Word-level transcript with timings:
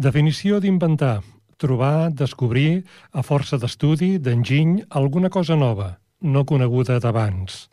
Definició 0.00 0.62
d'inventar. 0.64 1.20
Trobar, 1.60 2.08
descobrir, 2.16 2.86
a 3.12 3.20
força 3.20 3.58
d'estudi, 3.60 4.14
d'enginy, 4.16 4.86
alguna 4.88 5.28
cosa 5.28 5.58
nova, 5.60 5.98
no 6.22 6.46
coneguda 6.48 6.96
d'abans. 7.04 7.66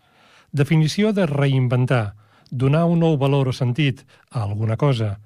Definició 0.51 1.13
de 1.15 1.23
reinventar. 1.31 2.17
Donar 2.51 2.83
un 2.91 2.99
nou 2.99 3.15
valor 3.15 3.47
o 3.47 3.55
sentit 3.55 4.03
a 4.27 4.43
alguna 4.43 4.75
cosa. 4.75 5.21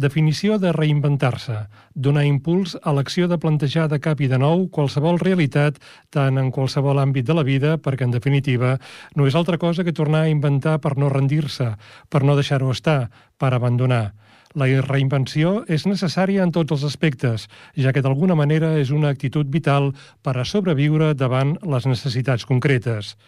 Definició 0.00 0.56
de 0.56 0.72
reinventar-se. 0.72 1.58
Donar 1.92 2.24
impuls 2.24 2.78
a 2.82 2.96
l'acció 2.96 3.28
de 3.28 3.36
plantejar 3.36 3.90
de 3.92 4.00
cap 4.00 4.24
i 4.24 4.32
de 4.32 4.40
nou 4.40 4.70
qualsevol 4.72 5.20
realitat, 5.20 5.76
tant 6.08 6.40
en 6.40 6.48
qualsevol 6.56 7.04
àmbit 7.04 7.28
de 7.28 7.36
la 7.36 7.44
vida, 7.44 7.76
perquè, 7.76 8.08
en 8.08 8.16
definitiva, 8.16 8.78
no 9.12 9.28
és 9.28 9.36
altra 9.36 9.60
cosa 9.60 9.84
que 9.84 9.92
tornar 9.92 10.24
a 10.24 10.32
inventar 10.32 10.80
per 10.80 10.96
no 10.96 11.12
rendir-se, 11.12 11.74
per 12.08 12.24
no 12.24 12.32
deixar-ho 12.32 12.72
estar, 12.72 13.10
per 13.36 13.52
abandonar. 13.52 14.14
La 14.56 14.66
reinvenció 14.80 15.66
és 15.68 15.82
necessària 15.84 16.40
en 16.40 16.48
tots 16.48 16.72
els 16.72 16.84
aspectes, 16.88 17.42
ja 17.76 17.90
que 17.92 18.00
d'alguna 18.00 18.34
manera 18.40 18.70
és 18.80 18.88
una 18.88 19.10
actitud 19.12 19.50
vital 19.52 19.90
per 20.24 20.32
a 20.40 20.46
sobreviure 20.48 21.10
davant 21.12 21.58
les 21.60 21.84
necessitats 21.84 22.48
concretes. 22.48 23.18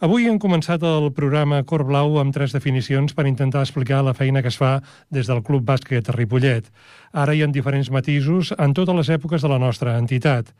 Avui 0.00 0.24
hem 0.28 0.38
començat 0.40 0.80
el 0.84 1.10
programa 1.16 1.62
Cor 1.68 1.84
Blau 1.84 2.16
amb 2.20 2.32
tres 2.32 2.56
definicions 2.56 3.12
per 3.12 3.26
intentar 3.28 3.66
explicar 3.66 4.00
la 4.04 4.16
feina 4.16 4.40
que 4.40 4.48
es 4.52 4.56
fa 4.56 4.78
des 5.12 5.28
del 5.28 5.42
Club 5.44 5.68
Bàsquet 5.68 6.08
Ripollet. 6.16 6.72
Ara 7.12 7.36
hi 7.36 7.44
ha 7.44 7.52
diferents 7.52 7.92
matisos 7.92 8.54
en 8.56 8.72
totes 8.72 8.96
les 8.96 9.12
èpoques 9.12 9.44
de 9.44 9.52
la 9.52 9.60
nostra 9.60 9.98
entitat. 10.00 10.52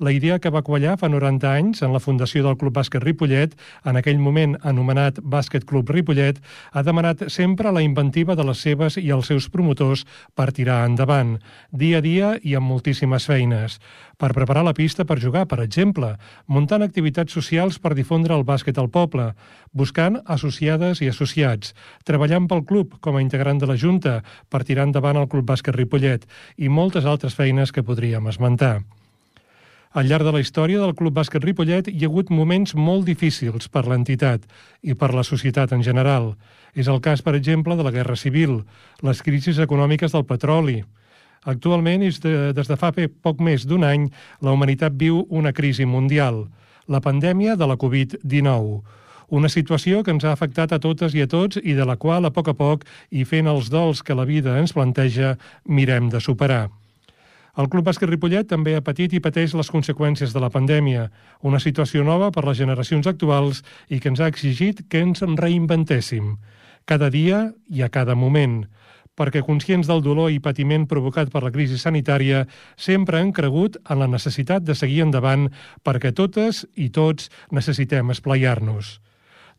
La 0.00 0.12
idea 0.12 0.38
que 0.38 0.50
va 0.50 0.62
quallar 0.64 0.94
fa 0.96 1.08
90 1.12 1.48
anys 1.52 1.82
en 1.84 1.92
la 1.92 2.00
fundació 2.00 2.42
del 2.46 2.56
Club 2.56 2.72
Bàsquet 2.78 3.02
Ripollet, 3.04 3.52
en 3.84 3.98
aquell 4.00 4.18
moment 4.18 4.54
anomenat 4.64 5.18
Bàsquet 5.20 5.66
Club 5.68 5.90
Ripollet, 5.92 6.38
ha 6.72 6.82
demanat 6.82 7.26
sempre 7.28 7.72
la 7.72 7.82
inventiva 7.84 8.34
de 8.34 8.46
les 8.48 8.62
seves 8.64 8.96
i 8.96 9.10
els 9.12 9.28
seus 9.28 9.50
promotors 9.52 10.06
per 10.34 10.48
tirar 10.56 10.86
endavant, 10.86 11.36
dia 11.70 12.00
a 12.00 12.04
dia 12.04 12.32
i 12.42 12.54
amb 12.56 12.72
moltíssimes 12.72 13.26
feines. 13.28 13.76
Per 14.16 14.32
preparar 14.32 14.64
la 14.64 14.72
pista 14.72 15.04
per 15.04 15.18
jugar, 15.20 15.44
per 15.50 15.60
exemple, 15.60 16.14
muntant 16.46 16.82
activitats 16.82 17.36
socials 17.36 17.78
per 17.78 17.92
difondre 17.98 18.34
el 18.34 18.46
bàsquet 18.48 18.80
al 18.80 18.88
poble, 18.88 19.32
buscant 19.72 20.22
associades 20.24 21.02
i 21.04 21.10
associats, 21.12 21.76
treballant 22.08 22.48
pel 22.48 22.64
club 22.64 22.96
com 23.00 23.16
a 23.18 23.22
integrant 23.22 23.60
de 23.60 23.68
la 23.68 23.76
Junta 23.76 24.22
per 24.48 24.64
tirar 24.64 24.88
endavant 24.88 25.20
el 25.20 25.28
Club 25.28 25.50
Bàsquet 25.52 25.76
Ripollet 25.76 26.26
i 26.56 26.72
moltes 26.72 27.04
altres 27.04 27.36
feines 27.36 27.72
que 27.72 27.84
podríem 27.84 28.32
esmentar. 28.32 28.80
Al 29.92 30.06
llarg 30.08 30.24
de 30.24 30.32
la 30.32 30.40
història 30.40 30.80
del 30.80 30.94
Club 30.96 31.12
Bàsquet 31.18 31.44
Ripollet 31.44 31.88
hi 31.90 32.00
ha 32.00 32.08
hagut 32.08 32.30
moments 32.32 32.72
molt 32.72 33.04
difícils 33.04 33.68
per 33.68 33.82
l'entitat 33.84 34.46
i 34.80 34.96
per 34.96 35.10
la 35.12 35.24
societat 35.28 35.74
en 35.76 35.84
general. 35.84 36.30
És 36.72 36.88
el 36.88 37.02
cas, 37.04 37.20
per 37.20 37.34
exemple, 37.36 37.76
de 37.76 37.84
la 37.84 37.92
Guerra 37.92 38.16
Civil, 38.16 38.62
les 39.04 39.20
crisis 39.20 39.60
econòmiques 39.60 40.16
del 40.16 40.24
petroli. 40.24 40.78
Actualment, 41.44 42.06
de, 42.24 42.34
des 42.56 42.72
de 42.72 42.80
fa 42.80 42.92
poc 43.20 43.44
més 43.44 43.68
d'un 43.68 43.84
any, 43.84 44.08
la 44.40 44.56
humanitat 44.56 44.96
viu 44.96 45.26
una 45.28 45.52
crisi 45.52 45.84
mundial, 45.84 46.46
la 46.88 47.04
pandèmia 47.04 47.56
de 47.60 47.68
la 47.68 47.76
Covid-19, 47.76 48.80
una 49.28 49.48
situació 49.52 50.00
que 50.02 50.16
ens 50.16 50.24
ha 50.24 50.32
afectat 50.32 50.72
a 50.72 50.80
totes 50.80 51.12
i 51.12 51.20
a 51.20 51.28
tots 51.28 51.60
i 51.60 51.76
de 51.76 51.84
la 51.84 51.98
qual, 52.00 52.24
a 52.24 52.32
poc 52.32 52.48
a 52.48 52.56
poc, 52.56 52.88
i 53.10 53.28
fent 53.28 53.44
els 53.44 53.68
dols 53.68 54.00
que 54.00 54.16
la 54.16 54.24
vida 54.24 54.56
ens 54.56 54.72
planteja, 54.72 55.36
mirem 55.68 56.08
de 56.08 56.20
superar. 56.20 56.70
El 57.52 57.66
Club 57.68 57.84
Bàsquet 57.84 58.08
Ripollet 58.08 58.46
també 58.48 58.72
ha 58.72 58.84
patit 58.84 59.12
i 59.12 59.18
pateix 59.20 59.52
les 59.52 59.68
conseqüències 59.68 60.30
de 60.32 60.40
la 60.40 60.48
pandèmia, 60.48 61.10
una 61.44 61.58
situació 61.60 62.00
nova 62.00 62.30
per 62.32 62.46
les 62.46 62.56
generacions 62.56 63.08
actuals 63.10 63.60
i 63.92 63.98
que 64.00 64.08
ens 64.08 64.22
ha 64.24 64.30
exigit 64.32 64.80
que 64.88 65.02
ens 65.04 65.20
en 65.26 65.36
reinventéssim, 65.36 66.38
cada 66.88 67.10
dia 67.12 67.42
i 67.68 67.84
a 67.84 67.90
cada 67.92 68.16
moment, 68.16 68.62
perquè 69.20 69.44
conscients 69.44 69.84
del 69.84 70.00
dolor 70.00 70.32
i 70.32 70.40
patiment 70.40 70.88
provocat 70.88 71.28
per 71.28 71.44
la 71.44 71.52
crisi 71.52 71.76
sanitària, 71.76 72.46
sempre 72.80 73.20
han 73.20 73.36
cregut 73.36 73.76
en 73.84 74.00
la 74.00 74.08
necessitat 74.08 74.64
de 74.64 74.72
seguir 74.72 75.02
endavant 75.04 75.50
perquè 75.84 76.16
totes 76.16 76.64
i 76.72 76.88
tots 76.88 77.28
necessitem 77.52 78.16
esplaiar-nos. 78.16 78.96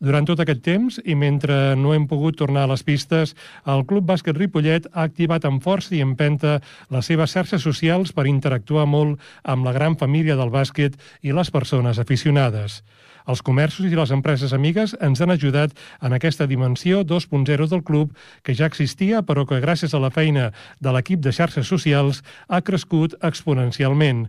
Durant 0.04 0.26
tot 0.28 0.40
aquest 0.42 0.60
temps, 0.60 0.98
i 1.08 1.14
mentre 1.16 1.54
no 1.80 1.94
hem 1.94 2.04
pogut 2.10 2.36
tornar 2.36 2.66
a 2.66 2.70
les 2.74 2.82
pistes, 2.84 3.30
el 3.64 3.86
Club 3.88 4.04
Bàsquet 4.10 4.36
Ripollet 4.36 4.84
ha 4.92 5.06
activat 5.08 5.46
amb 5.48 5.64
força 5.64 5.94
i 5.96 6.02
empenta 6.04 6.58
les 6.92 7.08
seves 7.08 7.32
xarxes 7.32 7.64
socials 7.64 8.12
per 8.12 8.26
interactuar 8.28 8.84
molt 8.84 9.22
amb 9.48 9.64
la 9.64 9.72
gran 9.72 9.96
família 9.96 10.36
del 10.36 10.52
bàsquet 10.52 10.98
i 11.24 11.32
les 11.32 11.48
persones 11.54 12.02
aficionades. 12.02 12.82
Els 13.24 13.40
comerços 13.40 13.88
i 13.88 13.96
les 13.96 14.12
empreses 14.12 14.52
amigues 14.52 14.92
ens 15.00 15.22
han 15.24 15.32
ajudat 15.32 15.72
en 16.04 16.12
aquesta 16.12 16.44
dimensió 16.44 17.00
2.0 17.08 17.68
del 17.70 17.82
club, 17.82 18.12
que 18.44 18.52
ja 18.52 18.68
existia, 18.68 19.22
però 19.24 19.46
que 19.48 19.62
gràcies 19.64 19.96
a 19.96 20.02
la 20.02 20.12
feina 20.12 20.50
de 20.84 20.92
l'equip 20.92 21.24
de 21.24 21.32
xarxes 21.32 21.70
socials 21.72 22.20
ha 22.48 22.60
crescut 22.60 23.16
exponencialment. 23.24 24.26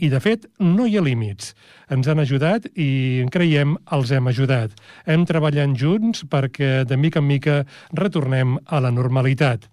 I, 0.00 0.08
de 0.08 0.20
fet, 0.24 0.46
no 0.64 0.86
hi 0.88 0.96
ha 0.96 1.02
límits. 1.04 1.52
Ens 1.92 2.08
han 2.08 2.22
ajudat 2.22 2.70
i, 2.72 3.26
creiem, 3.32 3.74
els 3.92 4.12
hem 4.16 4.30
ajudat. 4.30 4.72
Hem 5.04 5.26
treballat 5.28 5.76
junts 5.76 6.24
perquè, 6.24 6.86
de 6.88 6.96
mica 6.96 7.20
en 7.20 7.28
mica, 7.28 7.56
retornem 7.92 8.56
a 8.64 8.80
la 8.80 8.94
normalitat. 8.96 9.68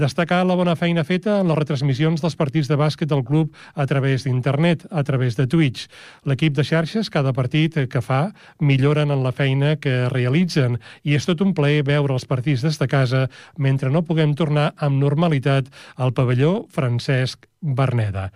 Destacar 0.00 0.40
la 0.46 0.56
bona 0.58 0.74
feina 0.78 1.04
feta 1.06 1.36
en 1.42 1.50
les 1.50 1.58
retransmissions 1.58 2.22
dels 2.22 2.34
partits 2.38 2.70
de 2.70 2.78
bàsquet 2.78 3.10
del 3.10 3.22
club 3.26 3.54
a 3.74 3.86
través 3.90 4.24
d'internet, 4.24 4.86
a 4.90 5.04
través 5.06 5.36
de 5.38 5.46
Twitch. 5.50 5.86
L'equip 6.26 6.56
de 6.56 6.64
xarxes, 6.66 7.10
cada 7.10 7.34
partit 7.36 7.76
que 7.90 8.02
fa, 8.02 8.32
milloren 8.58 9.10
en 9.14 9.22
la 9.22 9.34
feina 9.34 9.76
que 9.76 10.08
realitzen 10.10 10.80
i 11.02 11.14
és 11.18 11.28
tot 11.28 11.42
un 11.46 11.54
plaer 11.54 11.84
veure 11.86 12.16
els 12.16 12.26
partits 12.26 12.66
des 12.66 12.80
de 12.80 12.90
casa 12.90 13.26
mentre 13.58 13.90
no 13.90 14.02
puguem 14.02 14.34
tornar 14.34 14.72
amb 14.78 14.98
normalitat 14.98 15.70
al 15.94 16.14
pavelló 16.14 16.64
Francesc 16.74 17.46
Berneda. 17.60 18.30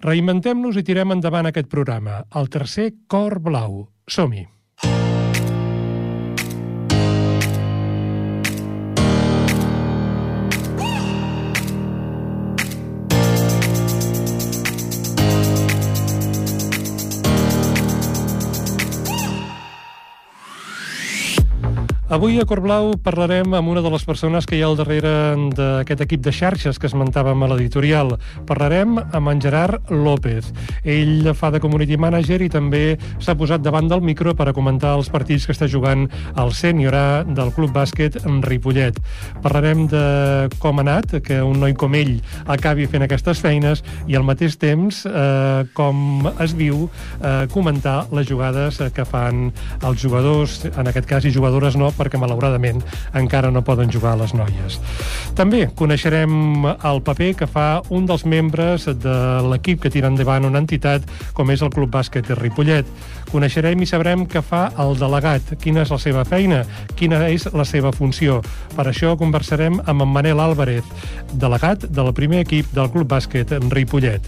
Reinventem-nos 0.00 0.78
i 0.80 0.82
tirem 0.86 1.12
endavant 1.12 1.50
aquest 1.50 1.68
programa. 1.68 2.22
El 2.40 2.48
tercer 2.48 2.86
Cor 3.12 3.36
Blau. 3.44 3.82
Som-hi! 4.08 4.46
Avui 22.10 22.40
a 22.42 22.44
Corblau 22.44 22.96
parlarem 22.98 23.52
amb 23.54 23.70
una 23.70 23.84
de 23.84 23.90
les 23.92 24.02
persones 24.02 24.42
que 24.42 24.56
hi 24.58 24.64
ha 24.64 24.66
al 24.66 24.74
darrere 24.74 25.10
d'aquest 25.54 26.00
equip 26.02 26.24
de 26.24 26.32
xarxes 26.34 26.80
que 26.82 26.88
esmentàvem 26.88 27.44
a 27.46 27.48
l'editorial. 27.52 28.16
Parlarem 28.48 28.96
amb 28.98 29.30
en 29.30 29.38
Gerard 29.38 29.92
López. 29.94 30.48
Ell 30.82 31.30
fa 31.38 31.52
de 31.54 31.60
community 31.62 31.94
manager 32.02 32.40
i 32.42 32.48
també 32.50 32.96
s'ha 33.22 33.36
posat 33.38 33.62
davant 33.62 33.86
del 33.86 34.02
micro 34.02 34.34
per 34.34 34.48
a 34.50 34.54
comentar 34.56 34.96
els 34.98 35.06
partits 35.06 35.46
que 35.46 35.54
està 35.54 35.68
jugant 35.70 36.08
el 36.34 36.50
sènior 36.50 36.96
A 36.98 37.04
del 37.22 37.52
Club 37.54 37.70
Bàsquet 37.78 38.18
en 38.24 38.42
Ripollet. 38.42 38.98
Parlarem 39.46 39.86
de 39.94 40.02
com 40.58 40.82
ha 40.82 40.86
anat 40.88 41.14
que 41.22 41.38
un 41.46 41.62
noi 41.62 41.78
com 41.78 41.94
ell 41.94 42.16
acabi 42.50 42.90
fent 42.90 43.06
aquestes 43.06 43.38
feines 43.38 43.84
i 44.10 44.18
al 44.18 44.26
mateix 44.26 44.58
temps 44.58 45.04
eh, 45.06 45.62
com 45.78 46.26
es 46.42 46.58
viu 46.58 46.88
eh, 47.22 47.46
comentar 47.54 48.00
les 48.10 48.26
jugades 48.26 48.82
que 48.98 49.06
fan 49.06 49.52
els 49.78 50.02
jugadors, 50.02 50.64
en 50.74 50.90
aquest 50.90 51.06
cas 51.06 51.30
i 51.30 51.34
jugadores 51.38 51.78
no, 51.78 51.94
perquè 52.00 52.20
malauradament 52.20 52.80
encara 53.20 53.52
no 53.52 53.64
poden 53.66 53.92
jugar 53.92 54.16
les 54.18 54.34
noies. 54.34 54.80
També 55.38 55.66
coneixerem 55.76 56.66
el 56.66 57.02
paper 57.06 57.30
que 57.42 57.48
fa 57.50 57.68
un 57.92 58.08
dels 58.08 58.24
membres 58.24 58.88
de 58.88 59.16
l'equip 59.46 59.84
que 59.84 59.92
tira 59.92 60.10
endavant 60.10 60.48
una 60.48 60.62
entitat 60.64 61.06
com 61.36 61.52
és 61.52 61.62
el 61.62 61.72
Club 61.74 61.92
Bàsquet 61.94 62.26
de 62.26 62.38
Ripollet. 62.38 62.88
Coneixerem 63.30 63.84
i 63.84 63.86
sabrem 63.86 64.24
què 64.26 64.42
fa 64.42 64.64
el 64.82 64.96
delegat, 64.98 65.54
quina 65.62 65.84
és 65.84 65.92
la 65.92 66.00
seva 66.02 66.24
feina, 66.26 66.64
quina 66.98 67.22
és 67.28 67.46
la 67.54 67.66
seva 67.68 67.92
funció. 67.94 68.40
Per 68.74 68.88
això 68.90 69.14
conversarem 69.20 69.78
amb 69.84 70.02
en 70.02 70.10
Manel 70.10 70.40
Álvarez, 70.42 70.86
delegat 71.32 71.86
del 71.90 72.12
primer 72.16 72.42
equip 72.46 72.72
del 72.74 72.90
Club 72.90 73.10
Bàsquet 73.10 73.54
en 73.56 73.70
Ripollet. 73.70 74.26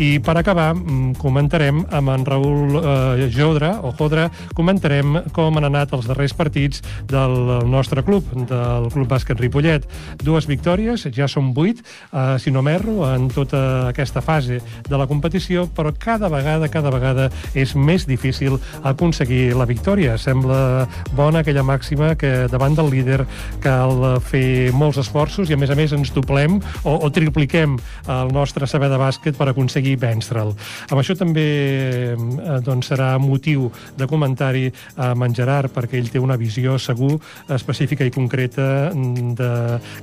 I 0.00 0.16
per 0.24 0.32
acabar, 0.40 0.72
mm, 0.72 1.18
comentarem 1.20 1.82
amb 1.92 2.08
en 2.08 2.22
Raül 2.24 2.78
eh, 2.80 3.28
Jodra, 3.28 3.74
o 3.84 3.92
Jodra, 3.92 4.30
comentarem 4.56 5.18
com 5.36 5.58
han 5.58 5.66
anat 5.68 5.92
els 5.92 6.06
darrers 6.08 6.32
partits 6.32 6.80
del 7.04 7.66
nostre 7.68 8.00
club, 8.02 8.24
del 8.48 8.88
Club 8.94 9.10
Bàsquet 9.10 9.36
Ripollet. 9.36 9.84
Dues 10.24 10.46
victòries, 10.48 11.04
ja 11.12 11.28
són 11.28 11.52
vuit, 11.52 11.82
eh, 12.14 12.38
si 12.40 12.50
no 12.50 12.62
m'erro, 12.62 13.04
en 13.12 13.28
tota 13.28 13.90
aquesta 13.90 14.22
fase 14.24 14.62
de 14.88 14.96
la 14.96 15.06
competició, 15.06 15.66
però 15.68 15.92
cada 15.92 16.30
vegada, 16.32 16.70
cada 16.72 16.88
vegada 16.88 17.28
és 17.52 17.76
més 17.76 18.06
difícil 18.08 18.56
aconseguir 18.82 19.52
la 19.52 19.68
victòria. 19.68 20.16
Sembla 20.16 20.88
bona 21.12 21.44
aquella 21.44 21.62
màxima 21.62 22.14
que 22.16 22.48
davant 22.48 22.74
del 22.74 22.88
líder 22.88 23.26
cal 23.60 24.16
fer 24.24 24.72
molts 24.72 24.96
esforços 24.96 25.50
i, 25.50 25.52
a 25.52 25.60
més 25.60 25.68
a 25.68 25.76
més, 25.76 25.92
ens 25.92 26.08
doblem 26.16 26.56
o, 26.84 26.96
o 26.96 27.12
tripliquem 27.12 27.76
el 28.08 28.32
nostre 28.32 28.64
saber 28.66 28.88
de 28.88 28.96
bàsquet 28.96 29.36
per 29.36 29.50
aconseguir 29.50 29.89
vènstre'l. 30.00 30.52
Amb 30.90 31.00
això 31.00 31.16
també 31.18 31.46
eh, 32.14 32.58
doncs, 32.64 32.90
serà 32.90 33.12
motiu 33.22 33.68
de 33.98 34.08
comentari 34.10 34.68
amb 34.96 35.26
en 35.26 35.34
Gerard, 35.36 35.72
perquè 35.74 35.98
ell 36.00 36.10
té 36.10 36.22
una 36.22 36.38
visió 36.40 36.76
segur, 36.78 37.18
específica 37.48 38.06
i 38.06 38.12
concreta 38.14 38.90
de 38.90 39.50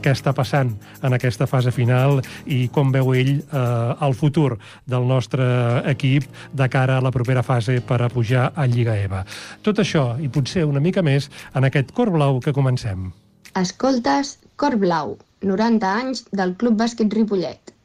què 0.04 0.14
està 0.14 0.34
passant 0.36 0.74
en 1.04 1.18
aquesta 1.18 1.48
fase 1.48 1.72
final 1.76 2.22
i 2.46 2.68
com 2.74 2.92
veu 2.96 3.14
ell 3.18 3.34
eh, 3.38 3.62
el 4.08 4.18
futur 4.18 4.58
del 4.86 5.08
nostre 5.08 5.46
equip 5.92 6.28
de 6.54 6.70
cara 6.70 6.98
a 6.98 7.04
la 7.04 7.14
propera 7.14 7.44
fase 7.44 7.80
per 7.82 8.02
a 8.02 8.10
pujar 8.10 8.52
a 8.56 8.68
Lliga 8.68 8.98
EVA. 8.98 9.24
Tot 9.64 9.80
això, 9.84 10.10
i 10.20 10.30
potser 10.32 10.66
una 10.68 10.84
mica 10.84 11.04
més, 11.06 11.30
en 11.56 11.68
aquest 11.68 11.94
cor 11.96 12.12
blau 12.14 12.42
que 12.44 12.56
comencem. 12.56 13.10
Escoltes 13.58 14.38
Cor 14.58 14.76
Blau, 14.82 15.18
90 15.42 15.90
anys 16.02 16.24
del 16.34 16.56
Club 16.58 16.78
Bàsquet 16.82 17.14
Ripollet. 17.14 17.77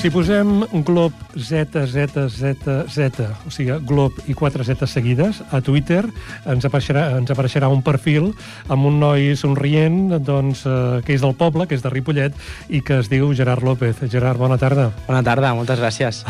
Si 0.00 0.08
posem 0.08 0.64
glob 0.88 1.12
Z, 1.36 1.76
Z, 1.84 2.08
Z, 2.32 2.56
Z, 2.88 3.20
o 3.44 3.50
sigui, 3.52 3.74
glob 3.84 4.16
i 4.32 4.32
quatre 4.32 4.64
Z 4.64 4.86
seguides, 4.88 5.42
a 5.52 5.60
Twitter 5.60 6.06
ens 6.48 6.64
apareixerà, 6.64 7.18
ens 7.18 7.28
apareixerà 7.28 7.68
un 7.68 7.82
perfil 7.84 8.30
amb 8.72 8.88
un 8.88 8.96
noi 8.96 9.34
somrient 9.36 10.14
doncs, 10.24 10.62
eh, 10.64 11.02
que 11.04 11.12
és 11.12 11.20
del 11.20 11.34
poble, 11.36 11.66
que 11.68 11.76
és 11.76 11.84
de 11.84 11.92
Ripollet, 11.92 12.32
i 12.72 12.80
que 12.80 13.02
es 13.02 13.10
diu 13.12 13.34
Gerard 13.36 13.60
López. 13.60 14.00
Gerard, 14.08 14.40
bona 14.40 14.56
tarda. 14.56 14.86
Bona 15.04 15.20
tarda, 15.20 15.52
moltes 15.52 15.76
gràcies. 15.82 16.22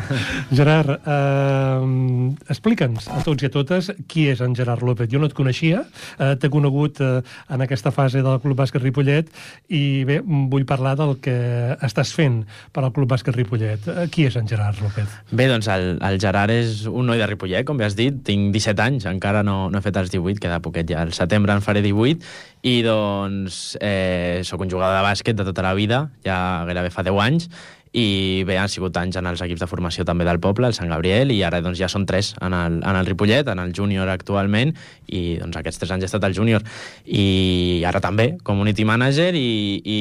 Gerard, 0.58 1.06
eh, 1.06 2.50
explica'ns 2.50 3.06
a 3.06 3.22
tots 3.22 3.46
i 3.46 3.52
a 3.52 3.54
totes 3.54 3.92
qui 4.10 4.26
és 4.34 4.42
en 4.42 4.58
Gerard 4.58 4.82
López. 4.82 5.06
Jo 5.14 5.22
no 5.22 5.30
et 5.30 5.38
coneixia, 5.38 5.84
eh, 6.18 6.34
t'he 6.42 6.50
conegut 6.50 6.98
eh, 6.98 7.22
en 7.54 7.62
aquesta 7.62 7.94
fase 7.94 8.26
del 8.26 8.42
Club 8.42 8.58
Bàsquet 8.58 8.82
Ripollet 8.82 9.30
i 9.70 10.02
bé, 10.10 10.18
vull 10.26 10.66
parlar 10.66 10.98
del 10.98 11.20
que 11.22 11.38
estàs 11.86 12.10
fent 12.18 12.42
per 12.74 12.82
al 12.82 12.90
Club 12.90 13.11
Bàsquet 13.12 13.36
Ripollet. 13.36 13.88
Eh, 13.88 14.06
Qui 14.12 14.26
és 14.28 14.36
en 14.40 14.48
Gerard 14.48 14.80
López? 14.82 15.10
Bé, 15.30 15.46
doncs 15.50 15.68
el, 15.72 15.98
el 16.02 16.18
Gerard 16.22 16.54
és 16.54 16.86
un 16.90 17.06
noi 17.10 17.20
de 17.20 17.28
Ripollet, 17.30 17.66
com 17.68 17.78
bé 17.80 17.86
has 17.86 17.96
dit. 17.98 18.22
Tinc 18.26 18.50
17 18.54 18.82
anys, 18.84 19.08
encara 19.10 19.44
no, 19.46 19.66
no 19.72 19.78
he 19.78 19.84
fet 19.84 20.00
els 20.00 20.12
18, 20.12 20.40
queda 20.42 20.62
poquet 20.64 20.88
ja. 20.90 21.04
Al 21.04 21.14
setembre 21.16 21.54
en 21.56 21.64
faré 21.64 21.84
18 21.84 22.24
i 22.68 22.78
doncs 22.86 23.76
eh, 23.82 24.40
sóc 24.46 24.62
un 24.62 24.70
jugador 24.70 24.98
de 24.98 25.06
bàsquet 25.06 25.38
de 25.38 25.46
tota 25.48 25.64
la 25.66 25.74
vida, 25.78 26.04
ja 26.26 26.38
gairebé 26.68 26.92
fa 26.94 27.04
10 27.06 27.22
anys, 27.24 27.48
i 27.92 28.40
bé, 28.48 28.56
han 28.56 28.70
sigut 28.72 28.96
anys 28.96 29.18
en 29.20 29.26
els 29.28 29.42
equips 29.44 29.60
de 29.60 29.68
formació 29.68 30.04
també 30.08 30.24
del 30.24 30.40
poble, 30.40 30.64
el 30.66 30.76
Sant 30.76 30.88
Gabriel, 30.88 31.30
i 31.34 31.42
ara 31.44 31.60
doncs 31.60 31.76
ja 31.76 31.90
són 31.92 32.06
tres 32.08 32.32
en 32.40 32.54
el, 32.56 32.78
en 32.80 32.96
el 32.96 33.08
Ripollet, 33.08 33.48
en 33.52 33.60
el 33.60 33.74
júnior 33.76 34.08
actualment, 34.08 34.72
i 35.12 35.36
doncs 35.36 35.58
aquests 35.60 35.82
tres 35.82 35.92
anys 35.92 36.06
he 36.06 36.08
estat 36.08 36.24
al 36.24 36.32
júnior. 36.32 36.64
I 37.04 37.84
ara 37.88 38.00
també, 38.00 38.30
community 38.48 38.86
manager 38.88 39.34
i, 39.36 39.44
i, 39.84 39.98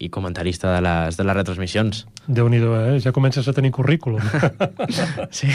i 0.00 0.08
comentarista 0.08 0.72
de 0.78 0.80
les, 0.86 1.18
de 1.20 1.26
les 1.28 1.36
retransmissions. 1.36 2.06
déu 2.26 2.48
nhi 2.48 2.60
eh? 2.62 3.00
Ja 3.04 3.12
comences 3.12 3.46
a 3.48 3.52
tenir 3.52 3.72
currículum. 3.72 4.22
Sí. 5.30 5.46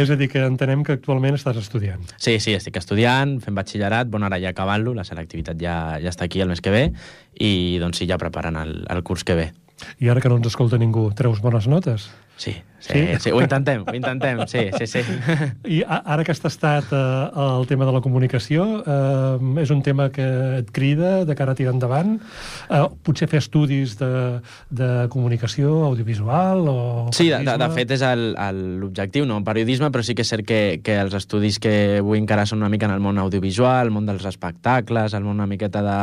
és 0.00 0.10
a 0.10 0.16
dir, 0.16 0.28
que 0.32 0.40
entenem 0.42 0.82
que 0.84 0.96
actualment 0.96 1.36
estàs 1.36 1.58
estudiant. 1.60 2.00
Sí, 2.16 2.38
sí, 2.40 2.54
estic 2.56 2.76
estudiant, 2.80 3.36
fent 3.44 3.54
batxillerat, 3.54 4.08
bueno, 4.10 4.26
ara 4.26 4.40
ja 4.42 4.50
acabant-lo, 4.54 4.94
la 4.96 5.04
selectivitat 5.04 5.60
ja, 5.60 5.76
ja 6.02 6.10
està 6.10 6.26
aquí 6.26 6.42
el 6.42 6.50
mes 6.50 6.64
que 6.64 6.72
ve, 6.74 6.86
i 7.38 7.78
doncs 7.82 8.00
sí, 8.00 8.08
ja 8.10 8.18
preparant 8.18 8.58
el, 8.62 8.80
el 8.90 9.04
curs 9.06 9.24
que 9.24 9.38
ve. 9.38 9.52
I 10.00 10.10
ara 10.10 10.22
que 10.22 10.30
no 10.30 10.38
ens 10.40 10.50
escolta 10.50 10.78
ningú, 10.80 11.08
treus 11.16 11.40
bones 11.44 11.66
notes? 11.70 12.08
Sí, 12.36 12.56
sí, 12.84 12.92
Sí? 12.92 13.00
sí, 13.14 13.20
sí 13.24 13.30
ho 13.32 13.40
intentem, 13.40 13.82
ho 13.88 13.94
intentem, 13.96 14.42
sí, 14.46 14.66
sí, 14.76 14.86
sí. 14.86 15.00
I 15.76 15.82
ara 15.88 16.22
que 16.24 16.32
has 16.34 16.40
tastat 16.42 16.90
eh, 16.92 17.30
el 17.34 17.64
tema 17.70 17.86
de 17.88 17.92
la 17.96 18.02
comunicació, 18.04 18.66
eh, 18.84 19.62
és 19.62 19.70
un 19.72 19.80
tema 19.82 20.10
que 20.12 20.26
et 20.60 20.68
crida 20.74 21.24
de 21.24 21.34
cara 21.38 21.52
a 21.52 21.56
tirar 21.56 21.72
endavant? 21.72 22.18
Eh, 22.68 22.82
potser 23.06 23.28
fer 23.32 23.40
estudis 23.40 23.96
de, 23.98 24.10
de 24.68 24.90
comunicació 25.08 25.72
audiovisual 25.88 26.68
o... 26.68 26.76
Sí, 27.16 27.30
de, 27.32 27.40
de, 27.46 27.56
de 27.64 27.68
fet 27.72 27.94
és 27.96 28.04
el- 28.04 28.34
el- 28.36 28.62
l'objectiu, 28.82 29.24
no? 29.24 29.40
Periodisme, 29.44 29.88
però 29.94 30.04
sí 30.04 30.14
que 30.14 30.22
és 30.26 30.32
cert 30.34 30.44
que, 30.44 30.60
que 30.84 30.98
els 31.00 31.14
estudis 31.16 31.58
que 31.62 32.00
vull 32.04 32.20
encarar 32.20 32.44
són 32.50 32.60
una 32.60 32.68
mica 32.72 32.84
en 32.90 32.92
el 32.98 33.00
món 33.00 33.16
audiovisual, 33.22 33.86
el 33.88 33.94
món 33.96 34.04
dels 34.06 34.28
espectacles, 34.28 35.14
el 35.16 35.24
món 35.24 35.40
una 35.40 35.48
miqueta 35.48 35.80
de, 35.82 35.96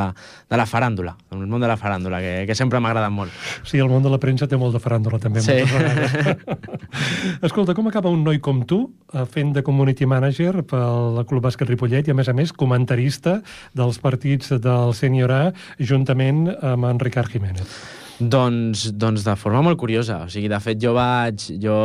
de 0.49 0.57
la 0.59 0.65
faràndula, 0.65 1.13
el 1.31 1.45
món 1.45 1.61
de 1.61 1.69
la 1.69 1.77
faràndula, 1.77 2.19
que, 2.25 2.33
que 2.49 2.55
sempre 2.57 2.81
m'ha 2.81 2.89
agradat 2.91 3.13
molt. 3.13 3.31
Sí, 3.67 3.77
el 3.77 3.89
món 3.91 4.01
de 4.03 4.09
la 4.09 4.17
premsa 4.21 4.47
té 4.49 4.57
molt 4.57 4.73
de 4.75 4.81
faràndula, 4.83 5.19
també, 5.21 5.41
Sí. 5.45 5.59
moltes 5.61 5.77
vegades. 5.77 6.69
Escolta, 7.47 7.75
com 7.77 7.87
acaba 7.89 8.11
un 8.13 8.23
noi 8.25 8.41
com 8.43 8.61
tu 8.67 8.83
eh, 9.13 9.25
fent 9.29 9.53
de 9.55 9.63
community 9.65 10.07
manager 10.09 10.65
pel 10.67 11.23
Club 11.29 11.47
Bàsquet 11.47 11.69
Ripollet 11.69 12.07
i, 12.07 12.15
a 12.15 12.17
més 12.17 12.29
a 12.31 12.35
més, 12.37 12.53
comentarista 12.53 13.39
dels 13.77 14.01
partits 14.01 14.53
del 14.61 14.95
Sènior 14.97 15.33
A 15.35 15.41
juntament 15.79 16.47
amb 16.61 16.89
en 16.91 17.03
Ricard 17.03 17.31
Jiménez? 17.33 18.00
Doncs, 18.21 18.91
doncs 19.01 19.23
de 19.25 19.33
forma 19.33 19.63
molt 19.65 19.79
curiosa. 19.81 20.19
O 20.27 20.29
sigui, 20.29 20.45
de 20.51 20.59
fet, 20.61 20.77
jo 20.81 20.91
vaig... 20.93 21.41
Jo, 21.61 21.77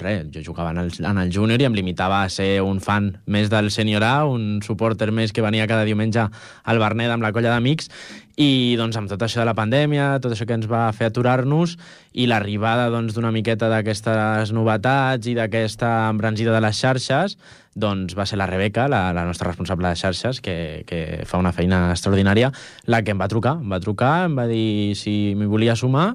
res, 0.00 0.22
jo 0.32 0.40
jugava 0.46 0.70
en 0.72 0.80
el, 0.80 0.92
en 1.04 1.20
el 1.20 1.32
júnior 1.34 1.60
i 1.60 1.66
em 1.68 1.76
limitava 1.76 2.22
a 2.24 2.30
ser 2.32 2.62
un 2.64 2.80
fan 2.80 3.10
més 3.28 3.50
del 3.52 3.68
sènior 3.74 4.06
A, 4.06 4.14
un 4.24 4.62
suporter 4.64 5.10
més 5.12 5.34
que 5.36 5.44
venia 5.44 5.68
cada 5.68 5.84
diumenge 5.84 6.24
al 6.24 6.80
Bernet 6.80 7.12
amb 7.12 7.26
la 7.26 7.34
colla 7.36 7.52
d'amics 7.52 7.92
i 8.38 8.78
doncs 8.78 8.96
amb 8.96 9.10
tot 9.10 9.20
això 9.26 9.42
de 9.42 9.48
la 9.50 9.56
pandèmia, 9.58 10.14
tot 10.22 10.32
això 10.32 10.46
que 10.48 10.56
ens 10.56 10.68
va 10.70 10.86
fer 10.96 11.10
aturar-nos 11.10 11.74
i 12.16 12.28
l'arribada 12.30 12.88
doncs, 12.94 13.12
d'una 13.16 13.34
miqueta 13.34 13.68
d'aquestes 13.68 14.54
novetats 14.56 15.28
i 15.28 15.34
d'aquesta 15.36 15.90
embranzida 16.14 16.54
de 16.54 16.62
les 16.64 16.80
xarxes, 16.80 17.36
doncs 17.78 18.16
va 18.18 18.26
ser 18.26 18.40
la 18.40 18.48
Rebeca, 18.50 18.88
la, 18.90 19.08
la 19.16 19.24
nostra 19.28 19.48
responsable 19.50 19.88
de 19.88 20.00
xarxes, 20.00 20.42
que, 20.44 20.84
que 20.88 21.22
fa 21.28 21.40
una 21.40 21.54
feina 21.54 21.88
extraordinària, 21.94 22.52
la 22.86 23.02
que 23.04 23.14
em 23.14 23.22
va 23.22 23.30
trucar. 23.30 23.58
Em 23.62 23.72
va 23.72 23.80
trucar, 23.84 24.12
em 24.26 24.36
va 24.38 24.48
dir 24.50 24.94
si 24.98 25.34
m'hi 25.38 25.48
volia 25.48 25.78
sumar 25.78 26.12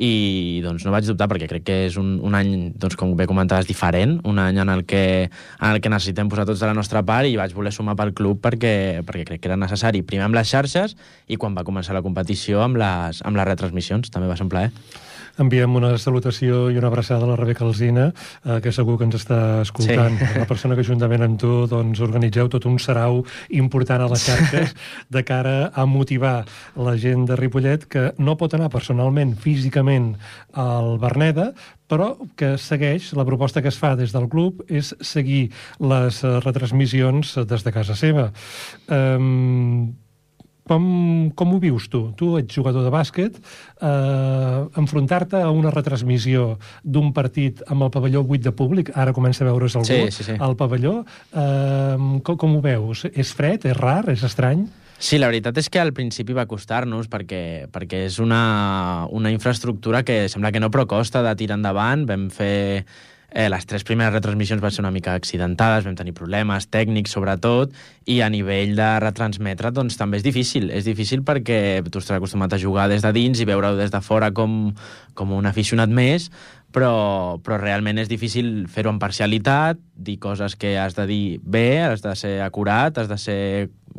i 0.00 0.62
doncs 0.64 0.86
no 0.86 0.92
vaig 0.92 1.04
dubtar 1.04 1.28
perquè 1.28 1.46
crec 1.50 1.64
que 1.66 1.76
és 1.86 1.98
un, 2.00 2.14
un 2.24 2.34
any, 2.34 2.72
doncs, 2.80 2.96
com 2.96 3.12
bé 3.16 3.26
comentaves, 3.28 3.68
diferent, 3.68 4.16
un 4.28 4.40
any 4.40 4.58
en 4.62 4.72
el, 4.72 4.86
que, 4.88 5.28
en 5.28 5.68
el 5.68 5.80
que 5.84 5.92
necessitem 5.92 6.30
posar 6.32 6.46
tots 6.48 6.62
de 6.62 6.70
la 6.70 6.76
nostra 6.76 7.04
part 7.04 7.28
i 7.28 7.36
vaig 7.36 7.52
voler 7.52 7.74
sumar 7.76 7.94
pel 7.98 8.14
club 8.16 8.40
perquè, 8.42 9.02
perquè 9.04 9.26
crec 9.28 9.42
que 9.42 9.52
era 9.52 9.60
necessari, 9.60 10.02
primer 10.02 10.30
amb 10.30 10.38
les 10.38 10.48
xarxes 10.48 10.96
i 11.28 11.36
quan 11.36 11.54
va 11.58 11.66
començar 11.68 11.94
la 11.94 12.04
competició 12.04 12.64
amb 12.64 12.80
les, 12.80 13.20
amb 13.22 13.36
les 13.36 13.50
retransmissions, 13.52 14.10
també 14.10 14.30
va 14.32 14.38
ser 14.40 14.48
un 14.48 14.54
plaer. 14.54 14.72
Enviem 15.40 15.76
una 15.78 15.94
salutació 15.98 16.66
i 16.72 16.76
una 16.76 16.90
abraçada 16.90 17.24
a 17.24 17.30
la 17.30 17.36
Rebeca 17.40 17.64
Alzina, 17.64 18.10
eh, 18.44 18.58
que 18.60 18.72
segur 18.72 18.98
que 18.98 19.06
ens 19.08 19.16
està 19.16 19.62
escoltant. 19.62 20.18
Sí. 20.18 20.30
La 20.42 20.48
persona 20.48 20.76
que 20.76 20.84
juntament 20.84 21.24
amb 21.24 21.40
tu 21.40 21.52
doncs, 21.70 22.02
organitzeu 22.04 22.50
tot 22.52 22.66
un 22.68 22.78
sarau 22.82 23.22
important 23.48 24.04
a 24.04 24.10
les 24.12 24.26
xarxes 24.26 24.74
de 25.14 25.24
cara 25.24 25.70
a 25.74 25.86
motivar 25.86 26.42
la 26.76 26.96
gent 27.00 27.26
de 27.30 27.38
Ripollet 27.38 27.88
que 27.88 28.10
no 28.18 28.36
pot 28.36 28.54
anar 28.54 28.70
personalment, 28.72 29.36
físicament, 29.40 30.12
al 30.52 30.98
Berneda, 31.00 31.52
però 31.88 32.14
que 32.36 32.54
segueix, 32.60 33.10
la 33.16 33.26
proposta 33.28 33.62
que 33.62 33.68
es 33.72 33.78
fa 33.80 33.94
des 33.96 34.12
del 34.14 34.28
club 34.32 34.62
és 34.68 34.94
seguir 35.00 35.50
les 35.80 36.22
eh, 36.24 36.36
retransmissions 36.44 37.34
des 37.48 37.66
de 37.66 37.72
casa 37.74 37.96
seva. 37.98 38.30
Um, 38.88 39.92
com, 40.68 41.30
com 41.34 41.54
ho 41.54 41.60
vius 41.62 41.88
tu? 41.90 42.04
Tu 42.18 42.28
ets 42.38 42.54
jugador 42.54 42.84
de 42.86 42.92
bàsquet, 42.94 43.38
eh, 43.82 44.60
enfrontar-te 44.82 45.40
a 45.42 45.50
una 45.50 45.72
retransmissió 45.74 46.58
d'un 46.84 47.12
partit 47.12 47.62
amb 47.68 47.88
el 47.88 47.90
pavelló 47.94 48.22
buit 48.26 48.44
de 48.44 48.52
públic, 48.52 48.92
ara 48.94 49.14
comença 49.16 49.44
a 49.44 49.50
veure's 49.50 49.76
algú 49.76 49.90
Sí, 49.90 50.10
sí, 50.10 50.24
sí. 50.30 50.36
al 50.38 50.56
pavelló, 50.56 51.02
eh, 51.32 52.20
com, 52.22 52.36
com 52.36 52.56
ho 52.56 52.62
veus? 52.62 53.06
És 53.12 53.34
fred? 53.34 53.66
És 53.66 53.76
rar? 53.76 54.04
És 54.12 54.22
estrany? 54.22 54.66
Sí, 55.02 55.18
la 55.18 55.26
veritat 55.26 55.56
és 55.58 55.66
que 55.66 55.80
al 55.82 55.90
principi 55.90 56.34
va 56.36 56.46
costar-nos 56.46 57.08
perquè, 57.10 57.66
perquè 57.74 58.04
és 58.06 58.20
una, 58.22 59.08
una 59.10 59.32
infraestructura 59.34 60.04
que 60.06 60.28
sembla 60.30 60.52
que 60.54 60.60
no 60.62 60.70
però 60.70 60.86
costa 60.86 61.24
de 61.26 61.34
tirar 61.40 61.58
endavant. 61.58 62.06
Vam 62.06 62.28
fer... 62.30 62.84
Eh, 63.34 63.48
les 63.48 63.64
tres 63.64 63.84
primeres 63.88 64.12
retransmissions 64.12 64.60
van 64.60 64.74
ser 64.74 64.82
una 64.84 64.92
mica 64.92 65.14
accidentades, 65.16 65.86
vam 65.88 65.96
tenir 65.96 66.12
problemes 66.12 66.68
tècnics 66.68 67.14
sobretot, 67.16 67.72
i 68.04 68.20
a 68.20 68.28
nivell 68.32 68.74
de 68.76 68.88
retransmetre 69.00 69.72
doncs 69.72 69.96
també 69.96 70.20
és 70.20 70.26
difícil. 70.26 70.68
És 70.70 70.84
difícil 70.84 71.24
perquè 71.24 71.80
tu 71.88 72.02
estàs 72.02 72.18
acostumat 72.18 72.52
a 72.52 72.60
jugar 72.60 72.90
des 72.92 73.04
de 73.04 73.12
dins 73.16 73.40
i 73.40 73.48
veure-ho 73.48 73.78
des 73.78 73.92
de 73.92 74.02
fora 74.04 74.32
com, 74.36 74.74
com 75.14 75.32
un 75.32 75.48
aficionat 75.48 75.88
més, 75.88 76.28
però, 76.72 77.38
però 77.44 77.58
realment 77.60 78.00
és 78.00 78.08
difícil 78.08 78.66
fer-ho 78.72 78.92
amb 78.92 79.00
parcialitat, 79.00 79.80
dir 79.96 80.18
coses 80.20 80.56
que 80.56 80.76
has 80.80 80.96
de 80.96 81.06
dir 81.08 81.24
bé, 81.42 81.82
has 81.84 82.04
de 82.04 82.14
ser 82.16 82.40
acurat, 82.44 82.96
has 82.98 83.08
de 83.08 83.20
ser 83.20 83.42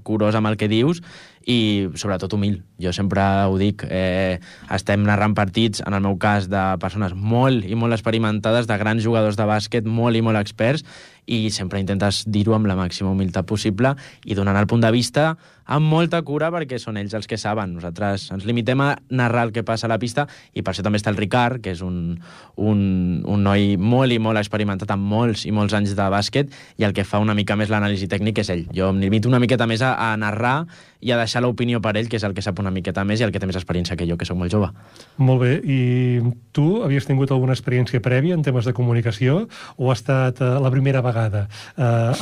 curós 0.04 0.36
amb 0.36 0.50
el 0.50 0.58
que 0.58 0.70
dius 0.70 1.02
i 1.46 1.90
sobretot 2.00 2.34
humil. 2.34 2.62
Jo 2.82 2.94
sempre 2.96 3.24
ho 3.48 3.58
dic, 3.60 3.86
eh, 3.90 4.40
estem 4.72 5.04
narrant 5.04 5.36
partits, 5.36 5.84
en 5.86 5.94
el 5.94 6.04
meu 6.06 6.18
cas, 6.18 6.50
de 6.50 6.64
persones 6.80 7.14
molt 7.14 7.66
i 7.66 7.76
molt 7.76 7.94
experimentades, 7.94 8.68
de 8.68 8.78
grans 8.78 9.04
jugadors 9.04 9.40
de 9.40 9.48
bàsquet, 9.50 9.86
molt 9.86 10.16
i 10.16 10.24
molt 10.26 10.40
experts, 10.40 10.86
i 11.26 11.50
sempre 11.52 11.80
intentes 11.80 12.24
dir-ho 12.28 12.56
amb 12.58 12.68
la 12.68 12.78
màxima 12.80 13.12
humilitat 13.12 13.48
possible 13.48 13.94
i 14.26 14.36
donant 14.36 14.58
el 14.60 14.68
punt 14.68 14.84
de 14.84 14.92
vista 14.92 15.34
amb 15.64 15.88
molta 15.88 16.20
cura 16.28 16.50
perquè 16.52 16.76
són 16.80 16.98
ells 17.00 17.14
els 17.16 17.28
que 17.30 17.38
saben. 17.40 17.76
Nosaltres 17.78 18.26
ens 18.36 18.44
limitem 18.48 18.82
a 18.84 18.90
narrar 19.16 19.48
el 19.48 19.54
que 19.56 19.64
passa 19.64 19.88
a 19.88 19.92
la 19.92 20.00
pista 20.00 20.26
i 20.54 20.62
per 20.62 20.74
això 20.74 20.84
també 20.84 21.00
està 21.00 21.14
el 21.14 21.20
Ricard, 21.20 21.62
que 21.64 21.72
és 21.72 21.82
un, 21.86 22.18
un, 22.60 22.80
un 23.24 23.44
noi 23.44 23.78
molt 23.80 24.12
i 24.12 24.20
molt 24.20 24.42
experimentat 24.42 24.92
amb 24.92 25.08
molts 25.08 25.46
i 25.48 25.54
molts 25.56 25.76
anys 25.78 25.96
de 25.96 26.10
bàsquet 26.12 26.52
i 26.78 26.88
el 26.88 26.96
que 26.96 27.08
fa 27.08 27.22
una 27.24 27.36
mica 27.38 27.56
més 27.56 27.72
l'anàlisi 27.72 28.10
tècnic 28.12 28.44
és 28.44 28.52
ell. 28.52 28.66
Jo 28.76 28.92
em 28.92 29.00
limito 29.04 29.32
una 29.32 29.40
miqueta 29.40 29.68
més 29.70 29.82
a, 29.82 29.96
a 30.12 30.18
narrar 30.20 30.66
i 31.04 31.12
a 31.12 31.20
deixar 31.20 31.44
l'opinió 31.44 31.82
per 31.84 31.96
ell, 32.00 32.08
que 32.12 32.20
és 32.20 32.24
el 32.28 32.36
que 32.36 32.44
sap 32.44 32.60
una 32.60 32.72
miqueta 32.72 33.04
més 33.08 33.22
i 33.22 33.28
el 33.28 33.32
que 33.32 33.40
té 33.40 33.48
més 33.48 33.60
experiència 33.60 33.96
que 34.00 34.08
jo, 34.08 34.18
que 34.20 34.28
sóc 34.28 34.40
molt 34.40 34.52
jove. 34.52 34.70
Molt 35.20 35.44
bé. 35.44 35.54
I 35.64 35.80
tu 36.56 36.84
havies 36.84 37.08
tingut 37.08 37.32
alguna 37.32 37.56
experiència 37.56 38.04
prèvia 38.04 38.36
en 38.36 38.44
temes 38.44 38.68
de 38.68 38.76
comunicació 38.76 39.46
o 39.78 39.92
ha 39.92 39.98
estat 39.98 40.40
eh, 40.44 40.54
la 40.64 40.72
primera 40.72 41.02
vegada 41.04 41.13
eh, 41.18 41.46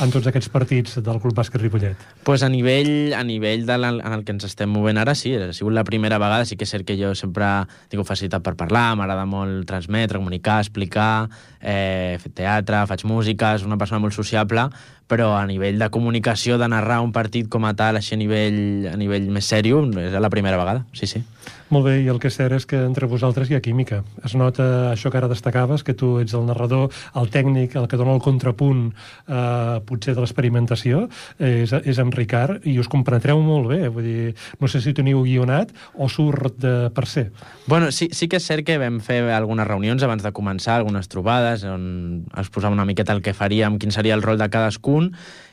en 0.04 0.12
tots 0.14 0.28
aquests 0.30 0.50
partits 0.52 0.98
del 1.04 1.20
Club 1.22 1.36
Bàsquet 1.36 1.62
Ripollet? 1.62 2.06
Pues 2.24 2.42
a 2.42 2.50
nivell, 2.52 3.12
a 3.16 3.22
nivell 3.24 3.66
de 3.66 3.78
la, 3.78 3.92
en 3.94 4.16
el 4.16 4.24
que 4.24 4.34
ens 4.36 4.46
estem 4.48 4.70
movent 4.70 5.00
ara, 5.02 5.14
sí, 5.18 5.34
ha 5.36 5.52
sigut 5.56 5.74
la 5.76 5.84
primera 5.84 6.18
vegada. 6.22 6.46
Sí 6.48 6.56
que 6.56 6.66
és 6.68 6.72
cert 6.74 6.86
que 6.88 6.98
jo 6.98 7.14
sempre 7.18 7.48
tinc 7.92 8.06
facilitat 8.06 8.44
per 8.44 8.54
parlar, 8.58 8.92
m'agrada 8.98 9.26
molt 9.28 9.66
transmetre, 9.68 10.20
comunicar, 10.20 10.60
explicar, 10.62 11.28
eh, 11.60 12.18
fer 12.22 12.32
teatre, 12.42 12.84
faig 12.90 13.06
música, 13.08 13.54
és 13.56 13.66
una 13.66 13.78
persona 13.80 14.02
molt 14.02 14.16
sociable, 14.16 14.68
però 15.10 15.32
a 15.36 15.46
nivell 15.46 15.78
de 15.80 15.90
comunicació, 15.90 16.58
de 16.58 16.68
narrar 16.68 17.00
un 17.04 17.12
partit 17.12 17.48
com 17.52 17.64
a 17.68 17.74
tal, 17.78 17.98
així 17.98 18.16
a 18.16 18.20
nivell, 18.20 18.88
a 18.92 18.96
nivell 18.96 19.28
més 19.32 19.48
sèrio, 19.48 19.84
és 20.00 20.14
la 20.14 20.32
primera 20.32 20.60
vegada, 20.60 20.86
sí, 20.96 21.10
sí. 21.10 21.24
Molt 21.72 21.86
bé, 21.86 21.94
i 22.04 22.08
el 22.12 22.18
que 22.20 22.28
és 22.28 22.36
cert 22.36 22.52
és 22.52 22.66
que 22.68 22.76
entre 22.84 23.06
vosaltres 23.08 23.48
hi 23.48 23.56
ha 23.56 23.62
química. 23.64 24.02
Es 24.26 24.34
nota 24.36 24.90
això 24.90 25.08
que 25.08 25.16
ara 25.16 25.28
destacaves, 25.30 25.80
que 25.86 25.94
tu 25.96 26.18
ets 26.20 26.34
el 26.36 26.44
narrador, 26.44 26.92
el 27.16 27.30
tècnic, 27.32 27.78
el 27.80 27.86
que 27.88 27.96
dona 27.96 28.12
el 28.12 28.20
contrapunt 28.20 28.82
eh, 28.92 29.78
potser 29.88 30.12
de 30.12 30.20
l'experimentació, 30.20 31.06
és, 31.40 31.72
és 31.72 32.00
en 32.02 32.12
Ricard, 32.12 32.66
i 32.68 32.76
us 32.82 32.90
compenetreu 32.92 33.40
molt 33.40 33.70
bé. 33.70 33.86
Vull 33.88 34.04
dir, 34.04 34.34
no 34.60 34.68
sé 34.68 34.82
si 34.84 34.92
teniu 34.92 35.22
guionat 35.24 35.72
o 35.96 36.10
surt 36.12 36.60
de 36.60 36.74
per 36.92 37.06
ser. 37.08 37.30
Bueno, 37.64 37.88
sí, 37.88 38.10
sí 38.12 38.28
que 38.28 38.36
és 38.36 38.50
cert 38.52 38.68
que 38.68 38.76
vam 38.82 39.00
fer 39.00 39.22
algunes 39.32 39.66
reunions 39.66 40.04
abans 40.04 40.26
de 40.26 40.34
començar, 40.36 40.76
algunes 40.76 41.08
trobades, 41.08 41.64
on 41.64 42.26
exposàvem 42.36 42.76
una 42.76 42.88
miqueta 42.88 43.16
el 43.16 43.24
que 43.24 43.32
faríem, 43.32 43.80
quin 43.80 43.96
seria 43.96 44.18
el 44.18 44.26
rol 44.26 44.36
de 44.36 44.50
cadascun, 44.52 45.01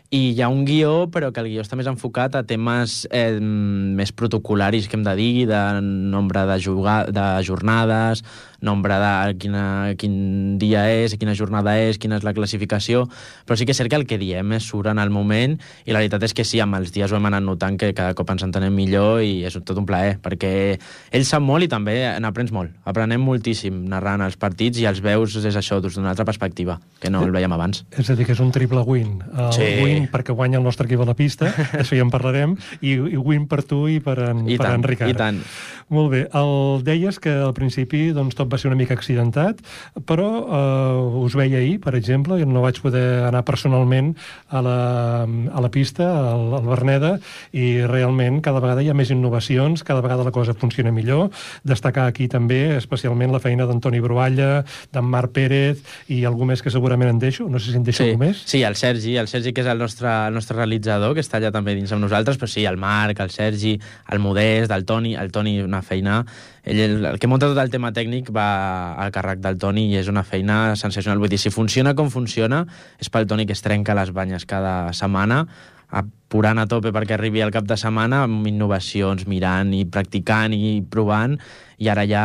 i 0.10 0.32
hi 0.34 0.42
ha 0.42 0.50
un 0.50 0.64
guió, 0.66 1.06
però 1.14 1.30
que 1.30 1.42
el 1.44 1.52
guió 1.52 1.62
està 1.62 1.78
més 1.78 1.90
enfocat 1.90 2.34
a 2.34 2.42
temes 2.50 3.04
eh, 3.14 3.38
més 3.40 4.10
protocolaris 4.10 4.88
que 4.90 4.98
hem 4.98 5.04
de 5.06 5.14
dir, 5.20 5.34
de 5.52 5.60
nombre 5.86 6.48
de, 6.50 6.58
jugar, 6.64 7.04
de 7.14 7.26
jornades, 7.46 8.24
nombre 8.62 8.96
de 9.00 9.36
quina, 9.40 9.94
quin 9.98 10.58
dia 10.60 10.86
és, 10.92 11.16
quina 11.20 11.36
jornada 11.36 11.78
és, 11.80 11.98
quina 11.98 12.18
és 12.20 12.24
la 12.28 12.34
classificació, 12.34 13.06
però 13.46 13.58
sí 13.58 13.66
que 13.66 13.72
és 13.72 13.78
cert 13.80 13.90
que 13.90 13.96
el 14.00 14.06
que 14.10 14.18
diem 14.20 14.54
és 14.58 14.64
surt 14.68 14.90
en 14.92 15.00
el 15.00 15.10
moment 15.14 15.58
i 15.86 15.92
la 15.96 16.00
veritat 16.04 16.24
és 16.28 16.34
que 16.36 16.44
sí, 16.46 16.60
amb 16.60 16.76
els 16.80 16.92
dies 16.96 17.12
ho 17.12 17.18
hem 17.20 17.26
anat 17.30 17.44
notant 17.46 17.78
que 17.80 17.94
cada 17.94 18.14
cop 18.18 18.30
ens 18.34 18.44
entenem 18.44 18.74
millor 18.76 19.22
i 19.24 19.46
és 19.48 19.56
tot 19.64 19.78
un 19.80 19.86
plaer, 19.88 20.18
perquè 20.22 20.78
ell 21.12 21.26
sap 21.26 21.42
molt 21.46 21.64
i 21.64 21.70
també 21.72 21.96
n'aprens 22.20 22.52
molt. 22.56 22.72
Aprenem 22.90 23.22
moltíssim 23.24 23.86
narrant 23.90 24.22
els 24.26 24.36
partits 24.40 24.80
i 24.82 24.86
els 24.90 25.00
veus 25.06 25.36
és 25.40 25.56
això, 25.56 25.80
des 25.82 25.96
d'una 25.96 26.12
altra 26.12 26.26
perspectiva, 26.28 26.80
que 27.00 27.10
no 27.10 27.24
el 27.26 27.32
veiem 27.32 27.54
abans. 27.56 27.86
És 27.98 28.10
a 28.10 28.16
dir, 28.16 28.26
que 28.28 28.34
és 28.36 28.40
un 28.44 28.52
triple 28.52 28.82
win. 28.88 29.20
El 29.38 29.54
Sí. 29.54 29.70
win 29.84 30.08
perquè 30.12 30.34
guanya 30.36 30.58
el 30.60 30.64
nostre 30.64 30.86
equip 30.88 31.02
a 31.02 31.06
la 31.06 31.16
pista, 31.16 31.48
això 31.80 31.96
ja 31.96 32.04
en 32.04 32.12
parlarem, 32.12 32.58
i, 32.82 32.94
i 32.96 33.18
win 33.18 33.48
per 33.48 33.64
tu 33.64 33.88
i 33.88 34.00
per 34.04 34.18
en, 34.32 34.44
I 34.50 34.58
per 34.58 34.66
tant, 34.66 34.80
en 34.82 34.84
Ricard. 34.84 35.12
i 35.12 35.18
tant. 35.18 35.40
Molt 35.90 36.12
bé. 36.12 36.22
El 36.38 36.84
deies 36.86 37.18
que 37.20 37.32
al 37.34 37.54
principi 37.58 38.10
doncs, 38.14 38.36
tot 38.38 38.49
va 38.52 38.58
ser 38.58 38.70
una 38.72 38.78
mica 38.80 38.94
accidentat, 38.98 39.62
però 40.10 40.28
eh, 40.44 41.24
us 41.26 41.36
veia 41.38 41.60
ahir, 41.62 41.80
per 41.84 41.96
exemple, 41.98 42.40
i 42.42 42.46
no 42.50 42.64
vaig 42.66 42.80
poder 42.84 43.24
anar 43.28 43.44
personalment 43.48 44.14
a 44.50 44.62
la, 44.66 44.78
a 45.26 45.62
la 45.64 45.70
pista, 45.74 46.08
al, 46.34 46.54
al 46.60 46.68
Berneda, 46.70 47.14
i 47.54 47.80
realment 47.88 48.42
cada 48.46 48.62
vegada 48.64 48.84
hi 48.84 48.90
ha 48.92 48.98
més 48.98 49.12
innovacions, 49.14 49.84
cada 49.88 50.02
vegada 50.06 50.26
la 50.28 50.34
cosa 50.36 50.54
funciona 50.58 50.92
millor. 50.96 51.30
Destacar 51.64 52.08
aquí 52.10 52.28
també 52.32 52.76
especialment 52.78 53.32
la 53.34 53.42
feina 53.44 53.68
d'Antoni 53.70 54.02
Brualla, 54.04 54.64
d'en 54.94 55.06
Marc 55.06 55.34
Pérez 55.36 55.82
i 56.10 56.24
algú 56.26 56.48
més 56.50 56.62
que 56.66 56.72
segurament 56.74 57.10
en 57.14 57.20
deixo. 57.22 57.48
No 57.50 57.60
sé 57.60 57.72
si 57.72 57.78
en 57.78 57.84
deixo 57.88 58.04
Sí, 58.04 58.10
algú 58.12 58.24
més. 58.24 58.44
sí, 58.50 58.64
el 58.64 58.76
Sergi, 58.80 59.16
el 59.18 59.28
Sergi 59.32 59.54
que 59.54 59.62
és 59.62 59.68
el 59.72 59.78
nostre, 59.82 60.10
el 60.30 60.34
nostre 60.34 60.58
realitzador, 60.58 61.14
que 61.18 61.22
està 61.26 61.38
allà 61.40 61.52
també 61.54 61.76
dins 61.78 61.92
amb 61.94 62.02
nosaltres, 62.06 62.38
però 62.40 62.50
sí, 62.50 62.66
el 62.66 62.78
Marc, 62.82 63.20
el 63.20 63.30
Sergi, 63.34 63.76
el 64.12 64.20
Modest, 64.24 64.72
el 64.72 64.86
Toni, 64.86 65.16
el 65.16 65.32
Toni 65.32 65.60
una 65.62 65.82
feina... 65.82 66.24
Ell, 66.64 66.80
el, 66.80 67.06
el 67.14 67.20
que 67.20 67.30
munta 67.32 67.50
tot 67.50 67.60
el 67.62 67.72
tema 67.74 67.92
tècnic 67.96 68.32
va 68.36 68.50
al 69.00 69.14
càrrec 69.16 69.42
del 69.44 69.60
Toni 69.62 69.88
i 69.94 69.98
és 70.00 70.10
una 70.12 70.26
feina 70.28 70.76
sensacional. 70.80 71.22
Vull 71.22 71.32
dir, 71.32 71.40
si 71.42 71.54
funciona 71.54 71.96
com 71.96 72.12
funciona, 72.14 72.66
és 73.00 73.12
pel 73.12 73.28
Toni 73.30 73.48
que 73.48 73.56
es 73.58 73.64
trenca 73.66 73.98
les 73.98 74.14
banyes 74.16 74.46
cada 74.50 74.94
setmana, 74.94 75.46
apurant 76.30 76.62
a 76.62 76.68
tope 76.70 76.92
perquè 76.94 77.16
arribi 77.16 77.42
al 77.42 77.50
cap 77.50 77.66
de 77.66 77.74
setmana 77.74 78.22
amb 78.28 78.46
innovacions, 78.46 79.26
mirant 79.26 79.74
i 79.74 79.82
practicant 79.90 80.54
i 80.54 80.78
provant, 80.86 81.34
i 81.80 81.88
ara 81.88 82.04
ja 82.04 82.24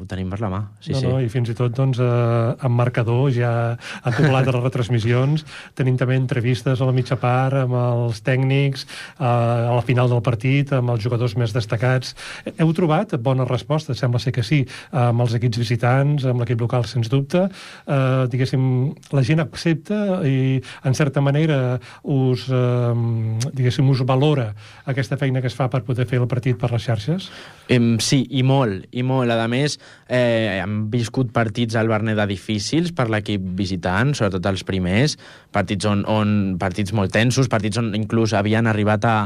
ho 0.00 0.06
tenim 0.08 0.30
per 0.32 0.38
la 0.40 0.48
mà. 0.48 0.60
Sí, 0.80 0.94
no, 0.94 0.98
sí. 0.98 1.06
no, 1.06 1.18
I 1.20 1.28
fins 1.28 1.50
i 1.52 1.54
tot 1.56 1.74
doncs, 1.76 2.00
eh, 2.00 2.64
amb 2.64 2.78
marcador 2.80 3.28
ja 3.36 3.50
ha 3.76 4.10
a 4.10 4.30
les 4.32 4.48
retransmissions. 4.48 5.44
Tenim 5.78 5.98
també 6.00 6.16
entrevistes 6.16 6.80
a 6.80 6.88
la 6.88 6.94
mitja 6.96 7.18
part 7.20 7.58
amb 7.66 7.76
els 7.76 8.22
tècnics, 8.24 8.86
eh, 9.18 9.26
a 9.28 9.74
la 9.74 9.84
final 9.84 10.08
del 10.08 10.24
partit, 10.24 10.72
amb 10.72 10.94
els 10.94 11.04
jugadors 11.04 11.36
més 11.36 11.52
destacats. 11.52 12.14
Heu 12.56 12.72
trobat 12.76 13.12
bones 13.20 13.48
respostes? 13.50 14.00
Sembla 14.00 14.22
ser 14.24 14.32
que 14.32 14.44
sí, 14.46 14.62
amb 14.90 15.20
els 15.20 15.36
equips 15.36 15.60
visitants, 15.60 16.24
amb 16.24 16.40
l'equip 16.40 16.64
local, 16.64 16.88
sens 16.88 17.12
dubte. 17.12 17.44
Eh, 17.84 18.24
diguéssim, 18.32 18.64
la 19.12 19.26
gent 19.26 19.44
accepta 19.44 20.00
i, 20.24 20.62
en 20.88 20.96
certa 20.96 21.20
manera, 21.20 21.76
us, 22.08 22.48
eh, 22.48 23.43
diguéssim, 23.52 23.88
us 23.90 24.02
valora 24.06 24.52
aquesta 24.90 25.18
feina 25.20 25.42
que 25.42 25.50
es 25.50 25.56
fa 25.56 25.68
per 25.72 25.82
poder 25.84 26.06
fer 26.08 26.20
el 26.22 26.28
partit 26.30 26.58
per 26.60 26.70
les 26.72 26.84
xarxes? 26.86 27.28
Em, 27.72 27.94
sí, 28.02 28.22
i 28.30 28.42
molt, 28.46 28.86
i 28.92 29.04
molt. 29.06 29.32
A 29.34 29.48
més, 29.50 29.78
eh, 30.08 30.60
hem 30.62 30.84
viscut 30.92 31.32
partits 31.34 31.76
al 31.76 31.88
Berneda 31.88 32.26
difícils 32.28 32.92
per 32.92 33.08
l'equip 33.12 33.42
visitant, 33.58 34.14
sobretot 34.14 34.46
els 34.50 34.64
primers, 34.64 35.16
partits, 35.52 35.88
on, 35.88 36.04
on, 36.10 36.56
partits 36.60 36.94
molt 36.96 37.12
tensos, 37.12 37.48
partits 37.52 37.80
on 37.80 37.92
inclús 37.96 38.34
havien 38.36 38.68
arribat 38.70 39.04
a, 39.08 39.16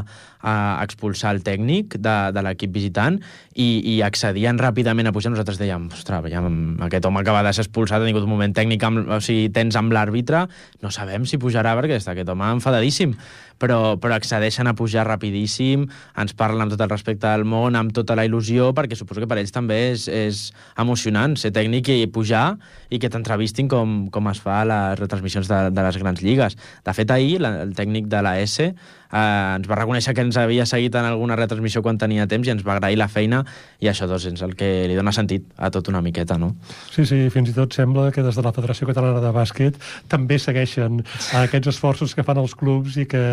a 0.41 0.55
expulsar 0.83 1.33
el 1.35 1.43
tècnic 1.43 1.97
de, 1.99 2.15
de 2.35 2.43
l'equip 2.45 2.71
visitant 2.73 3.19
i, 3.55 3.67
i 3.95 3.99
accedien 4.05 4.59
ràpidament 4.59 5.09
a 5.09 5.13
pujar. 5.15 5.33
Nosaltres 5.33 5.59
dèiem, 5.59 5.89
ostres, 5.93 6.23
veiem, 6.25 6.79
aquest 6.87 7.05
home 7.09 7.23
acaba 7.23 7.43
de 7.45 7.53
ser 7.53 7.67
expulsat, 7.67 8.01
ha 8.01 8.07
tingut 8.07 8.27
un 8.27 8.33
moment 8.33 8.55
tècnic, 8.55 8.83
amb, 8.87 9.03
o 9.03 9.19
sigui, 9.23 9.49
tens 9.55 9.75
amb 9.79 9.93
l'àrbitre, 9.95 10.45
no 10.83 10.93
sabem 10.95 11.27
si 11.27 11.41
pujarà 11.41 11.75
perquè 11.77 11.99
està 11.99 12.15
aquest 12.15 12.31
home 12.31 12.47
enfadadíssim 12.55 13.15
però, 13.59 13.97
però 14.01 14.15
accedeixen 14.17 14.69
a 14.69 14.75
pujar 14.77 15.05
rapidíssim, 15.07 15.85
ens 16.19 16.35
parlen 16.37 16.65
amb 16.65 16.73
tot 16.73 16.83
el 16.85 16.91
respecte 16.91 17.27
del 17.27 17.45
món, 17.47 17.77
amb 17.79 17.93
tota 17.95 18.15
la 18.17 18.25
il·lusió, 18.27 18.71
perquè 18.77 18.97
suposo 18.97 19.23
que 19.23 19.29
per 19.29 19.39
ells 19.41 19.53
també 19.55 19.79
és, 19.91 20.07
és 20.07 20.43
emocionant 20.79 21.35
ser 21.39 21.53
tècnic 21.55 21.91
i 21.93 22.07
pujar 22.11 22.45
i 22.89 22.99
que 23.01 23.11
t'entrevistin 23.11 23.69
com, 23.71 23.99
com 24.13 24.31
es 24.31 24.41
fa 24.43 24.61
a 24.61 24.69
les 24.69 24.99
retransmissions 25.01 25.51
de, 25.51 25.59
de 25.75 25.85
les 25.85 25.99
grans 26.01 26.23
lligues. 26.23 26.57
De 26.85 26.95
fet, 26.95 27.11
ahir 27.11 27.39
la, 27.43 27.59
el 27.65 27.75
tècnic 27.77 28.09
de 28.09 28.23
la 28.25 28.37
S 28.41 28.71
eh, 29.11 29.55
ens 29.57 29.67
va 29.69 29.77
reconèixer 29.79 30.13
que 30.15 30.25
ens 30.25 30.37
havia 30.37 30.65
seguit 30.69 30.95
en 30.95 31.07
alguna 31.09 31.37
retransmissió 31.39 31.81
quan 31.85 31.97
tenia 32.01 32.27
temps 32.29 32.47
i 32.47 32.53
ens 32.53 32.65
va 32.65 32.75
agrair 32.77 32.97
la 32.99 33.09
feina 33.11 33.43
i 33.79 33.89
això 33.91 34.07
doncs, 34.09 34.27
és 34.29 34.43
el 34.45 34.55
que 34.59 34.69
li 34.89 34.97
dona 34.97 35.13
sentit 35.15 35.45
a 35.57 35.71
tot 35.73 35.89
una 35.89 36.01
miqueta, 36.05 36.37
no? 36.37 36.53
Sí, 36.93 37.05
sí, 37.05 37.21
fins 37.33 37.51
i 37.51 37.55
tot 37.55 37.73
sembla 37.75 38.09
que 38.15 38.23
des 38.25 38.35
de 38.35 38.45
la 38.45 38.53
Federació 38.55 38.87
Catalana 38.89 39.23
de 39.23 39.33
Bàsquet 39.35 39.79
també 40.11 40.39
segueixen 40.39 41.01
aquests 41.41 41.73
esforços 41.73 42.15
que 42.15 42.25
fan 42.25 42.41
els 42.41 42.55
clubs 42.57 42.97
i 43.01 43.07
que, 43.09 43.23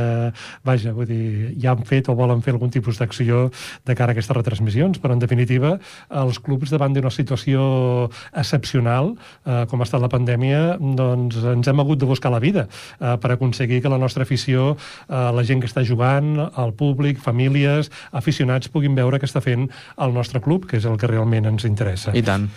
vaja, 0.67 0.95
vull 0.97 1.09
dir, 1.11 1.53
ja 1.63 1.75
han 1.75 1.85
fet 1.89 2.11
o 2.11 2.17
volen 2.19 2.43
fer 2.45 2.55
algun 2.55 2.73
tipus 2.73 3.01
d'acció 3.01 3.47
de 3.87 3.97
cara 3.99 4.13
a 4.13 4.17
aquestes 4.17 4.37
retransmissions, 4.37 5.01
però 5.03 5.17
en 5.17 5.23
definitiva 5.23 5.77
els 6.23 6.41
clubs 6.43 6.73
davant 6.73 6.95
d'una 6.95 7.13
situació 7.13 8.09
excepcional, 8.33 9.15
eh, 9.45 9.65
com 9.71 9.81
ha 9.81 9.89
estat 9.89 10.03
la 10.03 10.13
pandèmia, 10.13 10.79
doncs 10.79 11.39
ens 11.55 11.69
hem 11.69 11.83
hagut 11.83 12.01
de 12.01 12.09
buscar 12.09 12.33
la 12.33 12.43
vida 12.43 12.67
eh, 13.01 13.17
per 13.21 13.33
aconseguir 13.35 13.83
que 13.83 13.93
la 13.93 14.01
nostra 14.01 14.25
afició, 14.27 14.75
eh, 15.09 15.31
la 15.37 15.45
gent 15.45 15.63
que 15.63 15.66
està 15.67 15.85
jugant, 15.87 16.37
el 16.47 16.73
públic, 16.79 17.21
famílies, 17.23 17.91
aficionats 18.17 18.71
puguin 18.73 18.97
veure 18.97 19.21
què 19.21 19.29
està 19.29 19.43
fent 19.45 19.69
el 20.03 20.15
nostre 20.15 20.41
club, 20.41 20.67
que 20.71 20.79
és 20.81 20.87
el 20.89 20.97
que 21.01 21.11
realment 21.11 21.47
ens 21.51 21.67
interessa. 21.69 22.15
I 22.17 22.23
tant. 22.27 22.49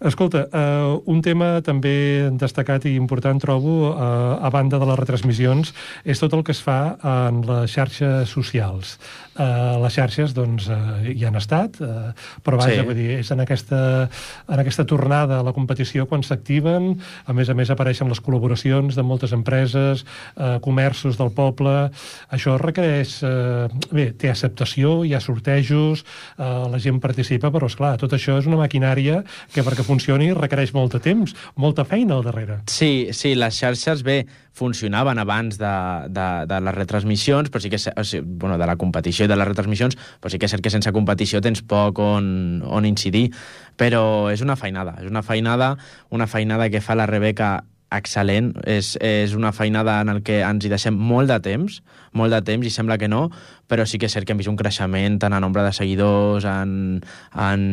Escolta, 0.00 0.46
uh, 0.50 1.00
un 1.06 1.22
tema 1.22 1.60
també 1.66 2.28
destacat 2.36 2.86
i 2.86 2.96
important, 2.96 3.40
trobo, 3.42 3.92
uh, 3.92 4.36
a 4.42 4.50
banda 4.50 4.78
de 4.82 4.88
les 4.88 4.98
retransmissions, 4.98 5.72
és 6.04 6.20
tot 6.22 6.34
el 6.34 6.44
que 6.44 6.52
es 6.52 6.62
fa 6.62 6.96
en 7.02 7.42
les 7.46 7.72
xarxes 7.72 8.28
socials. 8.30 8.96
Uh, 9.36 9.76
les 9.82 9.92
xarxes, 9.92 10.32
doncs, 10.36 10.68
uh, 10.72 11.04
hi 11.04 11.24
han 11.28 11.36
estat, 11.36 11.76
uh, 11.84 12.12
però 12.42 12.56
vaja, 12.60 12.80
Sí. 12.80 12.86
vull 12.86 12.96
dir, 12.96 13.10
és 13.20 13.30
en 13.30 13.40
aquesta, 13.40 14.08
en 14.48 14.58
aquesta 14.62 14.86
tornada 14.88 15.40
a 15.40 15.44
la 15.44 15.52
competició 15.52 16.06
quan 16.06 16.22
s'activen, 16.24 16.96
a 17.26 17.32
més 17.32 17.48
a 17.48 17.54
més 17.54 17.70
apareixen 17.70 18.08
les 18.08 18.20
col·laboracions 18.22 18.96
de 18.96 19.02
moltes 19.02 19.32
empreses, 19.36 20.06
uh, 20.36 20.58
comerços 20.64 21.18
del 21.18 21.30
poble, 21.36 21.90
això 22.32 22.55
requereix... 22.60 23.18
Eh, 23.26 23.68
bé, 23.92 24.08
té 24.18 24.30
acceptació, 24.30 25.00
hi 25.04 25.14
ha 25.16 25.20
sortejos, 25.22 26.04
eh, 26.38 26.48
la 26.72 26.80
gent 26.82 27.00
participa, 27.02 27.50
però, 27.54 27.70
és 27.70 27.76
clar 27.78 27.94
tot 28.00 28.16
això 28.16 28.38
és 28.40 28.48
una 28.50 28.60
maquinària 28.60 29.22
que 29.54 29.64
perquè 29.66 29.84
funcioni 29.86 30.32
requereix 30.36 30.74
molt 30.76 30.96
de 30.96 31.02
temps, 31.04 31.36
molta 31.56 31.86
feina 31.88 32.16
al 32.16 32.26
darrere. 32.26 32.60
Sí, 32.70 33.08
sí, 33.16 33.34
les 33.38 33.58
xarxes, 33.58 34.02
bé, 34.06 34.24
funcionaven 34.56 35.18
abans 35.20 35.58
de, 35.60 35.74
de, 36.08 36.28
de 36.48 36.60
les 36.64 36.74
retransmissions, 36.74 37.52
però 37.52 37.60
sí 37.60 37.70
que, 37.72 37.76
o 37.76 38.04
sigui, 38.08 38.24
bueno, 38.40 38.56
de 38.56 38.66
la 38.68 38.78
competició 38.80 39.26
i 39.26 39.30
de 39.30 39.36
les 39.36 39.48
retransmissions, 39.50 39.98
però 40.20 40.32
sí 40.32 40.40
que 40.40 40.48
és 40.48 40.56
cert 40.56 40.64
que 40.64 40.72
sense 40.72 40.92
competició 40.96 41.42
tens 41.44 41.60
poc 41.60 42.00
on, 42.00 42.62
on 42.64 42.88
incidir, 42.88 43.28
però 43.76 44.02
és 44.32 44.40
una 44.44 44.56
feinada, 44.56 44.96
és 45.02 45.12
una 45.12 45.24
feinada, 45.26 45.74
una 46.10 46.28
feinada 46.30 46.70
que 46.72 46.80
fa 46.80 46.96
la 46.96 47.08
Rebeca 47.10 47.58
excel·lent, 47.92 48.50
és, 48.66 48.94
és 49.04 49.34
una 49.36 49.52
feinada 49.54 50.00
en 50.02 50.10
el 50.10 50.22
que 50.26 50.40
ens 50.42 50.64
hi 50.64 50.72
deixem 50.72 50.96
molt 50.96 51.30
de 51.30 51.38
temps, 51.44 51.80
molt 52.16 52.34
de 52.34 52.40
temps, 52.46 52.66
i 52.66 52.72
sembla 52.72 52.98
que 52.98 53.08
no, 53.12 53.26
però 53.68 53.86
sí 53.86 54.00
que 54.00 54.08
és 54.08 54.14
cert 54.16 54.26
que 54.26 54.34
hem 54.34 54.40
vist 54.40 54.50
un 54.50 54.58
creixement 54.58 55.18
tant 55.22 55.34
a 55.36 55.40
nombre 55.42 55.64
de 55.66 55.72
seguidors, 55.76 56.46
en, 56.48 57.00
en, 57.32 57.64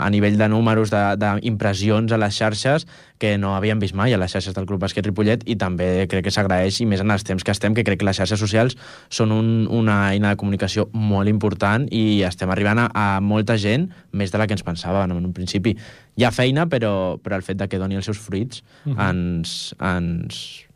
a 0.00 0.10
nivell 0.10 0.38
de 0.40 0.48
números, 0.48 0.92
d'impressions 0.92 2.12
a 2.12 2.20
les 2.20 2.38
xarxes, 2.38 2.86
que 3.22 3.36
no 3.38 3.54
havíem 3.54 3.78
vist 3.82 3.94
mai 3.94 4.14
a 4.14 4.18
les 4.18 4.32
xarxes 4.34 4.54
del 4.56 4.66
Club 4.66 4.82
Bàsquet 4.82 5.06
Ripollet, 5.06 5.44
i 5.46 5.56
també 5.60 6.08
crec 6.10 6.26
que 6.26 6.34
s'agraeix, 6.34 6.80
i 6.82 6.88
més 6.90 7.04
en 7.04 7.14
els 7.14 7.26
temps 7.26 7.44
que 7.44 7.54
estem, 7.54 7.76
que 7.76 7.84
crec 7.86 8.00
que 8.00 8.08
les 8.08 8.18
xarxes 8.18 8.40
socials 8.42 8.78
són 9.12 9.34
un, 9.34 9.52
una 9.70 9.98
eina 10.10 10.32
de 10.32 10.40
comunicació 10.40 10.88
molt 10.92 11.30
important 11.30 11.86
i 11.94 12.22
estem 12.26 12.50
arribant 12.50 12.82
a, 12.82 12.88
a 12.90 13.06
molta 13.22 13.58
gent, 13.60 13.90
més 14.12 14.34
de 14.34 14.40
la 14.40 14.48
que 14.48 14.58
ens 14.58 14.66
pensàvem 14.66 15.14
en 15.14 15.22
un 15.22 15.36
principi. 15.36 15.76
Hi 16.18 16.26
ha 16.26 16.34
feina, 16.34 16.66
però, 16.66 17.18
però 17.22 17.38
el 17.38 17.46
fet 17.46 17.60
de 17.60 17.68
que 17.70 17.80
doni 17.80 17.98
els 18.00 18.08
seus 18.10 18.18
fruits 18.18 18.62
uh 18.84 18.92
-huh. 18.92 19.10
ens, 19.10 19.74
ens, 19.78 20.66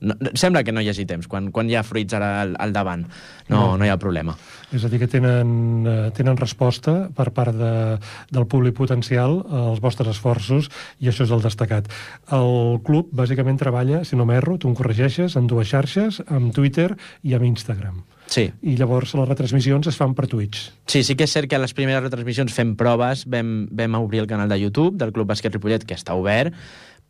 no, 0.00 0.16
sembla 0.34 0.64
que 0.64 0.72
no 0.72 0.82
hi 0.82 0.88
hagi 0.92 1.06
temps, 1.08 1.28
quan, 1.30 1.50
quan 1.54 1.70
hi 1.70 1.76
ha 1.78 1.84
fruits 1.86 2.16
ara 2.16 2.30
al, 2.42 2.54
al 2.60 2.74
davant. 2.74 3.06
No, 3.48 3.56
no, 3.56 3.66
no 3.80 3.86
hi 3.86 3.92
ha 3.92 3.98
problema. 4.00 4.36
És 4.74 4.84
a 4.84 4.90
dir, 4.90 4.98
que 5.02 5.08
tenen, 5.10 5.50
eh, 5.86 6.08
tenen 6.16 6.38
resposta 6.40 6.96
per 7.14 7.30
part 7.36 7.54
de, 7.56 7.74
del 8.34 8.48
públic 8.50 8.76
potencial 8.78 9.40
als 9.44 9.82
vostres 9.84 10.10
esforços, 10.14 10.70
i 11.00 11.10
això 11.12 11.28
és 11.28 11.34
el 11.34 11.44
destacat. 11.44 11.90
El 12.34 12.80
club, 12.86 13.12
bàsicament, 13.14 13.60
treballa, 13.60 14.02
si 14.08 14.18
no 14.18 14.26
m'erro, 14.28 14.58
tu 14.58 14.70
em 14.70 14.78
corregeixes, 14.78 15.38
en 15.38 15.46
dues 15.50 15.70
xarxes, 15.70 16.22
amb 16.28 16.54
Twitter 16.56 16.90
i 17.22 17.36
amb 17.36 17.48
Instagram. 17.52 18.02
Sí. 18.30 18.48
I 18.64 18.76
llavors 18.80 19.12
les 19.18 19.28
retransmissions 19.28 19.88
es 19.90 19.98
fan 20.00 20.14
per 20.16 20.26
Twitch. 20.30 20.70
Sí, 20.90 21.02
sí 21.04 21.16
que 21.16 21.26
és 21.28 21.34
cert 21.34 21.50
que 21.50 21.58
a 21.58 21.62
les 21.62 21.74
primeres 21.76 22.02
retransmissions 22.06 22.54
fem 22.56 22.72
proves, 22.78 23.26
vam, 23.30 23.66
vam 23.70 23.98
obrir 24.00 24.24
el 24.24 24.30
canal 24.30 24.48
de 24.48 24.58
YouTube 24.62 24.96
del 25.00 25.12
Club 25.12 25.28
Bàsquet 25.30 25.52
Ripollet, 25.54 25.84
que 25.84 25.96
està 25.98 26.16
obert, 26.18 26.56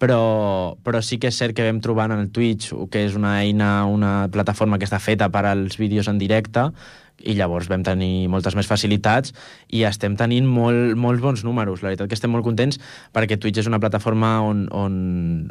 però, 0.04 0.76
però 0.84 1.00
sí 1.00 1.16
que 1.16 1.30
és 1.32 1.38
cert 1.40 1.56
que 1.56 1.64
vam 1.64 1.80
trobar 1.80 2.10
en 2.10 2.18
el 2.18 2.28
Twitch, 2.28 2.74
que 2.92 3.06
és 3.06 3.14
una 3.16 3.38
eina, 3.40 3.86
una 3.88 4.28
plataforma 4.32 4.76
que 4.76 4.84
està 4.84 5.00
feta 5.00 5.30
per 5.32 5.46
als 5.48 5.78
vídeos 5.80 6.10
en 6.12 6.20
directe, 6.20 6.66
i 7.24 7.32
llavors 7.38 7.70
vam 7.70 7.84
tenir 7.86 8.28
moltes 8.28 8.56
més 8.58 8.68
facilitats 8.68 9.32
i 9.72 9.84
estem 9.88 10.18
tenint 10.20 10.44
molt, 10.50 10.98
molts 11.00 11.22
bons 11.24 11.44
números. 11.46 11.80
La 11.80 11.92
veritat 11.92 12.10
que 12.10 12.18
estem 12.18 12.32
molt 12.34 12.44
contents 12.44 12.80
perquè 13.16 13.38
Twitch 13.40 13.62
és 13.62 13.70
una 13.70 13.80
plataforma 13.80 14.36
on, 14.44 14.66
on, 14.74 14.98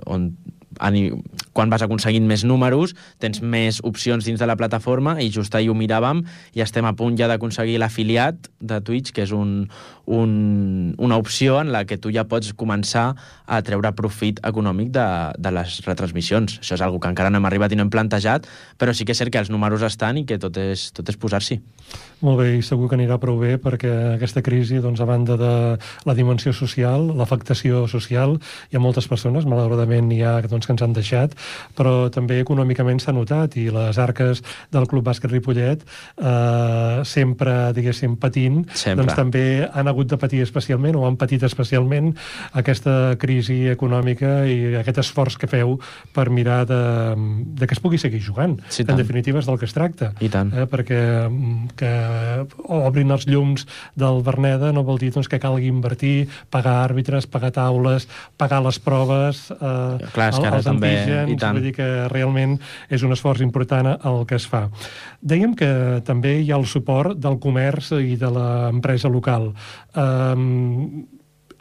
on 0.05 0.27
quan 1.53 1.70
vas 1.70 1.84
aconseguint 1.86 2.25
més 2.27 2.44
números, 2.44 2.96
tens 3.20 3.42
més 3.42 3.80
opcions 3.84 4.25
dins 4.25 4.39
de 4.39 4.48
la 4.50 4.58
plataforma 4.60 5.18
i 5.22 5.30
just 5.34 5.56
ahir 5.56 5.72
ho 5.72 5.77
miràvem 5.77 6.24
i 6.53 6.63
estem 6.65 6.86
a 6.86 6.94
punt 6.98 7.18
ja 7.20 7.30
d'aconseguir 7.32 7.80
l'afiliat 7.82 8.50
de 8.60 8.80
Twitch, 8.82 9.13
que 9.13 9.25
és 9.27 9.34
un, 9.36 9.70
un, 10.06 10.96
una 10.98 11.18
opció 11.18 11.60
en 11.62 11.72
la 11.72 11.86
que 11.86 11.98
tu 11.98 12.12
ja 12.13 12.25
pots 12.30 12.53
començar 12.58 13.13
a 13.46 13.62
treure 13.65 13.94
profit 13.96 14.42
econòmic 14.44 14.92
de, 14.96 15.08
de 15.38 15.53
les 15.53 15.80
retransmissions. 15.86 16.60
Això 16.60 16.77
és 16.77 16.86
algo 16.86 17.00
que 17.00 17.12
encara 17.12 17.32
no 17.32 17.42
hem 17.42 17.50
arribat 17.50 17.74
i 17.74 17.80
no 17.80 17.86
hem 17.86 17.94
plantejat, 17.94 18.48
però 18.80 18.96
sí 18.96 19.06
que 19.06 19.15
és 19.15 19.22
cert 19.22 19.34
que 19.34 19.42
els 19.42 19.51
números 19.53 19.86
estan 19.86 20.22
i 20.22 20.25
que 20.30 20.39
tot 20.42 20.58
és, 20.60 20.89
tot 20.96 21.10
és 21.10 21.20
posar-s'hi. 21.20 21.60
Molt 22.23 22.39
bé, 22.39 22.47
i 22.55 22.62
segur 22.63 22.88
que 22.88 22.95
anirà 22.95 23.17
prou 23.19 23.35
bé 23.41 23.57
perquè 23.59 23.91
aquesta 24.13 24.41
crisi, 24.45 24.79
doncs, 24.83 25.01
a 25.03 25.07
banda 25.07 25.35
de 25.39 25.51
la 26.07 26.15
dimensió 26.15 26.53
social, 26.55 27.09
l'afectació 27.19 27.83
social, 27.91 28.38
hi 28.71 28.79
ha 28.79 28.81
moltes 28.83 29.09
persones, 29.12 29.43
malauradament 29.50 30.07
hi 30.15 30.21
ha 30.23 30.38
doncs, 30.47 30.69
que 30.69 30.71
ens 30.75 30.85
han 30.85 30.95
deixat, 30.95 31.35
però 31.75 32.07
també 32.13 32.39
econòmicament 32.39 33.01
s'ha 33.03 33.12
notat 33.15 33.57
i 33.59 33.67
les 33.73 34.00
arques 34.00 34.39
del 34.71 34.88
Club 34.88 35.03
Bàsquet 35.09 35.33
Ripollet 35.33 35.83
eh, 35.83 37.03
sempre, 37.03 37.57
diguéssim, 37.75 38.15
patint, 38.21 38.63
sempre. 38.71 39.03
doncs 39.03 39.19
també 39.19 39.43
han 39.67 39.91
hagut 39.91 40.13
de 40.13 40.19
patir 40.21 40.39
especialment 40.45 40.95
o 40.95 41.03
han 41.09 41.19
patit 41.19 41.43
especialment 41.43 42.13
aquesta 42.55 43.17
crisi 43.19 43.65
econòmica 43.73 44.45
i 44.47 44.77
aquest 44.79 45.03
esforç 45.03 45.35
que 45.41 45.51
feu 45.51 45.75
per 46.15 46.29
mirar 46.31 46.63
de, 46.71 46.81
de 47.59 47.67
que 47.67 47.75
es 47.75 47.83
pugui 47.83 48.00
seguir 48.00 48.23
jugant. 48.23 48.55
Sí, 48.71 48.88
en 48.88 48.95
definitiva 48.95 49.43
és 49.43 49.50
del 49.50 49.59
que 49.59 49.67
es 49.67 49.75
tracta. 49.75 50.13
I 50.23 50.31
tant. 50.31 50.55
Eh, 50.55 50.67
perquè 50.71 51.01
mm, 51.27 51.75
que 51.84 52.63
obrin 52.72 53.12
els 53.13 53.28
llums 53.28 53.68
del 54.00 54.22
Berneda 54.25 54.72
no 54.75 54.86
vol 54.88 55.00
dir 55.02 55.12
doncs, 55.13 55.30
que 55.32 55.42
calgui 55.44 55.70
invertir, 55.72 56.30
pagar 56.54 56.80
àrbitres, 56.86 57.28
pagar 57.30 57.52
taules, 57.56 58.08
pagar 58.39 58.62
les 58.63 58.80
proves, 58.84 59.46
eh, 59.52 60.12
Clar, 60.15 60.30
és 60.32 60.39
que 60.39 60.50
ara 60.50 60.62
els 60.62 60.67
també, 60.69 60.93
antígens, 61.02 61.34
i 61.34 61.39
tant. 61.41 61.58
vull 61.58 61.67
dir 61.67 61.76
que 61.78 61.89
realment 62.13 62.58
és 62.89 63.04
un 63.04 63.15
esforç 63.15 63.43
important 63.46 63.93
el 63.93 64.24
que 64.30 64.39
es 64.39 64.48
fa. 64.50 64.67
Dèiem 65.22 65.56
que 65.60 65.72
també 66.08 66.38
hi 66.41 66.52
ha 66.52 66.60
el 66.62 66.67
suport 66.69 67.19
del 67.19 67.39
comerç 67.43 67.93
i 68.00 68.15
de 68.19 68.32
l'empresa 68.32 69.12
local. 69.12 69.52
Um, 69.93 71.04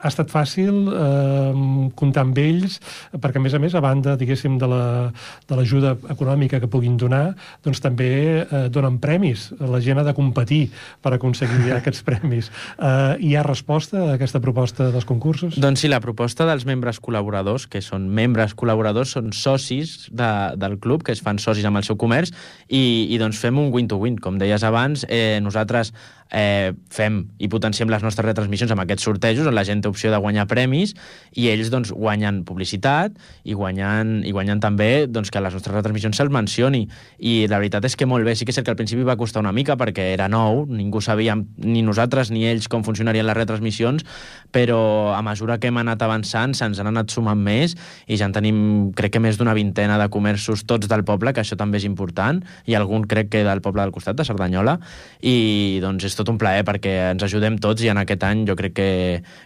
ha 0.03 0.11
estat 0.11 0.31
fàcil 0.33 0.89
eh, 0.91 1.63
comptar 1.99 2.25
amb 2.27 2.39
ells, 2.43 2.79
perquè 3.23 3.39
a 3.39 3.45
més 3.45 3.55
a 3.55 3.61
més, 3.63 3.75
a 3.79 3.83
banda, 3.85 4.17
diguéssim, 4.19 4.59
de 4.59 4.69
l'ajuda 4.69 5.95
la, 5.95 6.13
econòmica 6.15 6.61
que 6.63 6.71
puguin 6.71 6.97
donar, 6.99 7.37
doncs 7.65 7.83
també 7.85 8.11
eh, 8.43 8.65
donen 8.73 8.99
premis. 9.03 9.51
La 9.61 9.81
gent 9.85 10.03
ha 10.03 10.07
de 10.07 10.15
competir 10.17 10.65
per 11.03 11.15
aconseguir 11.17 11.73
aquests 11.79 12.03
premis. 12.07 12.51
Eh, 12.77 13.29
hi 13.29 13.35
ha 13.37 13.45
resposta 13.47 14.09
a 14.09 14.17
aquesta 14.17 14.43
proposta 14.43 14.91
dels 14.95 15.07
concursos? 15.09 15.59
Doncs 15.63 15.85
sí, 15.85 15.91
la 15.93 16.03
proposta 16.03 16.47
dels 16.49 16.67
membres 16.69 17.01
col·laboradors, 17.03 17.69
que 17.71 17.83
són 17.85 18.09
membres 18.11 18.57
col·laboradors, 18.59 19.15
són 19.17 19.31
socis 19.37 20.09
de, 20.11 20.33
del 20.59 20.79
club, 20.83 21.07
que 21.07 21.15
es 21.15 21.23
fan 21.23 21.39
socis 21.43 21.67
amb 21.69 21.79
el 21.81 21.87
seu 21.87 21.99
comerç, 22.01 22.35
i, 22.69 23.09
i 23.15 23.21
doncs 23.23 23.41
fem 23.43 23.59
un 23.59 23.71
win-to-win. 23.73 24.19
-win. 24.19 24.23
Com 24.23 24.39
deies 24.39 24.63
abans, 24.67 25.07
eh, 25.09 25.39
nosaltres 25.43 25.93
eh, 26.33 26.73
fem 26.91 27.23
i 27.39 27.49
potenciem 27.53 27.91
les 27.93 28.03
nostres 28.03 28.27
retransmissions 28.27 28.73
amb 28.73 28.83
aquests 28.85 29.05
sortejos 29.07 29.47
on 29.49 29.55
la 29.55 29.65
gent 29.69 29.85
té 29.85 29.91
opció 29.91 30.11
de 30.11 30.19
guanyar 30.23 30.47
premis 30.51 30.95
i 31.37 31.49
ells 31.53 31.71
doncs, 31.73 31.93
guanyen 31.93 32.43
publicitat 32.49 33.15
i 33.45 33.55
guanyen, 33.59 34.23
i 34.25 34.33
guanyen 34.33 34.63
també 34.63 35.07
doncs, 35.07 35.31
que 35.31 35.43
les 35.45 35.55
nostres 35.55 35.75
retransmissions 35.77 36.17
se'ls 36.19 36.33
mencioni. 36.33 36.87
I 37.19 37.47
la 37.51 37.61
veritat 37.61 37.85
és 37.89 37.97
que 37.99 38.09
molt 38.09 38.25
bé, 38.27 38.35
sí 38.37 38.47
que 38.47 38.53
és 38.53 38.59
cert 38.59 38.67
que 38.67 38.75
al 38.75 38.81
principi 38.81 39.05
va 39.07 39.19
costar 39.21 39.43
una 39.45 39.53
mica 39.53 39.77
perquè 39.81 40.13
era 40.15 40.29
nou, 40.33 40.65
ningú 40.67 41.03
sabia, 41.05 41.37
ni 41.37 41.83
nosaltres 41.85 42.33
ni 42.33 42.47
ells, 42.49 42.69
com 42.73 42.85
funcionarien 42.87 43.27
les 43.29 43.37
retransmissions, 43.37 44.07
però 44.55 45.13
a 45.17 45.21
mesura 45.25 45.59
que 45.61 45.69
hem 45.69 45.81
anat 45.83 46.03
avançant 46.05 46.57
se'ns 46.57 46.81
han 46.81 46.91
anat 46.93 47.13
sumant 47.13 47.39
més 47.39 47.77
i 48.07 48.19
ja 48.21 48.29
en 48.29 48.37
tenim, 48.37 48.59
crec 48.97 49.17
que 49.17 49.23
més 49.23 49.39
d'una 49.41 49.55
vintena 49.57 49.99
de 50.01 50.09
comerços 50.13 50.65
tots 50.69 50.89
del 50.89 51.05
poble, 51.09 51.35
que 51.35 51.43
això 51.45 51.59
també 51.59 51.81
és 51.81 51.89
important, 51.89 52.41
i 52.67 52.77
algun 52.79 53.07
crec 53.09 53.33
que 53.33 53.45
del 53.45 53.63
poble 53.65 53.85
del 53.85 53.95
costat, 53.95 54.17
de 54.17 54.27
Cerdanyola, 54.29 54.79
i 55.21 55.81
doncs 55.83 56.07
és 56.09 56.17
tot 56.19 56.22
un 56.31 56.39
plaer 56.39 56.63
perquè 56.69 56.93
ens 57.11 57.25
ajudem 57.27 57.59
tots 57.59 57.83
i 57.83 57.91
en 57.93 57.99
aquest 58.03 58.23
any 58.29 58.45
jo 58.49 58.57
crec 58.59 58.77
que, 58.77 58.91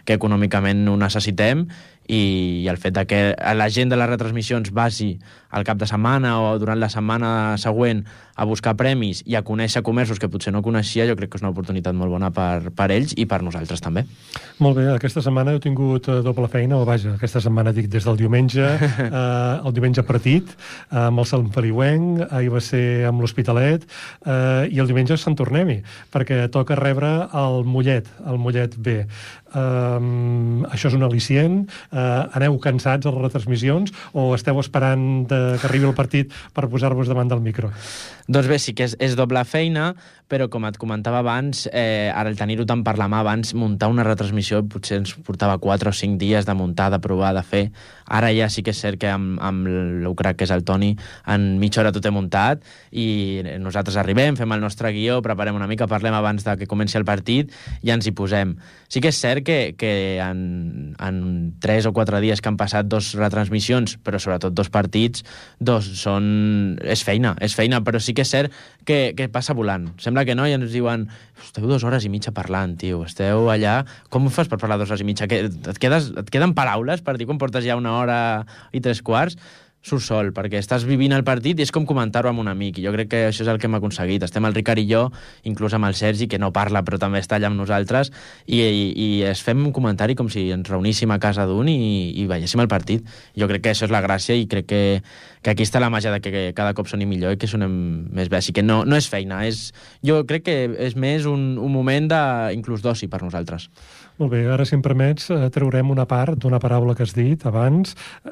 que 0.05 0.17
econòmicament 0.19 0.85
ho 0.87 0.97
necessitem 0.99 1.65
i 2.07 2.67
el 2.69 2.77
fet 2.79 2.95
de 2.95 3.03
que 3.07 3.21
la 3.35 3.67
gent 3.73 3.89
de 3.91 3.99
les 3.99 4.09
retransmissions 4.09 4.71
vagi 4.75 5.17
al 5.49 5.63
cap 5.67 5.77
de 5.77 5.87
setmana 5.89 6.37
o 6.41 6.55
durant 6.59 6.79
la 6.79 6.89
setmana 6.91 7.57
següent 7.61 8.05
a 8.37 8.45
buscar 8.45 8.75
premis 8.77 9.23
i 9.25 9.35
a 9.35 9.41
conèixer 9.41 9.81
comerços 9.81 10.19
que 10.21 10.29
potser 10.29 10.53
no 10.53 10.61
coneixia, 10.61 11.07
jo 11.09 11.15
crec 11.17 11.31
que 11.33 11.39
és 11.39 11.43
una 11.43 11.49
oportunitat 11.49 11.95
molt 11.97 12.13
bona 12.13 12.29
per, 12.31 12.69
per 12.77 12.91
ells 12.93 13.15
i 13.17 13.25
per 13.25 13.41
nosaltres 13.41 13.81
també. 13.81 14.05
Molt 14.61 14.77
bé, 14.77 14.85
aquesta 14.93 15.23
setmana 15.25 15.55
heu 15.55 15.61
tingut 15.63 16.09
eh, 16.11 16.19
doble 16.25 16.45
feina, 16.53 16.77
o 16.77 16.85
vaja, 16.85 17.15
aquesta 17.17 17.41
setmana 17.41 17.73
dic 17.73 17.89
des 17.89 18.05
del 18.05 18.19
diumenge, 18.19 18.67
eh, 19.07 19.65
el 19.65 19.73
diumenge 19.73 20.05
partit, 20.05 20.53
eh, 20.53 21.07
amb 21.07 21.23
el 21.23 21.29
Sant 21.29 21.49
Feliuenc, 21.55 22.27
ahir 22.29 22.53
va 22.53 22.61
ser 22.61 22.85
amb 23.09 23.25
l'Hospitalet, 23.25 23.89
eh, 24.25 24.69
i 24.69 24.83
el 24.83 24.89
diumenge 24.91 25.17
Sant 25.17 25.37
Tornem-hi, 25.37 25.81
perquè 26.13 26.43
toca 26.53 26.77
rebre 26.77 27.09
el 27.41 27.65
Mollet, 27.65 28.13
el 28.29 28.37
Mollet 28.41 28.77
B. 28.77 29.01
Um, 29.57 30.65
això 30.67 30.89
és 30.89 30.95
un 30.97 31.05
al·licient? 31.07 31.61
Uh, 31.87 32.27
aneu 32.35 32.57
cansats 32.61 33.07
a 33.07 33.13
les 33.13 33.23
retransmissions 33.23 33.93
o 34.11 34.27
esteu 34.35 34.59
esperant 34.59 35.23
de, 35.29 35.36
que 35.61 35.67
arribi 35.69 35.89
el 35.89 35.97
partit 35.97 36.33
per 36.53 36.67
posar-vos 36.71 37.09
davant 37.09 37.31
del 37.31 37.43
micro? 37.43 37.71
Doncs 38.27 38.49
bé, 38.51 38.57
sí 38.59 38.73
que 38.75 38.83
és, 38.83 38.97
és 38.99 39.15
doble 39.15 39.39
feina, 39.47 39.93
però 40.27 40.49
com 40.51 40.65
et 40.67 40.75
comentava 40.75 41.21
abans, 41.23 41.63
eh, 41.71 42.11
ara 42.11 42.27
el 42.27 42.35
tenir-ho 42.35 42.65
tant 42.67 42.81
per 42.83 42.97
la 42.99 43.07
mà 43.07 43.21
abans, 43.23 43.53
muntar 43.55 43.87
una 43.87 44.03
retransmissió 44.03 44.59
potser 44.67 44.99
ens 44.99 45.13
portava 45.23 45.55
4 45.63 45.89
o 45.89 45.95
5 45.95 46.19
dies 46.19 46.45
de 46.45 46.55
muntar, 46.57 46.89
de 46.91 46.99
provar, 46.99 47.31
de 47.37 47.43
fer. 47.47 47.61
Ara 48.03 48.33
ja 48.35 48.49
sí 48.51 48.63
que 48.63 48.73
és 48.75 48.81
cert 48.83 48.99
que 48.99 49.07
amb, 49.07 49.37
amb 49.39 49.69
l'Ucrac, 50.03 50.35
que 50.35 50.47
és 50.47 50.51
el 50.51 50.65
Toni, 50.67 50.91
en 51.31 51.47
mitja 51.61 51.81
hora 51.81 51.93
tot 51.95 52.05
he 52.05 52.11
muntat 52.11 52.65
i 52.91 53.43
nosaltres 53.63 53.95
arribem, 53.95 54.35
fem 54.35 54.51
el 54.51 54.63
nostre 54.63 54.91
guió, 54.91 55.21
preparem 55.23 55.55
una 55.55 55.67
mica, 55.71 55.87
parlem 55.87 56.15
abans 56.19 56.43
de 56.43 56.57
que 56.59 56.67
comenci 56.67 56.99
el 56.99 57.07
partit 57.07 57.55
i 57.81 57.95
ens 57.95 58.07
hi 58.07 58.11
posem. 58.11 58.57
Sí 58.91 58.99
que 58.99 59.13
és 59.15 59.21
cert 59.23 59.47
que, 59.47 59.59
que 59.79 59.93
en, 60.23 60.93
en 60.99 61.23
3 61.63 61.87
o 61.87 61.95
quatre 61.95 62.19
dies 62.23 62.43
que 62.43 62.51
han 62.51 62.59
passat 62.59 62.91
dos 62.91 63.13
retransmissions, 63.15 63.95
però 64.03 64.19
sobretot 64.19 64.55
dos 64.55 64.71
partits, 64.73 65.23
dos 65.59 65.87
són... 65.99 66.77
és 66.83 67.03
feina, 67.05 67.33
és 67.43 67.55
feina, 67.57 67.81
però 67.85 68.01
sí 68.03 68.15
que 68.17 68.25
és 68.25 68.31
cert 68.33 68.55
que, 68.87 69.13
que 69.17 69.29
passa 69.33 69.55
volant. 69.57 69.89
Sembla 70.01 70.25
que 70.27 70.35
no, 70.37 70.47
i 70.47 70.55
ens 70.57 70.71
diuen 70.73 71.07
esteu 71.43 71.67
dues 71.69 71.85
hores 71.87 72.05
i 72.05 72.11
mitja 72.13 72.33
parlant, 72.35 72.77
tio, 72.79 73.03
esteu 73.07 73.49
allà... 73.53 73.79
Com 74.13 74.27
ho 74.27 74.33
fas 74.33 74.49
per 74.49 74.59
parlar 74.61 74.79
dues 74.81 74.91
hores 74.91 75.05
i 75.05 75.07
mitja? 75.07 75.29
Que 75.29 75.45
et, 75.47 75.71
quedes, 75.81 76.11
et 76.17 76.33
queden 76.33 76.55
paraules 76.57 77.03
per 77.05 77.17
dir 77.17 77.29
quan 77.29 77.41
portes 77.41 77.65
ja 77.65 77.77
una 77.79 77.97
hora 77.99 78.19
i 78.71 78.83
tres 78.83 79.03
quarts? 79.05 79.39
Surt 79.85 80.03
sol, 80.03 80.31
perquè 80.35 80.59
estàs 80.59 80.85
vivint 80.87 81.13
el 81.15 81.23
partit 81.27 81.59
i 81.59 81.63
és 81.63 81.71
com 81.71 81.85
comentar-ho 81.87 82.29
amb 82.31 82.41
un 82.43 82.49
amic. 82.51 82.79
I 82.79 82.85
jo 82.87 82.93
crec 82.95 83.11
que 83.11 83.21
això 83.29 83.43
és 83.45 83.51
el 83.51 83.59
que 83.61 83.69
hem 83.69 83.77
aconseguit. 83.77 84.23
Estem 84.25 84.45
el 84.47 84.55
Ricard 84.55 84.81
i 84.81 84.87
jo, 84.89 85.05
inclús 85.47 85.75
amb 85.77 85.87
el 85.87 85.95
Sergi, 85.95 86.27
que 86.27 86.39
no 86.41 86.51
parla 86.55 86.83
però 86.87 86.99
també 86.99 87.21
està 87.23 87.37
allà 87.37 87.51
amb 87.51 87.59
nosaltres, 87.59 88.11
i, 88.45 88.59
i, 88.61 88.85
i 88.91 89.07
es 89.29 89.41
fem 89.45 89.63
un 89.65 89.73
comentari 89.75 90.17
com 90.17 90.29
si 90.33 90.47
ens 90.53 90.67
reuníssim 90.69 91.11
a 91.13 91.19
casa 91.23 91.47
d'un 91.47 91.69
i, 91.71 91.77
i 92.19 92.27
veiéssim 92.29 92.63
el 92.63 92.71
partit. 92.71 93.07
Jo 93.37 93.47
crec 93.47 93.67
que 93.67 93.75
això 93.75 93.87
és 93.87 93.93
la 93.93 94.03
gràcia 94.03 94.35
i 94.35 94.47
crec 94.49 94.67
que, 94.67 94.83
que 95.41 95.53
aquí 95.53 95.63
està 95.67 95.79
la 95.83 95.91
màgia 95.93 96.11
de 96.11 96.21
que 96.23 96.51
cada 96.57 96.73
cop 96.77 96.89
sonim 96.91 97.09
millor 97.09 97.37
i 97.37 97.39
que 97.39 97.47
sonem 97.47 97.71
més 98.11 98.31
bé. 98.31 98.41
Així 98.41 98.55
que 98.55 98.65
no, 98.65 98.83
no 98.85 98.99
és 98.99 99.07
feina, 99.07 99.43
és, 99.47 99.71
jo 100.05 100.19
crec 100.27 100.47
que 100.49 100.57
és 100.87 100.97
més 100.99 101.27
un, 101.29 101.55
un 101.61 101.71
moment 101.71 102.09
de, 102.11 102.23
d'oci 102.83 103.07
per 103.07 103.21
nosaltres. 103.23 103.69
Molt 104.17 104.31
bé, 104.33 104.39
ara 104.49 104.65
si 104.65 104.73
em 104.73 104.81
permets 104.81 105.27
eh, 105.29 105.35
traurem 105.53 105.91
una 105.93 106.07
part 106.09 106.39
d'una 106.41 106.57
paraula 106.57 106.95
que 106.97 107.05
has 107.05 107.11
dit 107.13 107.43
abans. 107.45 107.91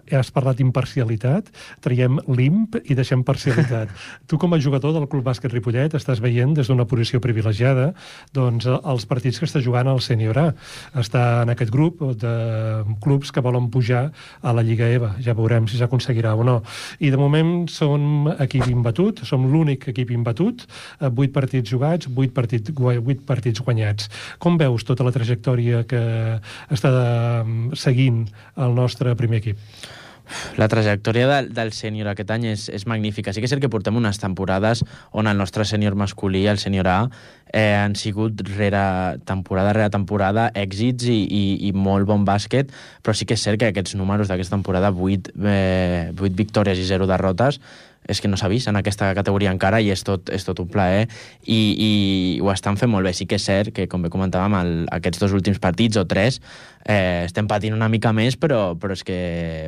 Has 0.09 0.31
parlat 0.33 0.57
d'imparcialitat, 0.57 1.51
traiem 1.85 2.17
limp 2.25 2.73
i 2.89 2.97
deixem 2.97 3.21
parcialitat. 3.21 3.91
tu 4.29 4.39
com 4.41 4.55
a 4.55 4.59
jugador 4.59 4.95
del 4.95 5.05
Club 5.11 5.27
Bàsquet 5.27 5.53
Ripollet 5.53 5.93
estàs 5.93 6.23
veient 6.23 6.55
des 6.57 6.71
d'una 6.71 6.87
posició 6.89 7.21
privilegiada 7.21 7.91
doncs, 8.33 8.65
els 8.65 9.05
partits 9.05 9.37
que 9.37 9.45
està 9.45 9.61
jugant 9.61 9.85
al 9.91 10.01
Sènior 10.01 10.39
A. 10.41 10.47
Està 10.97 11.43
en 11.43 11.53
aquest 11.53 11.69
grup 11.69 12.01
de 12.17 12.33
clubs 13.05 13.29
que 13.29 13.45
volen 13.45 13.69
pujar 13.69 14.07
a 14.41 14.55
la 14.57 14.65
Lliga 14.65 14.89
EVA. 14.89 15.11
Ja 15.21 15.37
veurem 15.37 15.69
si 15.69 15.77
s'aconseguirà 15.77 16.33
o 16.33 16.47
no. 16.49 16.57
I 16.97 17.13
de 17.13 17.21
moment 17.21 17.69
som 17.69 18.31
equip 18.39 18.65
imbatut, 18.73 19.21
som 19.21 19.45
l'únic 19.53 19.91
equip 19.93 20.09
imbatut, 20.17 20.65
8 20.97 21.13
eh, 21.13 21.31
partits 21.37 21.69
jugats, 21.69 22.09
8 22.09 22.33
partits, 22.33 22.73
8 22.73 23.23
partits 23.29 23.61
guanyats. 23.61 24.09
Com 24.41 24.57
veus 24.57 24.81
tota 24.89 25.05
la 25.05 25.13
trajectòria 25.13 25.74
que 25.89 26.01
està 26.71 26.95
seguint 27.75 28.25
el 28.55 28.75
nostre 28.77 29.15
primer 29.19 29.43
equip? 29.43 29.59
La 30.57 30.67
trajectòria 30.67 31.27
del, 31.29 31.51
del 31.53 31.71
sènior 31.75 32.09
aquest 32.09 32.31
any 32.33 32.47
és, 32.49 32.65
és 32.73 32.85
magnífica. 32.89 33.33
Sí 33.33 33.41
que 33.41 33.49
és 33.49 33.53
cert 33.53 33.61
que 33.63 33.69
portem 33.71 33.97
unes 33.99 34.19
temporades 34.21 34.81
on 35.13 35.29
el 35.29 35.38
nostre 35.38 35.65
sènior 35.69 35.97
masculí, 35.99 36.45
el 36.49 36.61
sènior 36.61 36.89
A, 36.89 36.97
eh, 37.51 37.75
han 37.77 37.95
sigut 37.99 38.41
rere 38.55 38.85
temporada 39.29 39.73
rere 39.77 39.93
temporada 39.93 40.49
èxits 40.57 41.09
i, 41.11 41.19
i, 41.25 41.43
i 41.69 41.73
molt 41.77 42.09
bon 42.09 42.25
bàsquet, 42.25 42.73
però 43.05 43.15
sí 43.15 43.27
que 43.29 43.38
és 43.38 43.45
cert 43.45 43.61
que 43.61 43.69
aquests 43.69 43.97
números 43.99 44.31
d'aquesta 44.31 44.57
temporada, 44.57 44.91
8, 44.91 45.35
eh, 45.45 46.13
8 46.15 46.33
victòries 46.38 46.81
i 46.81 46.88
0 46.89 47.09
derrotes, 47.11 47.61
és 48.07 48.21
que 48.21 48.29
no 48.29 48.37
s'ha 48.37 48.49
vist 48.51 48.69
en 48.69 48.77
aquesta 48.79 49.11
categoria 49.17 49.53
encara 49.53 49.81
i 49.81 49.89
és 49.93 50.03
tot, 50.05 50.29
és 50.33 50.45
tot 50.45 50.59
un 50.61 50.69
plaer 50.71 51.05
i, 51.43 51.57
i 51.57 51.91
ho 52.41 52.51
estan 52.53 52.77
fent 52.77 52.91
molt 52.91 53.07
bé. 53.07 53.13
Sí 53.17 53.27
que 53.29 53.39
és 53.39 53.45
cert 53.45 53.73
que, 53.75 53.87
com 53.91 54.05
bé 54.05 54.11
comentàvem, 54.13 54.57
el, 54.61 54.73
aquests 54.95 55.21
dos 55.23 55.35
últims 55.35 55.59
partits 55.63 55.97
o 56.01 56.05
tres 56.09 56.39
eh, 56.85 57.25
estem 57.25 57.49
patint 57.49 57.75
una 57.75 57.89
mica 57.89 58.13
més, 58.15 58.37
però, 58.37 58.75
però, 58.79 58.95
és 58.95 59.03
que, 59.05 59.19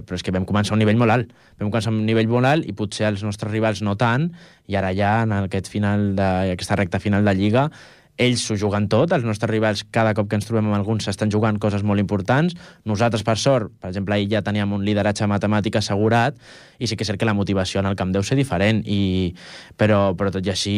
però 0.06 0.19
és 0.19 0.26
que 0.26 0.34
vam 0.36 0.45
començar 0.47 0.76
a 0.76 0.78
un 0.78 0.84
nivell 0.84 1.00
molt 1.02 1.15
alt. 1.15 1.34
Vam 1.58 1.71
començar 1.71 1.91
a 1.91 1.95
un 1.95 2.06
nivell 2.06 2.30
molt 2.32 2.50
alt 2.50 2.67
i 2.69 2.76
potser 2.78 3.10
els 3.10 3.26
nostres 3.26 3.52
rivals 3.52 3.82
no 3.86 3.97
tant, 3.97 4.30
i 4.67 4.78
ara 4.78 4.93
ja 4.95 5.21
en 5.26 5.34
aquest 5.41 5.71
final 5.71 6.12
de, 6.17 6.32
aquesta 6.54 6.78
recta 6.78 7.02
final 7.02 7.26
de 7.26 7.34
Lliga 7.38 7.69
ells 8.17 8.43
s'ho 8.47 8.58
juguen 8.58 8.88
tot, 8.89 9.13
els 9.13 9.25
nostres 9.25 9.49
rivals 9.51 9.84
cada 9.93 10.13
cop 10.17 10.30
que 10.30 10.38
ens 10.39 10.47
trobem 10.49 10.67
amb 10.67 10.77
alguns 10.80 11.06
s'estan 11.08 11.32
jugant 11.34 11.60
coses 11.62 11.84
molt 11.86 12.01
importants, 12.01 12.58
nosaltres 12.89 13.23
per 13.23 13.38
sort, 13.38 13.71
per 13.82 13.91
exemple 13.91 14.17
ahir 14.17 14.30
ja 14.32 14.43
teníem 14.45 14.73
un 14.73 14.84
lideratge 14.86 15.27
matemàtic 15.30 15.77
assegurat 15.80 16.38
i 16.80 16.89
sí 16.89 16.97
que 16.97 17.06
és 17.06 17.12
cert 17.12 17.21
que 17.21 17.30
la 17.30 17.38
motivació 17.38 17.82
en 17.82 17.89
el 17.89 17.97
camp 17.97 18.12
deu 18.13 18.25
ser 18.25 18.38
diferent, 18.39 18.84
i... 18.86 19.34
però, 19.77 20.13
però 20.17 20.34
tot 20.34 20.45
i 20.45 20.53
així 20.53 20.77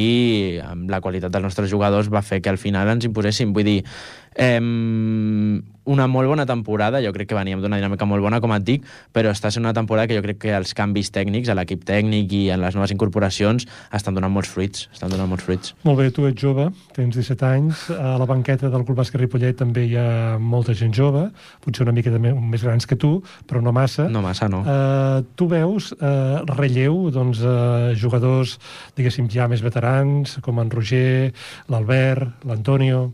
amb 0.63 0.91
la 0.91 1.01
qualitat 1.01 1.31
dels 1.31 1.47
nostres 1.47 1.71
jugadors 1.71 2.11
va 2.11 2.23
fer 2.23 2.41
que 2.43 2.51
al 2.51 2.59
final 2.61 2.91
ens 2.91 3.07
imposéssim, 3.07 3.53
vull 3.55 3.67
dir 3.67 3.79
eh, 4.35 4.59
una 5.89 6.05
molt 6.07 6.29
bona 6.29 6.45
temporada, 6.45 7.01
jo 7.01 7.11
crec 7.15 7.31
que 7.31 7.37
veníem 7.37 7.61
d'una 7.63 7.79
dinàmica 7.79 8.05
molt 8.05 8.21
bona, 8.21 8.39
com 8.43 8.53
et 8.53 8.65
dic, 8.65 8.85
però 9.15 9.31
està 9.33 9.49
sent 9.51 9.65
una 9.65 9.73
temporada 9.73 10.07
que 10.09 10.17
jo 10.17 10.23
crec 10.25 10.39
que 10.45 10.53
els 10.55 10.75
canvis 10.77 11.09
tècnics 11.15 11.49
a 11.49 11.55
l'equip 11.57 11.85
tècnic 11.87 12.33
i 12.37 12.41
en 12.53 12.61
les 12.61 12.77
noves 12.77 12.93
incorporacions 12.93 13.65
estan 13.95 14.17
donant 14.17 14.33
molts 14.33 14.51
fruits, 14.53 14.87
estan 14.93 15.09
donant 15.13 15.29
molts 15.31 15.47
fruits. 15.47 15.73
Molt 15.87 16.01
bé, 16.01 16.09
tu 16.13 16.27
ets 16.29 16.39
jove, 16.41 16.69
tens 16.95 17.17
17 17.17 17.47
anys, 17.49 17.87
a 17.95 18.15
la 18.21 18.27
banqueta 18.29 18.69
del 18.69 18.85
Club 18.85 19.01
Bàsquet 19.01 19.23
Ripollet 19.23 19.57
també 19.59 19.87
hi 19.89 19.97
ha 19.97 20.37
molta 20.39 20.75
gent 20.77 20.93
jove, 20.95 21.25
potser 21.65 21.87
una 21.87 21.95
mica 21.95 22.13
de 22.13 22.21
més 22.21 22.65
grans 22.65 22.85
que 22.89 22.97
tu, 22.99 23.15
però 23.49 23.63
no 23.65 23.73
massa. 23.75 24.07
No 24.11 24.21
massa, 24.25 24.49
no. 24.51 24.61
Uh, 24.61 25.23
tu 25.39 25.49
veus 25.51 25.91
uh, 25.97 26.45
relleu, 26.53 27.07
doncs, 27.15 27.41
uh, 27.41 27.95
jugadors, 27.97 28.59
diguéssim, 28.97 29.29
ja 29.33 29.49
més 29.49 29.65
veterans, 29.65 30.37
com 30.45 30.61
en 30.61 30.69
Roger, 30.73 31.31
l'Albert, 31.71 32.45
l'Antonio... 32.45 33.09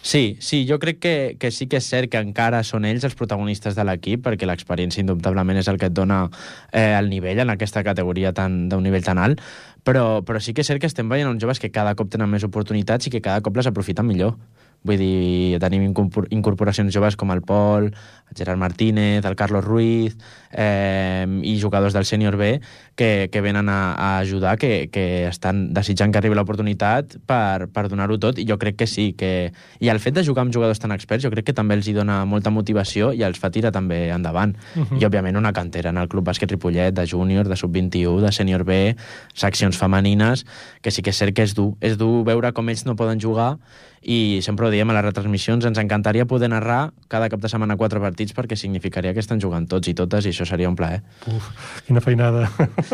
Sí, 0.00 0.38
sí, 0.40 0.64
jo 0.68 0.78
crec 0.78 1.00
que, 1.00 1.36
que 1.40 1.50
sí 1.50 1.66
que 1.66 1.80
és 1.82 1.88
cert 1.90 2.08
que 2.12 2.20
encara 2.22 2.62
són 2.64 2.86
ells 2.88 3.04
els 3.04 3.16
protagonistes 3.18 3.74
de 3.76 3.84
l'equip, 3.84 4.22
perquè 4.24 4.46
l'experiència 4.46 5.02
indubtablement 5.02 5.58
és 5.58 5.68
el 5.68 5.76
que 5.80 5.90
et 5.90 5.96
dona 5.96 6.22
eh, 6.70 6.94
el 6.94 7.10
nivell 7.10 7.42
en 7.42 7.50
aquesta 7.50 7.82
categoria 7.84 8.32
d'un 8.32 8.82
nivell 8.84 9.04
tan 9.04 9.18
alt, 9.18 9.42
però, 9.84 10.22
però 10.24 10.40
sí 10.40 10.54
que 10.54 10.62
és 10.62 10.70
cert 10.70 10.80
que 10.80 10.88
estem 10.88 11.10
veient 11.10 11.28
uns 11.28 11.42
joves 11.42 11.58
que 11.58 11.72
cada 11.74 11.96
cop 11.98 12.08
tenen 12.14 12.30
més 12.30 12.46
oportunitats 12.46 13.08
i 13.08 13.12
que 13.12 13.24
cada 13.24 13.42
cop 13.42 13.58
les 13.58 13.68
aprofiten 13.68 14.06
millor. 14.06 14.38
Vull 14.86 15.00
dir, 15.00 15.58
tenim 15.58 15.88
incorporacions 15.90 16.94
joves 16.94 17.16
com 17.18 17.32
el 17.34 17.40
Pol, 17.42 17.88
el 17.90 18.36
Gerard 18.38 18.60
Martínez, 18.62 19.24
el 19.26 19.34
Carlos 19.34 19.64
Ruiz 19.64 20.14
eh, 20.52 21.26
i 21.42 21.56
jugadors 21.58 21.96
del 21.96 22.06
sènior 22.06 22.36
B 22.38 22.60
que, 22.98 23.30
que 23.30 23.40
venen 23.40 23.68
a, 23.68 23.94
a 23.94 24.18
ajudar, 24.18 24.58
que, 24.58 24.90
que 24.90 25.28
estan 25.28 25.68
desitjant 25.72 26.10
que 26.10 26.18
arribi 26.18 26.34
l'oportunitat 26.34 27.14
per, 27.30 27.68
per 27.70 27.84
donar-ho 27.86 28.16
tot 28.18 28.40
i 28.42 28.46
jo 28.48 28.56
crec 28.58 28.80
que 28.80 28.88
sí. 28.90 29.12
Que... 29.14 29.52
I 29.78 29.92
el 29.92 30.02
fet 30.02 30.16
de 30.16 30.24
jugar 30.26 30.42
amb 30.42 30.52
jugadors 30.52 30.82
tan 30.82 30.90
experts 30.90 31.22
jo 31.22 31.30
crec 31.30 31.46
que 31.46 31.54
també 31.54 31.78
els 31.78 31.86
hi 31.86 31.94
dona 31.94 32.24
molta 32.26 32.50
motivació 32.50 33.12
i 33.14 33.22
els 33.22 33.38
fa 33.38 33.52
tirar 33.54 33.70
també 33.70 34.08
endavant. 34.10 34.56
Uh 34.74 34.82
-huh. 34.82 34.98
I 34.98 35.06
òbviament 35.06 35.38
una 35.38 35.54
cantera 35.54 35.90
en 35.94 35.96
el 36.02 36.08
Club 36.08 36.26
Bàsquet 36.26 36.50
Ripollet 36.50 36.90
de 36.92 37.06
júnior, 37.06 37.46
de 37.46 37.54
sub-21, 37.54 38.20
de 38.20 38.32
sènior 38.32 38.64
B, 38.64 38.96
seccions 39.32 39.78
femenines, 39.78 40.44
que 40.82 40.90
sí 40.90 41.00
que 41.00 41.10
és 41.10 41.16
cert 41.16 41.34
que 41.34 41.42
és 41.42 41.54
dur. 41.54 41.76
És 41.80 41.96
dur 41.96 42.24
veure 42.24 42.52
com 42.52 42.68
ells 42.68 42.84
no 42.84 42.96
poden 42.96 43.20
jugar 43.20 43.58
i 44.02 44.40
sempre 44.42 44.66
ho 44.66 44.70
diem 44.70 44.90
a 44.90 44.94
les 44.94 45.04
retransmissions, 45.04 45.64
ens 45.66 45.78
encantaria 45.78 46.26
poder 46.26 46.48
narrar 46.52 46.92
cada 47.08 47.28
cap 47.28 47.40
de 47.40 47.48
setmana 47.50 47.76
quatre 47.76 48.00
partits 48.00 48.34
perquè 48.36 48.56
significaria 48.56 49.12
que 49.14 49.20
estan 49.20 49.40
jugant 49.42 49.66
tots 49.68 49.90
i 49.90 49.94
totes 49.94 50.26
i 50.26 50.32
això 50.32 50.46
seria 50.46 50.70
un 50.70 50.76
plaer. 50.78 51.02
Uf, 51.26 51.50
quina 51.86 52.00
feinada. 52.04 52.48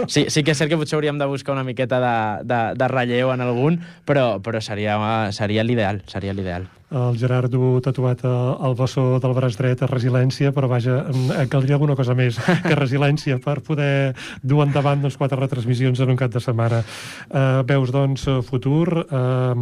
Sí, 0.06 0.26
sí 0.28 0.44
que 0.44 0.54
és 0.54 0.60
cert 0.60 0.72
que 0.72 0.78
potser 0.80 0.98
hauríem 0.98 1.18
de 1.20 1.28
buscar 1.30 1.54
una 1.56 1.66
miqueta 1.66 2.00
de, 2.02 2.14
de, 2.46 2.62
de 2.78 2.88
relleu 2.92 3.34
en 3.34 3.44
algun, 3.44 3.80
però, 4.08 4.38
però 4.44 4.62
seria, 4.64 4.98
seria 5.32 5.66
l'ideal, 5.66 6.02
seria 6.10 6.36
l'ideal 6.36 6.70
el 6.94 7.18
Gerard 7.18 7.50
du 7.50 7.80
tatuat 7.82 8.22
al 8.24 8.76
bessó 8.78 9.18
del 9.22 9.34
braç 9.34 9.56
dret 9.58 9.82
a 9.82 9.88
resiliència, 9.90 10.52
però 10.54 10.68
vaja, 10.70 11.00
caldria 11.50 11.74
alguna 11.74 11.96
cosa 11.98 12.14
més 12.14 12.38
que 12.38 12.76
resiliència 12.82 13.40
per 13.42 13.58
poder 13.66 14.14
dur 14.42 14.62
endavant 14.64 15.02
doncs, 15.02 15.18
quatre 15.18 15.40
retransmissions 15.40 16.00
en 16.04 16.14
un 16.14 16.20
cap 16.20 16.32
de 16.32 16.42
setmana. 16.44 16.84
Uh, 17.30 17.62
veus, 17.66 17.90
doncs, 17.94 18.28
futur, 18.46 18.86
uh, 19.04 19.54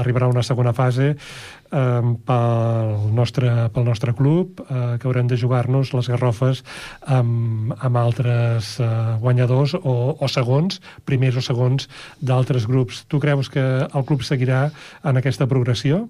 arribarà 0.00 0.28
una 0.28 0.44
segona 0.44 0.74
fase 0.76 1.14
pel, 2.26 2.94
nostre, 3.16 3.50
pel 3.74 3.88
nostre 3.88 4.14
club, 4.14 4.62
uh, 4.64 4.94
que 5.00 5.08
haurem 5.08 5.28
de 5.30 5.38
jugar-nos 5.40 5.92
les 5.96 6.10
garrofes 6.12 6.62
amb, 7.06 7.74
amb 7.78 8.00
altres 8.00 8.76
uh, 8.78 9.16
guanyadors 9.22 9.74
o, 9.80 10.14
o 10.14 10.30
segons, 10.30 10.80
primers 11.04 11.40
o 11.40 11.44
segons 11.44 11.88
d'altres 12.20 12.68
grups. 12.70 13.04
Tu 13.10 13.20
creus 13.22 13.50
que 13.50 13.64
el 13.84 14.08
club 14.08 14.22
seguirà 14.26 14.68
en 15.04 15.20
aquesta 15.20 15.50
progressió? 15.50 16.04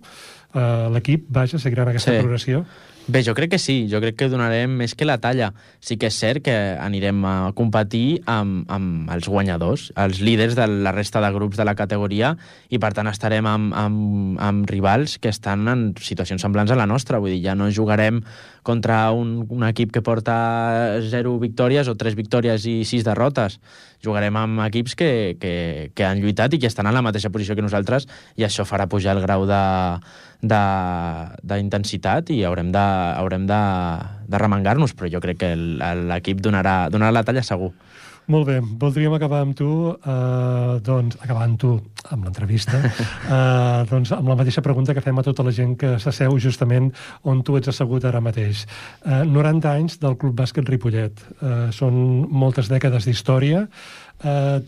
eh, 0.54 0.88
l'equip, 0.94 1.28
vaja, 1.34 1.60
seguirà 1.60 1.86
en 1.86 1.94
aquesta 1.94 2.14
sí. 2.14 2.20
progressió? 2.22 2.64
Bé, 3.06 3.20
jo 3.20 3.34
crec 3.36 3.50
que 3.52 3.58
sí, 3.60 3.84
jo 3.84 3.98
crec 4.00 4.14
que 4.16 4.30
donarem 4.32 4.78
més 4.80 4.94
que 4.96 5.04
la 5.04 5.18
talla. 5.20 5.50
Sí 5.84 5.98
que 6.00 6.08
és 6.08 6.16
cert 6.16 6.40
que 6.46 6.54
anirem 6.80 7.18
a 7.28 7.34
competir 7.52 8.22
amb, 8.24 8.62
amb 8.72 9.10
els 9.12 9.28
guanyadors, 9.28 9.90
els 10.00 10.22
líders 10.24 10.56
de 10.56 10.64
la 10.70 10.94
resta 10.96 11.20
de 11.20 11.28
grups 11.34 11.60
de 11.60 11.66
la 11.68 11.74
categoria, 11.76 12.32
i 12.72 12.80
per 12.80 12.94
tant 12.96 13.10
estarem 13.10 13.44
amb, 13.44 13.76
amb, 13.76 14.40
amb 14.40 14.72
rivals 14.72 15.18
que 15.20 15.28
estan 15.28 15.68
en 15.68 15.84
situacions 16.00 16.40
semblants 16.40 16.72
a 16.72 16.80
la 16.80 16.88
nostra. 16.88 17.20
Vull 17.20 17.36
dir, 17.36 17.42
ja 17.44 17.52
no 17.52 17.68
jugarem 17.68 18.22
contra 18.64 19.12
un, 19.12 19.36
un 19.52 19.68
equip 19.68 19.92
que 19.92 20.00
porta 20.00 20.96
0 21.04 21.36
victòries 21.44 21.92
o 21.92 21.98
3 22.00 22.16
victòries 22.16 22.64
i 22.64 22.78
6 22.88 23.04
derrotes. 23.04 23.60
Jugarem 24.04 24.36
amb 24.36 24.60
equips 24.66 24.94
que, 24.98 25.10
que, 25.40 25.54
que 25.96 26.04
han 26.06 26.20
lluitat 26.20 26.54
i 26.54 26.60
que 26.60 26.68
estan 26.70 26.86
en 26.90 26.94
la 26.96 27.02
mateixa 27.04 27.32
posició 27.34 27.56
que 27.56 27.64
nosaltres, 27.64 28.06
i 28.36 28.44
això 28.46 28.66
farà 28.68 28.86
pujar 28.90 29.16
el 29.16 29.22
grau 29.24 29.46
d'intensitat 30.44 32.30
i 32.34 32.42
haurem 32.44 32.70
de, 32.74 32.84
haurem 33.22 33.48
de, 33.48 33.60
de 34.28 34.42
remengar-nos, 34.44 34.94
però 34.94 35.10
jo 35.12 35.20
crec 35.24 35.40
que 35.42 35.54
l'equip 35.56 36.44
donarà, 36.44 36.88
donarà 36.92 37.12
la 37.18 37.24
talla 37.26 37.44
segur. 37.46 37.72
Molt 38.32 38.46
bé, 38.48 38.54
voldríem 38.80 39.12
acabar 39.12 39.42
amb 39.44 39.52
tu, 39.56 39.68
eh, 39.92 40.76
doncs, 40.80 41.18
acabar 41.20 41.42
amb 41.44 41.58
tu, 41.60 41.74
amb 42.08 42.24
l'entrevista, 42.24 42.80
eh, 43.36 43.82
doncs 43.90 44.14
amb 44.16 44.30
la 44.30 44.38
mateixa 44.38 44.64
pregunta 44.64 44.94
que 44.96 45.02
fem 45.04 45.20
a 45.20 45.24
tota 45.26 45.44
la 45.44 45.52
gent 45.52 45.74
que 45.80 45.98
s'asseu 46.00 46.38
justament 46.40 46.88
on 47.28 47.42
tu 47.44 47.58
ets 47.60 47.68
assegut 47.68 48.06
ara 48.08 48.22
mateix. 48.24 48.64
Eh, 49.04 49.24
90 49.28 49.74
anys 49.74 49.98
del 50.00 50.16
Club 50.16 50.38
Bàsquet 50.40 50.72
Ripollet. 50.72 51.20
Eh, 51.36 51.68
són 51.76 52.00
moltes 52.32 52.72
dècades 52.72 53.04
d'història, 53.04 53.66
Eh, 53.66 54.03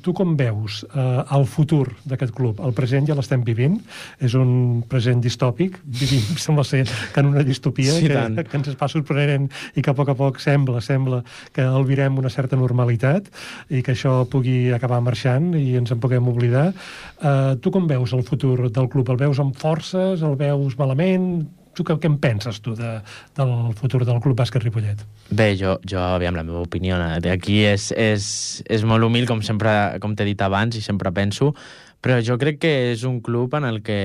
tu 0.03 0.13
com 0.13 0.35
veus 0.37 0.83
eh, 0.85 1.37
el 1.37 1.47
futur 1.49 1.87
d'aquest 2.05 2.35
club? 2.37 2.61
El 2.61 2.75
present 2.77 3.07
ja 3.09 3.17
l'estem 3.17 3.45
vivint, 3.47 3.79
és 4.21 4.35
un 4.37 4.83
present 4.91 5.23
distòpic, 5.23 5.79
vivim, 5.87 6.25
sembla 6.45 6.65
ser 6.67 6.85
que 6.87 7.23
en 7.23 7.31
una 7.33 7.45
distopia 7.47 7.95
sí, 7.97 8.11
que, 8.11 8.45
que 8.45 8.59
ens 8.59 8.73
està 8.75 8.89
sorprenent 8.93 9.49
i 9.75 9.85
que 9.85 9.93
a 9.93 9.97
poc 9.97 10.13
a 10.13 10.17
poc 10.19 10.41
sembla, 10.43 10.83
sembla 10.85 11.23
que 11.57 11.65
albirem 11.65 12.19
una 12.21 12.33
certa 12.33 12.59
normalitat 12.61 13.31
i 13.71 13.83
que 13.87 13.95
això 13.97 14.19
pugui 14.31 14.73
acabar 14.77 15.01
marxant 15.05 15.55
i 15.57 15.77
ens 15.81 15.95
en 15.95 16.03
puguem 16.03 16.29
oblidar. 16.29 16.69
Eh, 17.21 17.55
tu 17.63 17.73
com 17.73 17.89
veus 17.89 18.13
el 18.17 18.27
futur 18.29 18.69
del 18.69 18.91
club? 18.93 19.15
El 19.15 19.23
veus 19.25 19.41
amb 19.41 19.57
forces? 19.57 20.27
El 20.27 20.37
veus 20.41 20.77
malament? 20.77 21.47
Tu 21.77 21.85
què, 21.85 21.97
què 22.01 22.09
en 22.09 22.17
penses, 22.21 22.61
tu, 22.65 22.73
de, 22.77 22.95
del 23.37 23.51
futur 23.77 24.03
del 24.09 24.21
Club 24.25 24.39
Bàsquet 24.39 24.65
Ripollet? 24.65 25.03
Bé, 25.29 25.51
jo, 25.61 25.77
jo 25.85 26.01
aviam, 26.01 26.39
la 26.39 26.45
meva 26.47 26.63
opinió 26.65 26.97
aquí 27.33 27.61
és, 27.69 27.91
és, 27.93 28.29
és 28.65 28.87
molt 28.89 29.05
humil, 29.05 29.29
com 29.29 29.43
sempre, 29.45 29.73
com 30.01 30.15
t'he 30.17 30.25
dit 30.29 30.41
abans, 30.41 30.79
i 30.79 30.85
sempre 30.85 31.13
penso, 31.13 31.53
però 32.01 32.17
jo 32.25 32.39
crec 32.41 32.63
que 32.63 32.73
és 32.95 33.05
un 33.05 33.21
club 33.21 33.59
en 33.59 33.69
el 33.69 33.83
que, 33.85 33.99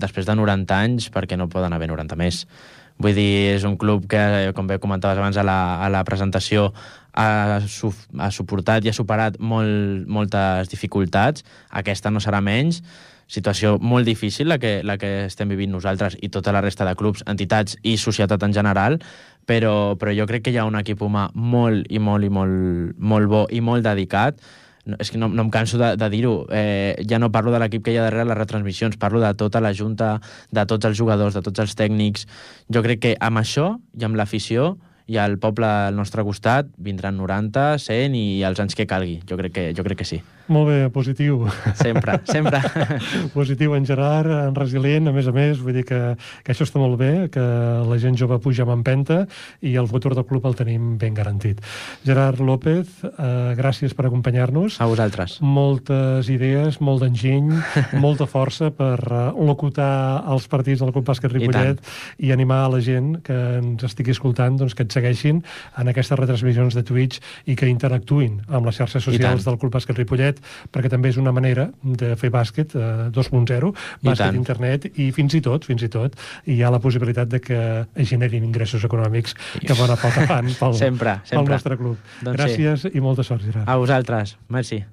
després 0.00 0.24
de 0.24 0.38
90 0.38 0.80
anys, 0.80 1.10
perquè 1.12 1.36
no 1.36 1.50
poden 1.52 1.76
haver 1.76 1.92
90 1.92 2.16
més, 2.20 2.46
Vull 2.94 3.16
dir, 3.16 3.56
és 3.56 3.64
un 3.66 3.74
club 3.74 4.04
que, 4.06 4.20
com 4.54 4.68
bé 4.70 4.76
comentaves 4.78 5.18
abans 5.18 5.36
a 5.36 5.42
la, 5.42 5.56
a 5.82 5.88
la 5.90 6.04
presentació, 6.06 6.68
ha, 7.10 7.58
su 7.66 7.90
ha 8.22 8.28
suportat 8.30 8.86
i 8.86 8.90
ha 8.90 8.94
superat 8.94 9.40
molt, 9.42 10.06
moltes 10.06 10.70
dificultats. 10.70 11.42
Aquesta 11.82 12.12
no 12.14 12.22
serà 12.22 12.38
menys 12.38 12.84
situació 13.26 13.78
molt 13.80 14.06
difícil 14.06 14.48
la 14.48 14.58
que, 14.58 14.82
la 14.84 14.98
que 14.98 15.26
estem 15.26 15.48
vivint 15.48 15.72
nosaltres 15.72 16.18
i 16.20 16.28
tota 16.28 16.52
la 16.52 16.62
resta 16.64 16.84
de 16.84 16.96
clubs, 16.98 17.24
entitats 17.26 17.78
i 17.82 17.96
societat 17.96 18.42
en 18.42 18.52
general, 18.52 18.98
però, 19.46 19.96
però 20.00 20.12
jo 20.16 20.26
crec 20.26 20.46
que 20.46 20.54
hi 20.54 20.58
ha 20.60 20.68
un 20.68 20.76
equip 20.80 21.02
humà 21.02 21.30
molt 21.34 21.88
i 21.90 21.98
molt 21.98 22.24
i 22.24 22.30
molt, 22.32 22.94
molt 22.98 23.32
bo 23.32 23.46
i 23.52 23.60
molt 23.64 23.84
dedicat 23.84 24.40
no, 24.84 24.98
és 25.00 25.10
que 25.10 25.18
no, 25.18 25.28
no 25.32 25.46
em 25.46 25.50
canso 25.52 25.78
de, 25.80 25.94
de 25.96 26.08
dir-ho, 26.12 26.34
eh, 26.52 26.94
ja 27.08 27.18
no 27.18 27.32
parlo 27.32 27.52
de 27.54 27.60
l'equip 27.62 27.84
que 27.86 27.94
hi 27.94 27.98
ha 27.98 28.04
darrere 28.04 28.28
les 28.28 28.38
retransmissions, 28.38 28.98
parlo 29.00 29.22
de 29.22 29.32
tota 29.40 29.62
la 29.64 29.72
junta, 29.72 30.18
de 30.52 30.66
tots 30.68 30.90
els 30.90 30.98
jugadors, 30.98 31.36
de 31.36 31.42
tots 31.44 31.64
els 31.64 31.76
tècnics. 31.78 32.28
Jo 32.68 32.84
crec 32.84 33.00
que 33.06 33.16
amb 33.20 33.40
això 33.40 33.74
i 33.96 34.04
amb 34.04 34.20
l'afició 34.20 34.74
i 35.06 35.18
el 35.20 35.38
poble 35.40 35.68
al 35.68 35.96
nostre 35.96 36.24
costat 36.24 36.68
vindran 36.76 37.16
90, 37.20 37.74
100 37.80 38.16
i 38.20 38.26
els 38.44 38.60
anys 38.60 38.76
que 38.76 38.88
calgui. 38.88 39.20
Jo 39.28 39.40
crec 39.40 39.56
que, 39.56 39.68
jo 39.76 39.84
crec 39.84 40.04
que 40.04 40.08
sí. 40.08 40.20
Molt 40.52 40.68
bé, 40.68 40.78
positiu. 40.92 41.46
Sempre, 41.78 42.18
sempre. 42.28 42.60
positiu 43.36 43.74
en 43.76 43.86
Gerard, 43.88 44.28
en 44.50 44.56
resilient, 44.56 45.08
a 45.08 45.14
més 45.16 45.28
a 45.30 45.32
més, 45.32 45.60
vull 45.62 45.76
dir 45.78 45.84
que, 45.88 46.00
que 46.44 46.52
això 46.52 46.66
està 46.66 46.80
molt 46.80 46.98
bé, 47.00 47.12
que 47.32 47.44
la 47.88 47.98
gent 48.00 48.18
jove 48.20 48.36
puja 48.44 48.66
amb 48.66 48.74
empenta 48.76 49.22
i 49.64 49.74
el 49.80 49.88
futur 49.88 50.12
del 50.16 50.26
club 50.28 50.44
el 50.44 50.56
tenim 50.58 50.94
ben 51.00 51.16
garantit. 51.16 51.62
Gerard 52.04 52.42
López, 52.44 52.90
eh, 53.08 53.54
gràcies 53.56 53.96
per 53.96 54.08
acompanyar-nos. 54.10 54.76
A 54.84 54.88
vosaltres. 54.90 55.38
Moltes 55.40 56.28
idees, 56.32 56.80
molt 56.84 57.04
d'enginy, 57.04 57.54
molta 58.04 58.28
força 58.28 58.68
per 58.74 58.98
uh, 59.08 59.32
locutar 59.40 60.24
els 60.28 60.48
partits 60.50 60.84
del 60.84 60.92
Club 60.92 61.08
Bàsquet 61.08 61.32
Ripollet 61.32 61.80
I, 61.80 62.28
i 62.28 62.34
animar 62.36 62.64
a 62.66 62.72
la 62.76 62.82
gent 62.84 63.14
que 63.24 63.36
ens 63.60 63.84
estigui 63.86 64.12
escoltant 64.14 64.58
doncs, 64.60 64.76
que 64.76 64.84
et 64.84 64.92
segueixin 64.92 65.40
en 65.80 65.90
aquestes 65.90 66.18
retransmissions 66.20 66.76
de 66.76 66.84
Twitch 66.86 67.20
i 67.48 67.56
que 67.56 67.68
interactuïn 67.70 68.40
amb 68.48 68.68
les 68.68 68.76
xarxes 68.80 69.08
socials 69.08 69.46
del 69.48 69.58
Club 69.62 69.74
Bàsquet 69.74 69.98
Ripollet 69.98 70.33
internet, 70.34 70.70
perquè 70.72 70.90
també 70.90 71.10
és 71.10 71.18
una 71.18 71.32
manera 71.32 71.68
de 71.82 72.14
fer 72.16 72.30
bàsquet 72.30 72.74
eh, 72.74 73.10
2.0 73.14 73.72
bàsquet 74.02 74.34
internet, 74.34 74.86
i 74.98 75.10
fins 75.12 75.34
i 75.34 75.40
tot, 75.40 75.64
fins 75.64 75.82
i 75.82 75.88
tot, 75.88 76.16
hi 76.46 76.62
ha 76.62 76.70
la 76.70 76.80
possibilitat 76.80 77.28
de 77.28 77.40
que 77.40 77.60
es 77.94 78.08
generin 78.08 78.44
ingressos 78.44 78.84
econòmics 78.84 79.34
que 79.60 79.74
bona 79.74 79.96
falta 79.96 80.26
fan 80.26 80.50
pel, 80.60 80.74
sempre, 80.74 81.20
sempre. 81.24 81.44
pel 81.44 81.52
nostre 81.52 81.76
club. 81.76 81.98
Doncs 82.22 82.38
Gràcies 82.38 82.86
sí. 82.86 82.94
i 82.94 83.00
molta 83.00 83.24
sort, 83.24 83.44
Gerard. 83.44 83.68
A 83.68 83.76
vosaltres. 83.76 84.36
Merci. 84.48 84.84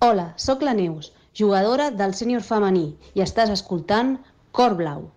Hola, 0.00 0.34
sóc 0.36 0.62
la 0.62 0.74
Neus, 0.74 1.12
jugadora 1.36 1.90
del 1.90 2.14
sènior 2.14 2.44
femení, 2.44 2.94
i 3.14 3.24
estàs 3.24 3.50
escoltant 3.50 4.18
Cor 4.52 4.76
Blau. 4.76 5.10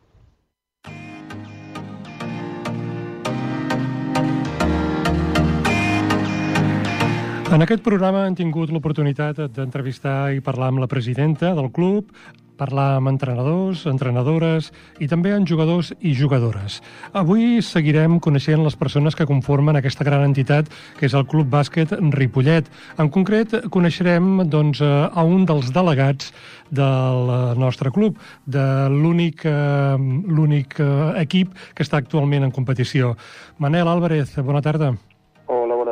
En 7.50 7.66
aquest 7.66 7.82
programa 7.82 8.28
hem 8.28 8.36
tingut 8.38 8.70
l'oportunitat 8.70 9.40
d'entrevistar 9.56 10.36
i 10.38 10.42
parlar 10.46 10.68
amb 10.70 10.84
la 10.84 10.88
presidenta 10.92 11.56
del 11.58 11.72
club, 11.74 12.12
parlar 12.60 13.00
amb 13.00 13.10
entrenadors, 13.10 13.88
entrenadores 13.90 14.68
i 15.02 15.08
també 15.10 15.32
amb 15.34 15.50
jugadors 15.50 15.90
i 16.06 16.12
jugadores. 16.14 16.78
Avui 17.18 17.64
seguirem 17.66 18.20
coneixent 18.22 18.62
les 18.62 18.78
persones 18.78 19.18
que 19.18 19.26
conformen 19.26 19.80
aquesta 19.80 20.06
gran 20.06 20.28
entitat 20.28 20.70
que 21.00 21.10
és 21.10 21.18
el 21.18 21.26
Club 21.26 21.50
Bàsquet 21.50 21.98
Ripollet. 22.20 22.70
En 23.02 23.10
concret, 23.10 23.58
coneixerem 23.74 24.46
doncs, 24.46 24.86
a 24.86 25.26
un 25.26 25.50
dels 25.50 25.74
delegats 25.74 26.30
del 26.70 27.34
nostre 27.58 27.90
club, 27.90 28.22
de 28.46 28.70
l'únic 28.94 29.42
eh, 29.50 29.98
l'únic 29.98 30.78
eh, 30.78 30.90
equip 31.26 31.58
que 31.74 31.82
està 31.82 31.98
actualment 31.98 32.46
en 32.46 32.54
competició. 32.54 33.16
Manel 33.58 33.90
Álvarez, 33.90 34.38
bona 34.38 34.62
tarda. 34.62 34.94
Bona 34.94 35.00
tarda. 35.00 35.09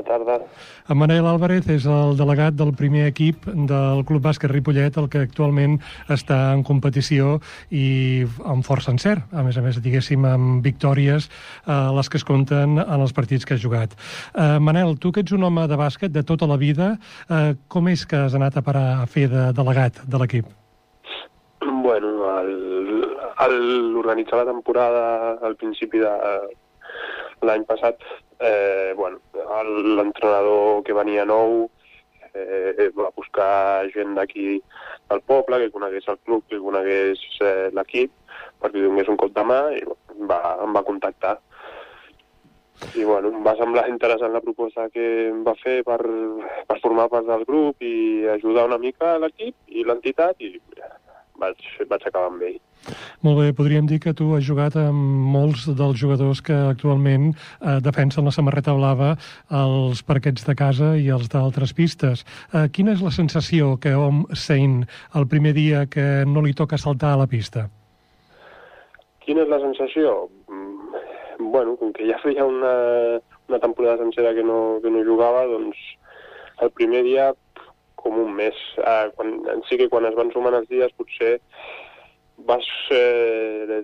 En 0.08 0.98
Manel 0.98 1.28
Álvarez 1.28 1.68
és 1.70 1.86
el 1.90 2.16
delegat 2.20 2.56
del 2.56 2.74
primer 2.78 3.06
equip 3.10 3.46
del 3.70 4.04
Club 4.08 4.24
Bàsquet 4.24 4.52
Ripollet, 4.52 4.98
el 4.98 5.10
que 5.12 5.24
actualment 5.26 5.78
està 6.14 6.54
en 6.56 6.64
competició 6.68 7.38
i 7.70 8.24
amb 8.48 8.66
força 8.66 8.94
encert, 8.96 9.28
a 9.34 9.44
més 9.46 9.58
a 9.58 9.64
més, 9.66 9.80
diguéssim, 9.84 10.26
amb 10.28 10.64
victòries 10.66 11.28
eh, 11.28 11.74
les 11.98 12.10
que 12.10 12.20
es 12.22 12.28
compten 12.28 12.80
en 12.84 13.02
els 13.02 13.16
partits 13.16 13.46
que 13.46 13.58
has 13.58 13.64
jugat. 13.64 13.98
Eh, 14.34 14.58
Manel, 14.64 14.96
tu 15.02 15.12
que 15.12 15.26
ets 15.26 15.36
un 15.36 15.44
home 15.44 15.68
de 15.68 15.80
bàsquet 15.80 16.14
de 16.14 16.24
tota 16.24 16.48
la 16.48 16.60
vida, 16.62 16.94
eh, 17.30 17.56
com 17.68 17.92
és 17.92 18.06
que 18.08 18.24
has 18.28 18.38
anat 18.38 18.58
a 18.58 18.64
parar 18.64 18.88
a 19.02 19.06
fer 19.12 19.28
de 19.32 19.50
delegat 19.58 20.06
de 20.08 20.24
l'equip? 20.24 20.48
Bueno, 21.84 22.14
l'organitzar 23.48 24.40
la 24.40 24.52
temporada 24.52 25.38
al 25.42 25.56
principi 25.56 26.00
de 26.00 26.12
l'any 27.46 27.66
passat 27.70 28.02
eh, 28.40 28.94
bueno, 28.96 29.20
l'entrenador 29.98 30.84
que 30.84 30.96
venia 30.98 31.26
nou 31.26 31.68
eh, 32.34 32.90
va 32.98 33.10
buscar 33.16 33.90
gent 33.94 34.16
d'aquí 34.18 34.62
del 35.10 35.22
poble, 35.22 35.60
que 35.60 35.72
conegués 35.72 36.08
el 36.08 36.20
club, 36.26 36.44
que 36.50 36.62
conegués 36.62 37.22
eh, 37.42 37.70
l'equip, 37.74 38.14
perquè 38.62 38.84
donés 38.84 39.10
un 39.10 39.20
cop 39.20 39.34
de 39.34 39.44
mà 39.48 39.62
i 39.76 39.84
va, 40.30 40.40
em 40.64 40.74
va 40.76 40.86
contactar. 40.88 41.38
I 42.94 43.04
bueno, 43.10 43.32
em 43.34 43.42
va 43.46 43.56
semblar 43.58 43.88
interessant 43.90 44.36
la 44.36 44.44
proposta 44.44 44.86
que 44.94 45.06
em 45.32 45.42
va 45.46 45.56
fer 45.58 45.80
per, 45.86 45.98
per 46.70 46.78
formar 46.84 47.08
part 47.10 47.26
del 47.26 47.46
grup 47.50 47.82
i 47.82 48.28
ajudar 48.36 48.68
una 48.70 48.78
mica 48.78 49.16
l'equip 49.18 49.56
i 49.74 49.86
l'entitat 49.88 50.44
i 50.46 50.52
vaig, 51.42 51.70
vaig 51.90 52.08
acabar 52.08 52.32
amb 52.32 52.44
ell. 52.48 52.58
Molt 53.26 53.40
bé, 53.42 53.48
podríem 53.58 53.88
dir 53.90 53.98
que 54.00 54.14
tu 54.16 54.30
has 54.38 54.46
jugat 54.48 54.78
amb 54.80 55.28
molts 55.34 55.66
dels 55.80 55.98
jugadors 56.00 56.42
que 56.46 56.56
actualment 56.72 57.32
eh, 57.34 57.80
defensen 57.84 58.28
la 58.28 58.34
samarreta 58.36 58.76
blava 58.78 59.16
als 59.50 60.04
parquets 60.08 60.46
de 60.48 60.56
casa 60.56 60.94
i 60.96 61.10
els 61.14 61.28
d'altres 61.34 61.74
pistes. 61.78 62.24
Eh, 62.54 62.68
quina 62.74 62.94
és 62.96 63.04
la 63.04 63.14
sensació 63.16 63.76
que 63.82 63.96
hom 63.98 64.26
sent 64.34 64.86
el 65.18 65.28
primer 65.28 65.56
dia 65.58 65.86
que 65.92 66.24
no 66.30 66.46
li 66.46 66.56
toca 66.56 66.80
saltar 66.80 67.16
a 67.16 67.22
la 67.24 67.28
pista? 67.28 67.68
Quina 69.26 69.44
és 69.44 69.52
la 69.52 69.60
sensació? 69.60 70.30
Mm, 70.48 71.50
bueno, 71.52 71.76
com 71.82 71.92
que 71.94 72.08
ja 72.08 72.22
feia 72.24 72.46
una, 72.48 72.76
una 73.50 73.60
temporada 73.60 74.00
sencera 74.04 74.34
que 74.38 74.46
no, 74.46 74.80
que 74.84 74.94
no 74.94 75.04
jugava, 75.04 75.44
doncs 75.50 75.82
el 76.64 76.72
primer 76.72 77.04
dia 77.06 77.34
com 77.98 78.22
un 78.24 78.34
mes. 78.38 78.56
Eh, 78.80 79.10
quan, 79.18 79.36
sí 79.70 79.80
que 79.82 79.90
quan 79.92 80.08
es 80.08 80.16
van 80.18 80.32
sumant 80.34 80.56
els 80.58 80.70
dies 80.72 80.94
potser 80.98 81.38
vas 82.48 82.68
eh, 82.94 83.82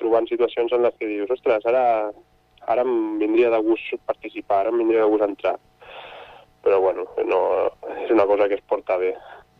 trobant 0.00 0.26
situacions 0.28 0.74
en 0.74 0.82
les 0.84 0.98
que 0.98 1.08
dius, 1.08 1.30
ostres, 1.30 1.64
ara, 1.70 2.10
ara 2.66 2.84
em 2.84 3.16
vindria 3.22 3.52
de 3.54 3.62
gust 3.62 3.94
participar, 4.10 4.64
ara 4.64 4.74
em 4.74 4.82
vindria 4.82 5.06
de 5.06 5.10
gust 5.12 5.26
entrar. 5.28 5.56
Però, 6.66 6.82
bueno, 6.82 7.06
no, 7.30 7.40
és 8.02 8.10
una 8.10 8.26
cosa 8.26 8.48
que 8.50 8.58
es 8.58 8.64
porta 8.66 8.98
bé. 8.98 9.14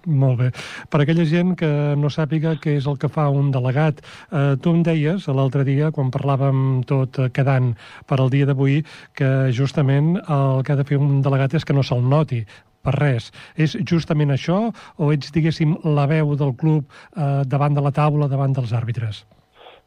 Molt 0.07 0.39
bé. 0.39 0.51
Per 0.91 1.01
aquella 1.03 1.25
gent 1.27 1.57
que 1.59 1.69
no 1.99 2.11
sàpiga 2.15 2.55
què 2.63 2.77
és 2.79 2.87
el 2.87 2.99
que 3.03 3.11
fa 3.11 3.27
un 3.35 3.51
delegat, 3.55 4.03
eh, 4.31 4.55
tu 4.63 4.71
em 4.75 4.85
deies 4.87 5.27
l'altre 5.27 5.65
dia, 5.67 5.91
quan 5.91 6.13
parlàvem 6.15 6.85
tot 6.87 7.19
quedant 7.35 7.73
per 8.07 8.21
al 8.21 8.31
dia 8.31 8.47
d'avui, 8.47 8.85
que 9.19 9.51
justament 9.51 10.15
el 10.21 10.63
que 10.63 10.75
ha 10.75 10.79
de 10.79 10.87
fer 10.87 10.99
un 11.03 11.23
delegat 11.27 11.59
és 11.59 11.67
que 11.67 11.75
no 11.75 11.83
se'l 11.83 12.07
noti 12.07 12.45
per 12.87 12.95
res. 13.01 13.31
És 13.59 13.75
justament 13.91 14.31
això 14.35 14.61
o 14.97 15.11
ets, 15.15 15.33
diguéssim, 15.35 15.77
la 15.97 16.07
veu 16.11 16.37
del 16.39 16.55
club 16.57 16.87
eh, 17.17 17.43
davant 17.47 17.75
de 17.75 17.83
la 17.85 17.93
taula, 17.95 18.31
davant 18.31 18.55
dels 18.57 18.73
àrbitres? 18.73 19.25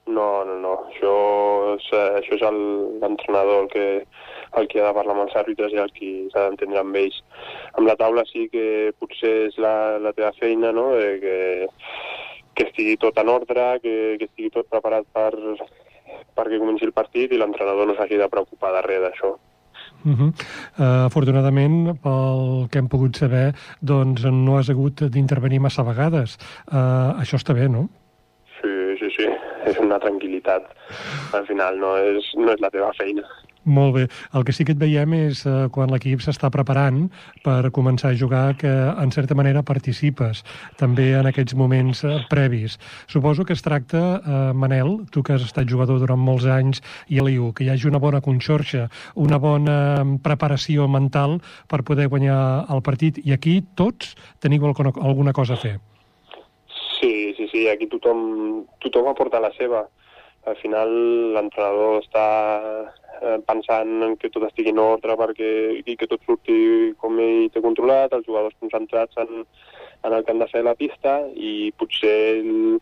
No, 0.09 0.43
no, 0.45 0.55
no. 0.59 0.75
Jo 0.99 1.15
eh, 1.77 2.19
això 2.19 2.35
és 2.35 2.43
el- 2.47 2.99
l'entrenador 3.01 3.63
el, 3.63 3.67
que, 3.69 3.83
el 4.59 4.67
que 4.67 4.79
ha 4.81 4.87
de 4.89 4.95
parlar 4.97 5.13
amb 5.15 5.27
els 5.27 5.35
àrbitres 5.37 5.71
i 5.75 5.77
el 5.83 5.91
que 5.95 6.09
s'ha 6.33 6.47
d'entendre 6.47 6.79
amb 6.81 6.97
ells. 6.97 7.19
Amb 7.77 7.87
la 7.87 7.95
taula 7.99 8.23
sí 8.29 8.47
que 8.51 8.65
potser 8.99 9.35
és 9.49 9.59
la, 9.61 9.99
la 10.01 10.13
teva 10.17 10.31
feina, 10.39 10.71
no?, 10.75 10.89
de 10.97 11.11
que, 11.21 11.37
que 12.57 12.65
estigui 12.67 12.97
tot 12.99 13.21
en 13.21 13.29
ordre, 13.31 13.67
que, 13.83 13.93
que 14.19 14.27
estigui 14.31 14.49
tot 14.55 14.67
preparat 14.73 15.05
per, 15.13 15.29
perquè 16.35 16.57
comenci 16.59 16.89
el 16.89 16.95
partit 16.97 17.31
i 17.31 17.37
l'entrenador 17.39 17.87
no 17.87 17.95
s'hagi 17.95 18.17
de 18.19 18.27
preocupar 18.33 18.73
darrere 18.75 19.05
d'això. 19.05 19.35
Uh 20.05 20.15
-huh. 20.15 20.29
uh, 20.79 21.05
afortunadament, 21.05 21.99
pel 22.01 22.67
que 22.71 22.79
hem 22.79 22.87
pogut 22.87 23.15
saber, 23.17 23.53
doncs 23.81 24.23
no 24.23 24.57
has 24.57 24.69
hagut 24.69 25.01
d'intervenir 25.01 25.59
massa 25.59 25.83
vegades. 25.83 26.37
Uh, 26.71 27.19
això 27.19 27.35
està 27.35 27.53
bé, 27.53 27.67
no? 27.67 27.89
Sí, 28.61 28.71
sí, 28.99 29.09
sí, 29.17 29.27
és 29.69 29.77
una 29.79 29.99
tranquil·litat. 29.99 30.63
Al 31.33 31.45
final 31.45 31.77
no 31.79 31.97
és, 31.97 32.33
no 32.37 32.51
és 32.51 32.59
la 32.59 32.69
teva 32.69 32.91
feina. 32.93 33.23
Molt 33.65 33.93
bé. 33.95 34.07
El 34.33 34.45
que 34.47 34.53
sí 34.55 34.63
que 34.63 34.71
et 34.71 34.79
veiem 34.79 35.13
és 35.17 35.41
eh, 35.45 35.67
quan 35.75 35.91
l'equip 35.91 36.21
s'està 36.23 36.47
preparant 36.49 37.01
per 37.43 37.71
començar 37.75 38.13
a 38.13 38.17
jugar 38.17 38.55
que, 38.57 38.69
en 38.71 39.11
certa 39.11 39.35
manera, 39.35 39.65
participes 39.67 40.45
també 40.79 41.11
en 41.19 41.27
aquests 41.27 41.57
moments 41.59 42.05
eh, 42.07 42.15
previs. 42.31 42.77
Suposo 43.11 43.43
que 43.43 43.53
es 43.53 43.61
tracta, 43.65 44.01
eh, 44.19 44.53
Manel, 44.55 45.03
tu 45.11 45.23
que 45.23 45.35
has 45.35 45.43
estat 45.43 45.67
jugador 45.67 45.99
durant 45.99 46.19
molts 46.19 46.47
anys, 46.47 46.79
i 47.11 47.19
Eliu, 47.19 47.51
que 47.53 47.65
hi 47.65 47.69
hagi 47.73 47.89
una 47.91 47.99
bona 47.99 48.23
conxorxa, 48.23 48.87
una 49.15 49.37
bona 49.37 49.77
mm, 50.05 50.21
preparació 50.23 50.87
mental 50.87 51.41
per 51.67 51.83
poder 51.83 52.07
guanyar 52.07 52.39
el 52.71 52.81
partit. 52.81 53.19
I 53.27 53.35
aquí 53.35 53.59
tots 53.75 54.15
teniu 54.39 54.71
alguna 54.71 55.35
cosa 55.35 55.59
a 55.59 55.61
fer. 55.61 55.75
Sí, 56.99 57.35
sí, 57.35 57.47
sí, 57.51 57.67
aquí 57.67 57.87
tothom, 57.91 58.63
tothom 58.79 59.11
aporta 59.11 59.43
la 59.43 59.51
seva. 59.59 59.83
Al 60.47 60.55
final 60.63 60.89
l'entrenador 61.35 61.99
està 61.99 62.25
eh, 63.21 63.37
pensant 63.47 64.03
en 64.05 64.15
que 64.19 64.31
tot 64.33 64.45
estigui 64.47 64.73
en 64.73 64.81
ordre 64.83 65.15
perquè, 65.19 65.51
i 65.79 65.95
que 65.99 66.07
tot 66.07 66.23
surti 66.25 66.93
com 67.01 67.19
ell 67.19 67.49
té 67.53 67.63
controlat, 67.65 68.15
els 68.15 68.27
jugadors 68.27 68.57
concentrats 68.59 69.19
en, 69.23 69.45
en 70.03 70.15
el 70.15 70.23
que 70.23 70.33
han 70.33 70.43
de 70.43 70.49
fer 70.51 70.63
la 70.65 70.75
pista 70.79 71.19
i 71.35 71.71
potser 71.79 72.17
el, 72.39 72.79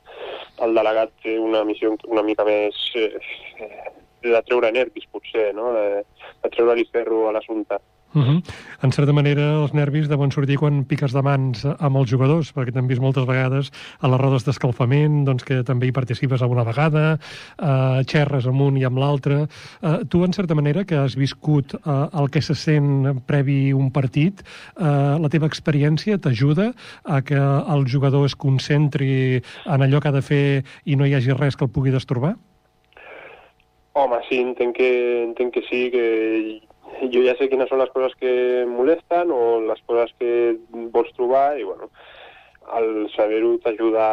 el 0.65 0.79
delegat 0.79 1.13
té 1.23 1.37
una 1.41 1.63
missió 1.67 1.95
una 2.07 2.25
mica 2.25 2.45
més 2.47 2.81
eh, 2.95 3.11
eh, 3.59 3.85
de 4.27 4.41
treure 4.47 4.71
nervis, 4.73 5.05
potser, 5.11 5.51
no? 5.55 5.71
de, 5.75 6.03
de 6.43 6.51
treure-li 6.55 6.87
ferro 6.91 7.27
a 7.27 7.35
l'assumpte. 7.35 7.79
Uh 8.13 8.21
-huh. 8.23 8.43
En 8.81 8.91
certa 8.91 9.11
manera, 9.11 9.61
els 9.61 9.73
nervis 9.73 10.07
deuen 10.07 10.31
sortir 10.31 10.57
quan 10.57 10.85
piques 10.85 11.11
de 11.13 11.21
mans 11.21 11.65
amb 11.65 11.97
els 11.97 12.09
jugadors, 12.09 12.53
perquè 12.55 12.71
t'hem 12.71 12.87
vist 12.87 13.01
moltes 13.01 13.25
vegades 13.25 13.71
a 13.99 14.07
les 14.07 14.19
rodes 14.19 14.45
d'escalfament, 14.45 15.25
doncs 15.25 15.43
que 15.43 15.63
també 15.63 15.87
hi 15.87 15.91
participes 15.91 16.41
alguna 16.41 16.63
vegada, 16.63 17.19
eh, 17.59 18.03
xerres 18.05 18.47
amb 18.47 18.61
un 18.61 18.77
i 18.77 18.83
amb 18.83 18.97
l'altre. 18.97 19.47
Eh, 19.81 20.05
tu, 20.09 20.23
en 20.23 20.33
certa 20.33 20.55
manera, 20.55 20.85
que 20.85 20.95
has 20.95 21.15
viscut 21.15 21.73
eh, 21.73 22.19
el 22.19 22.29
que 22.29 22.41
se 22.41 22.55
sent 22.55 23.21
previ 23.25 23.73
un 23.73 23.91
partit, 23.91 24.41
eh, 24.79 25.19
la 25.19 25.29
teva 25.29 25.47
experiència 25.47 26.17
t'ajuda 26.17 26.73
a 27.03 27.21
que 27.21 27.35
el 27.35 27.85
jugador 27.87 28.25
es 28.25 28.35
concentri 28.35 29.41
en 29.65 29.81
allò 29.81 29.99
que 29.99 30.07
ha 30.07 30.11
de 30.11 30.21
fer 30.21 30.63
i 30.85 30.95
no 30.95 31.05
hi 31.05 31.13
hagi 31.13 31.33
res 31.33 31.55
que 31.55 31.65
el 31.65 31.71
pugui 31.71 31.91
destorbar? 31.91 32.35
Home, 33.97 34.17
sí, 34.29 34.37
entenc 34.39 34.75
que, 34.77 35.23
entenc 35.23 35.53
que 35.53 35.63
sí, 35.69 35.89
que 35.89 36.66
jo 37.13 37.23
ja 37.25 37.35
sé 37.37 37.49
quines 37.51 37.69
són 37.71 37.81
les 37.81 37.91
coses 37.95 38.15
que 38.21 38.31
molesten 38.69 39.31
o 39.33 39.59
les 39.67 39.81
coses 39.89 40.13
que 40.19 40.31
vols 40.93 41.11
trobar 41.17 41.57
i, 41.59 41.65
bueno, 41.67 41.89
el 42.77 43.07
saber-ho 43.15 43.55
t'ajuda 43.63 44.05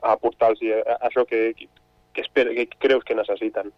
a 0.00 0.14
aportar-los 0.14 0.62
això 1.08 1.24
que, 1.30 1.52
que, 2.14 2.22
espera, 2.22 2.54
que 2.54 2.68
creus 2.78 3.04
que 3.04 3.14
necessiten. 3.14 3.72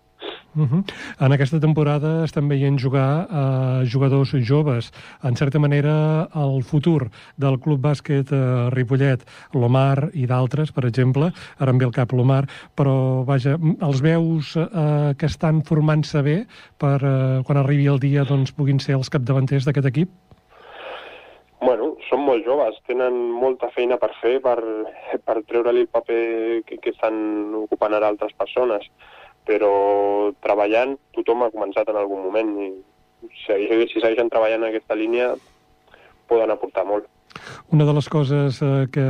Uh 0.54 0.68
-huh. 0.68 0.82
En 1.20 1.32
aquesta 1.32 1.60
temporada 1.60 2.24
estem 2.24 2.48
veient 2.48 2.80
jugar 2.80 3.26
a 3.30 3.82
eh, 3.82 3.88
jugadors 3.92 4.34
joves. 4.48 4.92
En 5.22 5.36
certa 5.36 5.58
manera, 5.58 6.28
el 6.34 6.62
futur 6.62 7.10
del 7.36 7.58
Club 7.58 7.80
Bàsquet 7.80 8.32
eh, 8.32 8.70
Ripollet, 8.70 9.24
l'Omar 9.52 10.10
i 10.14 10.26
d'altres, 10.26 10.72
per 10.72 10.84
exemple, 10.84 11.32
ara 11.58 11.70
em 11.70 11.78
ve 11.78 11.84
el 11.84 11.92
cap 11.92 12.12
l'Omar, 12.12 12.46
però, 12.74 13.24
vaja, 13.24 13.58
els 13.80 14.00
veus 14.00 14.56
eh, 14.56 15.14
que 15.16 15.26
estan 15.26 15.62
formant-se 15.62 16.22
bé 16.22 16.46
per, 16.78 17.00
eh, 17.02 17.42
quan 17.44 17.58
arribi 17.58 17.86
el 17.86 17.98
dia, 17.98 18.24
doncs, 18.24 18.52
puguin 18.52 18.78
ser 18.80 18.94
els 18.94 19.10
capdavanters 19.10 19.64
d'aquest 19.64 19.86
equip? 19.86 20.25
Bueno, 21.66 21.86
són 22.06 22.20
molt 22.22 22.44
joves, 22.46 22.76
tenen 22.86 23.16
molta 23.42 23.72
feina 23.74 23.96
per 23.98 24.12
fer 24.20 24.36
per, 24.44 24.54
per 25.26 25.34
treure-li 25.48 25.80
el 25.82 25.88
paper 25.90 26.18
que, 26.68 26.76
que 26.78 26.92
estan 26.92 27.16
ocupant 27.58 27.96
ara 27.96 28.10
altres 28.12 28.36
persones, 28.38 28.86
però 29.48 29.70
treballant 30.46 30.94
tothom 31.16 31.42
ha 31.42 31.50
començat 31.50 31.90
en 31.90 31.98
algun 31.98 32.22
moment 32.22 32.52
i 32.62 32.68
si, 33.42 33.58
si 33.90 33.98
segueixen 33.98 34.30
treballant 34.30 34.62
en 34.62 34.68
aquesta 34.68 34.98
línia 35.00 35.32
poden 36.30 36.54
aportar 36.54 36.86
molt. 36.86 37.10
Una 37.74 37.84
de 37.88 37.94
les 37.96 38.08
coses 38.12 38.60
eh, 38.62 38.86
que 38.92 39.04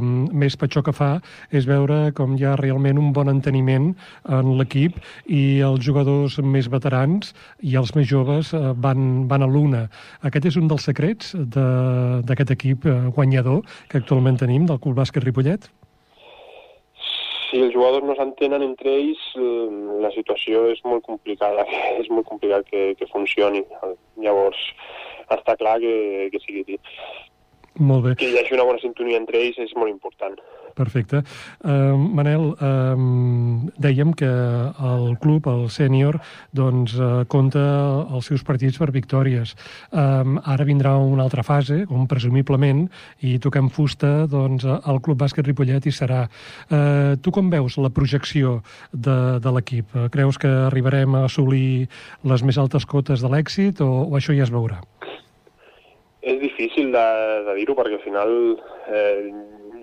mm, 0.00 0.30
més 0.36 0.56
patxó 0.60 0.82
que 0.86 0.94
fa 0.96 1.10
és 1.50 1.66
veure 1.68 2.12
com 2.16 2.36
hi 2.36 2.44
ha 2.48 2.56
realment 2.60 2.98
un 2.98 3.12
bon 3.16 3.28
enteniment 3.32 3.90
en 4.28 4.52
l'equip 4.58 4.98
i 5.26 5.60
els 5.66 5.84
jugadors 5.84 6.38
més 6.42 6.68
veterans 6.72 7.34
i 7.62 7.76
els 7.80 7.94
més 7.96 8.08
joves 8.10 8.54
eh, 8.54 8.64
van, 8.76 9.26
van 9.30 9.42
a 9.42 9.50
l'una. 9.50 9.86
Aquest 10.26 10.50
és 10.52 10.56
un 10.60 10.68
dels 10.70 10.84
secrets 10.86 11.34
de- 11.34 12.22
d'aquest 12.26 12.50
equip 12.56 12.86
eh, 12.86 12.96
guanyador 13.14 13.62
que 13.88 13.98
actualment 13.98 14.38
tenim, 14.40 14.66
del 14.66 14.78
Club 14.80 14.96
Bàsquet 14.98 15.24
Ripollet? 15.24 15.70
Si 17.50 17.58
els 17.58 17.72
jugadors 17.74 18.04
no 18.06 18.14
s'entenen 18.14 18.62
entre 18.62 18.92
ells, 18.94 19.22
eh, 19.34 19.68
la 20.04 20.10
situació 20.14 20.68
és 20.70 20.78
molt 20.86 21.02
complicada, 21.06 21.64
és 22.00 22.06
molt 22.10 22.28
complicat 22.28 22.66
que, 22.70 22.94
que 22.98 23.08
funcioni. 23.10 23.64
Llavors, 24.22 24.60
està 25.34 25.56
clar 25.58 25.78
que, 25.82 26.28
que 26.30 26.40
sigui 26.44 26.78
Molt 27.80 28.04
bé. 28.04 28.16
que 28.20 28.28
hi 28.28 28.36
hagi 28.36 28.52
una 28.52 28.66
bona 28.68 28.80
sintonia 28.82 29.16
entre 29.16 29.40
ells 29.40 29.56
és 29.58 29.72
molt 29.76 29.88
important. 29.88 30.36
Perfecte. 30.76 31.22
Uh, 31.64 31.96
Manel, 31.96 32.52
uh, 32.52 33.72
dèiem 33.80 34.12
que 34.16 34.28
el 34.28 35.16
club, 35.22 35.48
el 35.50 35.66
sènior, 35.72 36.20
doncs, 36.56 36.94
uh, 37.00 37.24
compta 37.28 37.62
els 38.10 38.28
seus 38.30 38.44
partits 38.46 38.78
per 38.78 38.90
victòries. 38.94 39.56
Um, 39.90 40.38
ara 40.44 40.66
vindrà 40.68 40.94
una 41.00 41.24
altra 41.26 41.42
fase, 41.46 41.82
on 41.88 42.06
presumiblement, 42.10 42.86
i 43.26 43.38
toquem 43.42 43.70
fusta, 43.72 44.26
doncs, 44.30 44.68
el 44.68 45.02
Club 45.04 45.20
Bàsquet 45.20 45.48
Ripollet 45.48 45.88
hi 45.88 45.94
serà. 45.94 46.26
Uh, 46.68 47.16
tu 47.20 47.32
com 47.34 47.50
veus 47.50 47.76
la 47.80 47.90
projecció 47.90 48.60
de, 48.92 49.40
de 49.40 49.56
l'equip? 49.56 49.90
Uh, 49.96 50.08
creus 50.12 50.38
que 50.38 50.52
arribarem 50.68 51.16
a 51.16 51.26
assolir 51.26 51.88
les 52.24 52.46
més 52.46 52.60
altes 52.60 52.86
cotes 52.86 53.24
de 53.24 53.32
l'èxit 53.32 53.82
o, 53.84 53.90
o 54.06 54.20
això 54.20 54.36
ja 54.36 54.46
es 54.46 54.54
veurà? 54.54 54.80
És 56.20 56.40
difícil 56.40 56.90
de, 56.92 57.06
de 57.46 57.54
dir-ho 57.56 57.76
perquè 57.78 57.96
al 57.96 58.04
final 58.04 58.32
eh, 58.92 59.30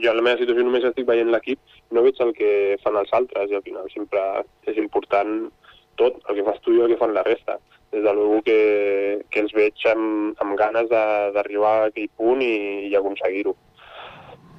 jo 0.01 0.11
en 0.11 0.19
la 0.19 0.25
meva 0.25 0.37
situació 0.37 0.65
només 0.65 0.85
estic 0.85 1.07
veient 1.07 1.31
l'equip 1.33 1.77
no 1.95 2.03
veig 2.05 2.19
el 2.21 2.33
que 2.37 2.51
fan 2.83 2.99
els 2.99 3.13
altres 3.17 3.49
i 3.49 3.57
al 3.57 3.65
final 3.65 3.87
sempre 3.93 4.21
és 4.69 4.77
important 4.77 5.49
tot, 5.97 6.19
el 6.29 6.37
que 6.37 6.45
fas 6.45 6.61
tu 6.61 6.75
i 6.75 6.81
el 6.83 6.91
que 6.93 6.99
fan 7.01 7.15
la 7.15 7.25
resta. 7.25 7.57
Des 7.91 8.03
de 8.03 8.13
luego 8.13 8.41
que, 8.45 9.23
que 9.31 9.41
els 9.41 9.53
veig 9.55 9.85
amb, 9.89 10.37
amb 10.43 10.57
ganes 10.59 10.91
d'arribar 10.91 11.73
a 11.77 11.87
aquell 11.87 12.11
punt 12.19 12.43
i, 12.45 12.53
i 12.91 12.93
aconseguir-ho. 12.99 13.55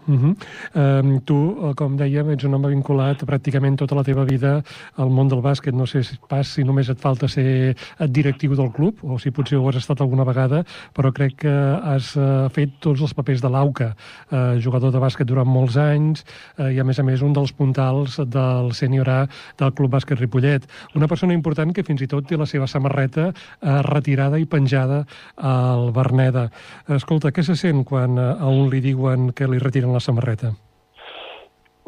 Uh 0.08 0.14
-huh. 0.14 1.02
um, 1.04 1.20
tu, 1.20 1.56
eh, 1.68 1.74
com 1.74 1.96
dèiem, 1.96 2.30
ets 2.30 2.44
un 2.44 2.54
home 2.54 2.68
vinculat 2.68 3.22
pràcticament 3.24 3.76
tota 3.76 3.94
la 3.94 4.02
teva 4.02 4.24
vida 4.24 4.62
al 4.96 5.10
món 5.10 5.28
del 5.28 5.42
bàsquet. 5.42 5.74
No 5.74 5.86
sé 5.86 6.02
si 6.02 6.16
pas 6.28 6.48
si 6.48 6.64
només 6.64 6.88
et 6.88 6.98
falta 6.98 7.28
ser 7.28 7.76
directiu 8.08 8.54
del 8.54 8.72
club, 8.72 8.96
o 9.02 9.18
si 9.18 9.30
potser 9.30 9.58
ho 9.58 9.68
has 9.68 9.76
estat 9.76 10.00
alguna 10.00 10.24
vegada, 10.24 10.64
però 10.94 11.12
crec 11.12 11.34
que 11.36 11.54
has 11.82 12.16
uh, 12.16 12.48
fet 12.48 12.70
tots 12.80 13.00
els 13.00 13.14
papers 13.14 13.42
de 13.42 13.48
l'AUCA, 13.48 13.94
uh, 14.32 14.58
jugador 14.60 14.92
de 14.92 14.98
bàsquet 14.98 15.26
durant 15.26 15.48
molts 15.48 15.76
anys, 15.76 16.24
uh, 16.58 16.72
i 16.72 16.80
a 16.80 16.84
més 16.84 16.98
a 16.98 17.02
més 17.02 17.22
un 17.22 17.32
dels 17.32 17.52
puntals 17.52 18.16
del 18.16 18.72
sènior 18.72 19.08
A 19.08 19.28
del 19.58 19.72
Club 19.72 19.92
Bàsquet 19.92 20.18
Ripollet. 20.18 20.66
Una 20.94 21.06
persona 21.06 21.34
important 21.34 21.74
que 21.74 21.82
fins 21.82 22.02
i 22.02 22.06
tot 22.06 22.26
té 22.26 22.36
la 22.36 22.46
seva 22.46 22.66
samarreta 22.66 23.28
uh, 23.28 23.80
retirada 23.82 24.38
i 24.38 24.46
penjada 24.46 25.04
al 25.36 25.92
Berneda. 25.92 26.48
Escolta, 26.88 27.30
què 27.30 27.44
se 27.44 27.56
sent 27.56 27.84
quan 27.84 28.18
uh, 28.18 28.36
a 28.40 28.48
un 28.48 28.70
li 28.70 28.80
diuen 28.80 29.32
que 29.32 29.46
li 29.46 29.58
retiren 29.58 29.92
la 29.92 29.97
samarreta? 30.00 30.52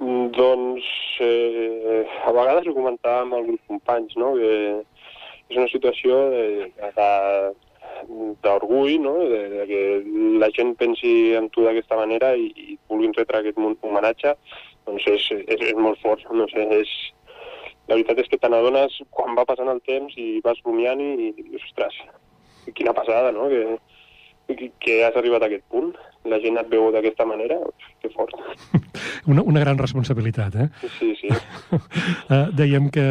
Mm, 0.01 0.31
Doncs 0.37 0.87
eh, 1.21 2.05
a 2.25 2.33
vegades 2.33 2.69
ho 2.69 2.77
comentava 2.77 3.25
amb 3.25 3.37
alguns 3.39 3.61
companys, 3.69 4.17
no? 4.17 4.33
que 4.39 4.53
és 5.51 5.59
una 5.59 5.69
situació 5.69 6.17
d'orgull, 8.41 8.97
no? 9.03 9.15
de, 9.29 9.41
de 9.53 9.67
que 9.69 9.81
la 10.41 10.49
gent 10.57 10.75
pensi 10.81 11.35
en 11.37 11.51
tu 11.53 11.67
d'aquesta 11.67 11.99
manera 12.01 12.33
i, 12.39 12.49
i 12.57 12.79
vulguin 12.89 13.17
retre 13.17 13.43
aquest 13.43 13.59
homenatge, 13.61 14.37
doncs 14.89 15.09
és, 15.11 15.27
és, 15.43 15.67
és 15.73 15.77
molt 15.77 16.01
fort. 16.05 16.25
No 16.33 16.47
sé, 16.53 16.65
és, 16.81 16.95
la 17.91 17.99
veritat 17.99 18.23
és 18.23 18.31
que 18.31 18.39
te 18.41 18.49
n'adones 18.49 18.97
quan 19.11 19.37
va 19.37 19.45
passant 19.49 19.69
el 19.73 19.83
temps 19.87 20.15
i 20.17 20.41
vas 20.45 20.61
rumiant 20.65 21.03
i, 21.03 21.31
i 21.35 21.61
ostres, 21.61 21.97
quina 22.79 22.95
passada, 22.97 23.35
no? 23.35 23.51
Que, 23.51 24.71
que 24.83 25.01
has 25.07 25.17
arribat 25.19 25.45
a 25.45 25.51
aquest 25.51 25.67
punt, 25.73 25.93
la 26.29 26.39
gent 26.43 26.59
et 26.61 26.69
veu 26.69 26.91
d'aquesta 26.93 27.25
manera, 27.25 27.57
que 28.03 28.11
fort. 28.13 28.35
Una, 29.31 29.43
una 29.45 29.61
gran 29.61 29.77
responsabilitat, 29.79 30.55
eh? 30.57 30.67
Sí, 30.99 31.11
sí. 31.21 31.29
Uh, 31.71 32.49
dèiem 32.61 32.87
que 32.93 33.05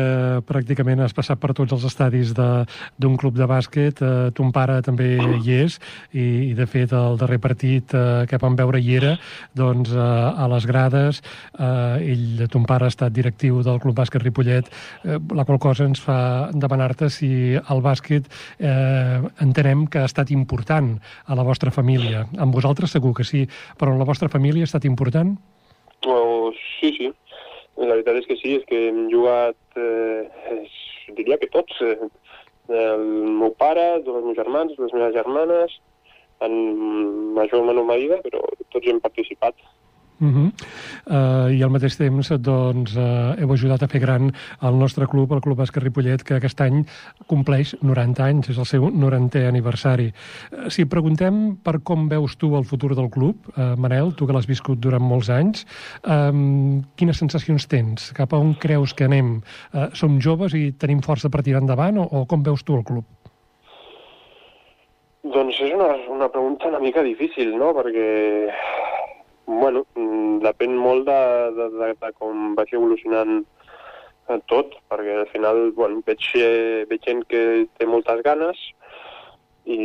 pràcticament 0.45 1.02
has 1.04 1.13
passat 1.13 1.38
per 1.41 1.52
tots 1.58 1.74
els 1.76 1.86
estadis 1.86 2.34
de- 2.38 2.65
d'un 2.98 3.15
club 3.17 3.38
de 3.38 3.45
bàsquet, 3.50 4.02
uh, 4.02 4.30
ton 4.36 4.50
pare 4.54 4.80
també 4.86 5.08
hi 5.22 5.54
és, 5.60 5.78
i, 6.12 6.50
i 6.50 6.54
de 6.58 6.65
fet 6.69 6.93
el 6.98 7.17
darrer 7.22 7.38
partit 7.41 7.93
uh, 7.93 8.26
que 8.30 8.39
vam 8.41 8.58
veure 8.58 8.82
hi 8.82 8.95
era, 8.97 9.14
doncs 9.57 9.93
uh, 9.93 10.34
a 10.34 10.49
les 10.55 10.66
grades, 10.70 11.22
uh, 11.60 11.97
ell, 12.01 12.45
ton 12.51 12.66
pare 12.70 12.89
ha 12.89 12.93
estat 12.93 13.14
directiu 13.14 13.62
del 13.66 13.80
Club 13.82 13.97
Bàsquet 14.01 14.26
Ripollet, 14.26 14.70
uh, 15.05 15.20
la 15.38 15.45
qual 15.45 15.62
cosa 15.62 15.86
ens 15.89 16.01
fa 16.01 16.49
demanar-te 16.53 17.10
si 17.14 17.30
el 17.60 17.82
bàsquet 17.86 18.26
eh, 18.60 19.20
entenem 19.43 19.86
que 19.88 20.01
ha 20.01 20.07
estat 20.10 20.32
important 20.34 20.95
a 21.30 21.36
la 21.38 21.45
vostra 21.45 21.72
família. 21.72 22.26
Amb 22.41 22.53
vosaltres 22.55 22.91
segur 23.00 23.16
que 23.18 23.26
sí, 23.28 23.47
però 23.80 23.95
la 23.97 24.08
vostra 24.08 24.30
família 24.30 24.68
ha 24.68 24.70
estat 24.70 24.86
important? 24.89 25.38
Oh, 26.08 26.52
sí, 26.80 26.93
sí. 26.97 27.12
La 27.80 27.95
veritat 27.95 28.20
és 28.20 28.28
que 28.28 28.38
sí, 28.39 28.58
és 28.60 28.66
que 28.68 28.88
hem 28.89 29.06
jugat, 29.12 29.58
eh, 29.80 30.60
diria 31.16 31.39
que 31.39 31.52
tots. 31.52 31.80
Eh, 31.82 32.10
el 32.70 33.06
meu 33.39 33.56
pare, 33.58 34.04
dos 34.04 34.20
dels 34.20 34.28
meus 34.28 34.38
germans, 34.38 34.76
les 34.78 34.93
meves 34.93 35.16
germanes, 35.16 35.80
en 36.45 36.54
major 37.36 37.64
o 37.64 37.68
menor 37.68 37.88
medida, 37.88 38.20
però 38.24 38.43
tots 38.70 38.88
hem 38.88 39.00
participat. 39.04 39.56
Uh 40.20 40.28
-huh. 40.28 40.51
uh, 41.07 41.51
I 41.53 41.63
al 41.63 41.70
mateix 41.70 41.95
temps 41.97 42.30
doncs, 42.30 42.95
uh, 42.95 43.36
heu 43.39 43.53
ajudat 43.53 43.84
a 43.84 43.88
fer 43.88 44.01
gran 44.01 44.32
el 44.61 44.76
nostre 44.78 45.07
club, 45.07 45.32
el 45.32 45.41
Club 45.41 45.57
Bàsquet 45.57 45.84
Ripollet, 45.84 46.24
que 46.24 46.36
aquest 46.36 46.61
any 46.61 46.86
compleix 47.28 47.76
90 47.82 48.24
anys, 48.24 48.49
és 48.49 48.57
el 48.57 48.65
seu 48.65 48.89
90è 48.89 49.47
aniversari. 49.47 50.11
Uh, 50.51 50.70
si 50.70 50.86
preguntem 50.86 51.57
per 51.63 51.80
com 51.84 52.09
veus 52.09 52.36
tu 52.36 52.55
el 52.57 52.65
futur 52.65 52.95
del 52.95 53.09
club, 53.09 53.36
uh, 53.55 53.78
Manel, 53.78 54.13
tu 54.13 54.28
que 54.28 54.34
l'has 54.34 54.47
viscut 54.47 54.80
durant 54.80 55.03
molts 55.03 55.30
anys, 55.30 55.65
um, 56.03 56.84
quines 56.95 57.17
sensacions 57.17 57.67
tens? 57.67 58.11
Cap 58.11 58.34
a 58.34 58.38
on 58.38 58.53
creus 58.53 58.93
que 58.93 59.05
anem? 59.05 59.41
Uh, 59.74 59.88
som 59.93 60.20
joves 60.20 60.53
i 60.53 60.72
tenim 60.72 61.01
força 61.01 61.30
per 61.30 61.43
tirar 61.43 61.61
endavant 61.61 61.97
o, 61.97 62.03
o 62.03 62.26
com 62.26 62.43
veus 62.43 62.63
tu 62.63 62.76
el 62.76 62.84
club? 62.84 63.05
Doncs 65.24 65.59
és 65.61 65.74
una, 65.76 65.89
una 66.09 66.30
pregunta 66.32 66.67
una 66.67 66.80
mica 66.80 67.03
difícil, 67.03 67.51
no?, 67.59 67.74
perquè, 67.76 68.07
bueno, 69.50 69.86
mm, 69.97 70.41
depèn 70.45 70.76
molt 70.78 71.08
de, 71.10 71.22
de, 71.58 71.70
de, 71.78 71.93
de 71.97 72.12
com 72.18 72.54
vagi 72.58 72.78
evolucionant 72.78 73.39
eh, 74.30 74.39
tot, 74.52 74.78
perquè 74.91 75.18
al 75.24 75.30
final, 75.34 75.72
bueno, 75.78 76.04
veig, 76.06 76.30
eh, 76.38 76.86
veig 76.89 77.08
gent 77.08 77.26
que 77.32 77.41
té 77.78 77.89
moltes 77.89 78.22
ganes 78.26 78.62
i, 79.66 79.80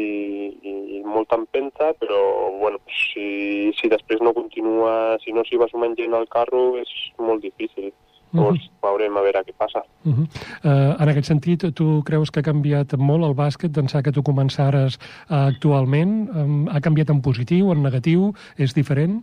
i 0.62 1.02
molta 1.04 1.36
empenta, 1.40 1.92
però, 2.00 2.20
bueno, 2.60 2.80
si, 2.88 3.72
si 3.78 3.90
després 3.92 4.22
no 4.24 4.34
continua, 4.36 5.18
si 5.24 5.32
no 5.32 5.44
s'hi 5.44 5.60
va 5.60 5.68
sumant 5.72 5.96
gent 5.98 6.16
al 6.16 6.28
carro, 6.32 6.74
és 6.80 6.92
molt 7.20 7.44
difícil. 7.44 7.92
Llavors, 8.34 8.64
veurem 8.82 9.14
a 9.14 9.22
veure 9.22 9.44
què 9.46 9.52
passa. 9.56 9.84
Uh 10.02 10.12
-huh. 10.12 10.24
uh, 10.64 11.02
en 11.02 11.08
aquest 11.08 11.28
sentit, 11.28 11.64
tu 11.74 12.02
creus 12.02 12.30
que 12.30 12.40
ha 12.40 12.42
canviat 12.50 12.96
molt 12.98 13.24
el 13.24 13.34
bàsquet 13.34 13.70
d'ençà 13.70 14.02
que 14.02 14.12
tu 14.12 14.22
començares 14.22 14.98
uh, 15.30 15.46
actualment? 15.46 16.28
Um, 16.34 16.68
ha 16.68 16.80
canviat 16.80 17.10
en 17.10 17.20
positiu, 17.20 17.70
en 17.70 17.82
negatiu? 17.82 18.32
És 18.58 18.74
diferent? 18.74 19.22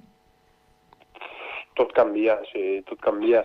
Tot 1.80 1.94
canvia, 1.98 2.38
sí, 2.52 2.82
tot 2.90 3.02
canvia 3.04 3.44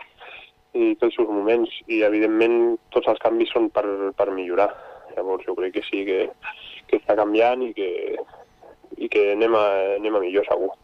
i 0.76 0.94
té 1.00 1.08
els 1.08 1.18
moments 1.28 1.72
i 1.88 2.02
evidentment 2.04 2.76
tots 2.92 3.08
els 3.12 3.20
canvis 3.22 3.52
són 3.54 3.70
per, 3.72 3.86
per 4.16 4.28
millorar. 4.34 4.68
Llavors 5.16 5.46
jo 5.48 5.54
crec 5.56 5.78
que 5.78 5.84
sí 5.86 6.02
que, 6.08 6.18
que 6.90 6.98
està 7.00 7.16
canviant 7.16 7.62
i 7.64 7.70
que, 7.76 7.88
i 9.00 9.08
que 9.12 9.30
anem 9.32 9.56
a, 9.56 9.66
anem 9.96 10.18
a 10.18 10.24
millor 10.26 10.44
segur 10.50 10.74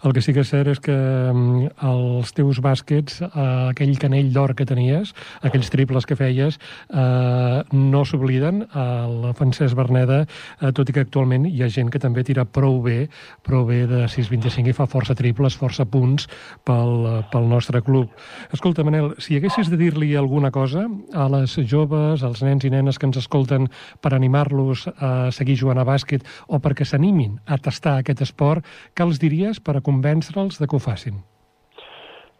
El 0.00 0.14
que 0.16 0.22
sí 0.24 0.32
que 0.32 0.40
és 0.40 0.48
cert 0.48 0.70
és 0.72 0.78
que 0.80 0.94
um, 0.94 1.66
els 1.84 2.30
teus 2.32 2.60
bàsquets, 2.64 3.18
uh, 3.26 3.68
aquell 3.68 3.92
canell 4.00 4.30
d'or 4.32 4.54
que 4.56 4.64
tenies, 4.64 5.12
aquells 5.44 5.68
triples 5.72 6.06
que 6.08 6.16
feies, 6.16 6.56
uh, 6.88 7.60
no 7.76 8.00
s'obliden. 8.08 8.62
El 8.80 9.34
Francesc 9.36 9.76
Berneda, 9.76 10.22
uh, 10.24 10.70
tot 10.76 10.88
i 10.88 10.96
que 10.96 11.04
actualment 11.04 11.44
hi 11.50 11.60
ha 11.60 11.68
gent 11.68 11.92
que 11.92 12.00
també 12.00 12.24
tira 12.24 12.46
prou 12.48 12.80
bé, 12.84 13.10
prou 13.44 13.66
bé 13.68 13.82
de 13.90 14.06
6-25 14.08 14.72
i 14.72 14.76
fa 14.76 14.88
força 14.88 15.16
triples, 15.18 15.58
força 15.60 15.84
punts 15.84 16.30
pel, 16.64 17.22
pel 17.32 17.50
nostre 17.50 17.84
club. 17.84 18.08
Escolta, 18.56 18.86
Manel, 18.86 19.12
si 19.20 19.36
haguessis 19.36 19.68
de 19.68 19.76
dir-li 19.80 20.14
alguna 20.16 20.50
cosa 20.54 20.86
a 21.12 21.28
les 21.36 21.58
joves, 21.68 22.24
als 22.24 22.40
nens 22.46 22.64
i 22.64 22.72
nenes 22.72 22.96
que 22.96 23.08
ens 23.10 23.20
escolten 23.20 23.68
per 24.00 24.14
animar-los 24.16 24.86
a 24.96 25.28
seguir 25.36 25.58
jugant 25.60 25.80
a 25.80 25.84
bàsquet 25.84 26.24
o 26.48 26.60
perquè 26.62 26.88
s'animin 26.88 27.36
a 27.44 27.60
tastar 27.60 27.98
aquest 28.00 28.24
esport, 28.24 28.64
què 28.96 29.04
els 29.04 29.20
diries 29.20 29.59
per 29.64 29.76
a 29.78 29.84
convèncer-los 29.84 30.58
de 30.60 30.66
que 30.66 30.76
ho 30.76 30.82
facin? 30.82 31.20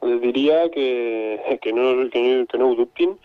els 0.01 0.21
diria 0.23 0.69
que, 0.73 1.59
que, 1.61 1.73
no, 1.73 2.09
que, 2.11 2.21
no, 2.25 2.47
que 2.49 2.59
no 2.59 2.71
ho 2.71 2.77
dubtin 2.79 3.19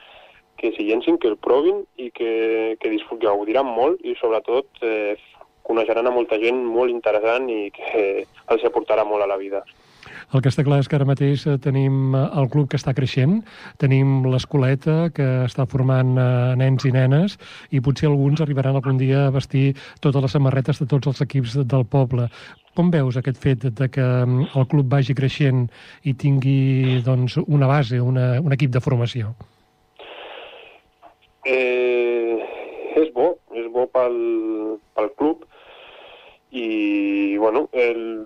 que 0.59 0.71
s'hi 0.71 0.87
llencin, 0.87 1.17
que 1.19 1.27
el 1.27 1.37
provin 1.37 1.83
i 1.99 2.09
que, 2.15 2.75
que 2.79 2.91
que 2.95 3.17
gaudiran 3.27 3.67
molt 3.67 3.99
i 4.03 4.15
sobretot 4.19 4.67
eh, 4.81 5.15
coneixeran 5.67 6.07
a 6.07 6.13
molta 6.15 6.39
gent 6.39 6.61
molt 6.63 6.93
interessant 6.93 7.49
i 7.51 7.71
que 7.75 8.05
els 8.23 8.63
aportarà 8.67 9.03
molt 9.07 9.25
a 9.25 9.27
la 9.27 9.37
vida. 9.41 9.65
El 10.33 10.41
que 10.41 10.49
està 10.49 10.63
clar 10.65 10.79
és 10.81 10.87
que 10.89 10.95
ara 10.97 11.07
mateix 11.07 11.45
eh, 11.47 11.57
tenim 11.61 12.15
eh, 12.15 12.23
el 12.39 12.49
club 12.53 12.69
que 12.71 12.79
està 12.79 12.93
creixent, 12.97 13.39
tenim 13.81 14.25
l'escoleta 14.31 15.09
que 15.15 15.27
està 15.45 15.67
formant 15.69 16.15
eh, 16.17 16.27
nens 16.61 16.85
i 16.87 16.93
nenes 16.95 17.37
i 17.71 17.81
potser 17.83 18.09
alguns 18.09 18.41
arribaran 18.41 18.77
algun 18.79 19.01
dia 19.01 19.25
a 19.25 19.33
vestir 19.35 19.73
totes 20.01 20.23
les 20.23 20.37
samarretes 20.37 20.81
de 20.81 20.87
tots 20.91 21.11
els 21.11 21.25
equips 21.25 21.59
del 21.65 21.85
poble. 21.89 22.29
Com 22.75 22.91
veus 22.91 23.15
aquest 23.15 23.37
fet 23.39 23.67
de 23.79 23.87
que 23.87 24.03
mm, 24.03 24.49
el 24.59 24.65
club 24.71 24.89
vagi 24.91 25.15
creixent 25.15 25.65
i 26.03 26.13
tingui 26.13 27.01
doncs, 27.05 27.37
una 27.47 27.69
base, 27.71 28.01
una, 28.03 28.33
un 28.43 28.55
equip 28.55 28.73
de 28.73 28.83
formació? 28.83 29.31
Eh, 31.47 32.35
és 32.99 33.11
bo, 33.15 33.29
és 33.55 33.69
bo 33.71 33.85
pel, 33.93 34.17
pel 34.97 35.11
club 35.19 35.45
i, 36.51 37.37
bueno, 37.39 37.67
el, 37.71 38.25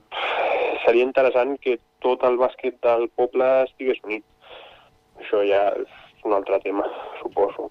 seria 0.85 1.05
interessant 1.05 1.55
que 1.61 1.77
tot 2.05 2.23
el 2.25 2.37
bàsquet 2.41 2.77
del 2.85 3.09
poble 3.19 3.47
estigués 3.67 3.99
unit. 4.07 4.25
Això 5.19 5.43
ja 5.45 5.65
és 5.77 6.25
un 6.25 6.35
altre 6.37 6.59
tema, 6.63 6.85
suposo. 7.21 7.69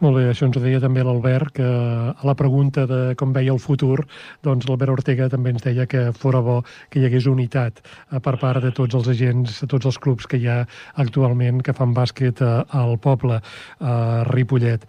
Molt 0.00 0.16
bé, 0.16 0.22
això 0.30 0.46
ens 0.48 0.56
ho 0.56 0.60
deia 0.64 0.78
també 0.80 1.02
l'Albert, 1.04 1.50
que 1.58 1.64
a 1.68 2.24
la 2.24 2.32
pregunta 2.32 2.86
de 2.88 3.00
com 3.20 3.34
veia 3.36 3.52
el 3.52 3.58
futur, 3.60 4.06
doncs 4.40 4.64
l'Albert 4.64 4.94
Ortega 4.94 5.26
també 5.28 5.52
ens 5.52 5.60
deia 5.60 5.84
que 5.84 6.06
fora 6.16 6.40
bo 6.40 6.54
que 6.88 7.02
hi 7.02 7.04
hagués 7.04 7.26
unitat 7.28 7.82
eh, 7.84 8.16
per 8.24 8.38
part 8.40 8.64
de 8.64 8.70
tots 8.72 8.96
els 8.96 9.10
agents, 9.12 9.58
de 9.60 9.68
tots 9.68 9.90
els 9.90 9.98
clubs 10.00 10.24
que 10.24 10.40
hi 10.40 10.48
ha 10.48 10.62
actualment 11.04 11.60
que 11.60 11.74
fan 11.76 11.92
bàsquet 11.92 12.40
eh, 12.40 12.48
al 12.80 12.96
poble, 12.96 13.42
a 13.76 13.98
Ripollet. 14.30 14.86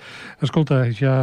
Escolta, 0.47 0.85
ja, 0.95 1.17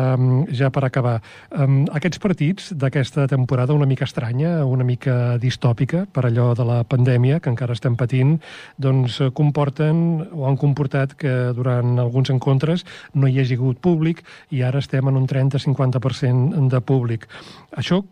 ja 0.52 0.68
per 0.68 0.84
acabar, 0.84 1.16
aquests 1.48 2.20
partits 2.20 2.68
d'aquesta 2.76 3.24
temporada 3.32 3.72
una 3.72 3.88
mica 3.88 4.04
estranya, 4.04 4.66
una 4.68 4.84
mica 4.84 5.38
distòpica 5.40 6.04
per 6.12 6.26
allò 6.28 6.50
de 6.52 6.68
la 6.68 6.82
pandèmia 6.84 7.40
que 7.40 7.48
encara 7.54 7.72
estem 7.72 7.96
patint, 7.96 8.36
doncs 8.76 9.16
eh, 9.24 9.32
comporten 9.32 10.04
o 10.28 10.44
han 10.44 10.60
comportat 10.60 11.16
que 11.16 11.34
durant 11.56 11.96
alguns 12.04 12.28
encontres 12.36 12.84
no 13.16 13.32
hi 13.32 13.40
hagi 13.40 13.56
hagut 13.56 13.77
públic 13.80 14.22
i 14.54 14.62
ara 14.66 14.82
estem 14.82 15.08
en 15.08 15.18
un 15.20 15.26
30-50% 15.30 16.68
de 16.72 16.80
públic. 16.84 17.28
Això 17.72 18.02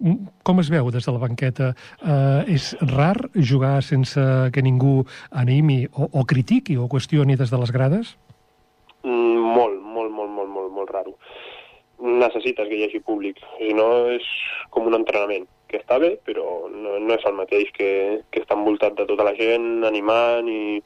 com 0.47 0.63
es 0.63 0.71
veu 0.73 0.91
des 0.95 1.07
de 1.07 1.15
la 1.15 1.23
banqueta? 1.23 1.73
Eh, 2.03 2.55
és 2.57 2.73
rar 2.93 3.17
jugar 3.35 3.81
sense 3.83 4.23
que 4.53 4.63
ningú 4.63 5.03
animi 5.31 5.85
o, 5.93 6.09
o 6.13 6.25
critiqui 6.25 6.77
o 6.77 6.89
qüestioni 6.89 7.37
des 7.37 7.51
de 7.51 7.61
les 7.61 7.75
grades? 7.75 8.15
Mm, 9.03 9.43
molt, 9.57 9.83
molt, 9.83 10.13
molt, 10.13 10.31
molt, 10.31 10.51
molt, 10.51 10.73
molt 10.73 10.95
raro. 10.95 11.17
Necessites 12.03 12.69
que 12.69 12.77
hi 12.77 12.85
hagi 12.85 13.01
públic, 13.01 13.39
si 13.57 13.73
no 13.75 13.87
és 14.13 14.25
com 14.71 14.89
un 14.89 14.99
entrenament, 14.99 15.47
que 15.67 15.81
està 15.81 15.99
bé, 15.99 16.15
però 16.27 16.69
no, 16.71 16.97
no 17.03 17.15
és 17.17 17.25
el 17.27 17.37
mateix 17.39 17.71
que, 17.75 17.91
que 18.31 18.43
estar 18.43 18.59
envoltat 18.59 18.97
de 18.99 19.07
tota 19.09 19.27
la 19.27 19.35
gent, 19.39 19.85
animant 19.89 20.49
i, 20.51 20.79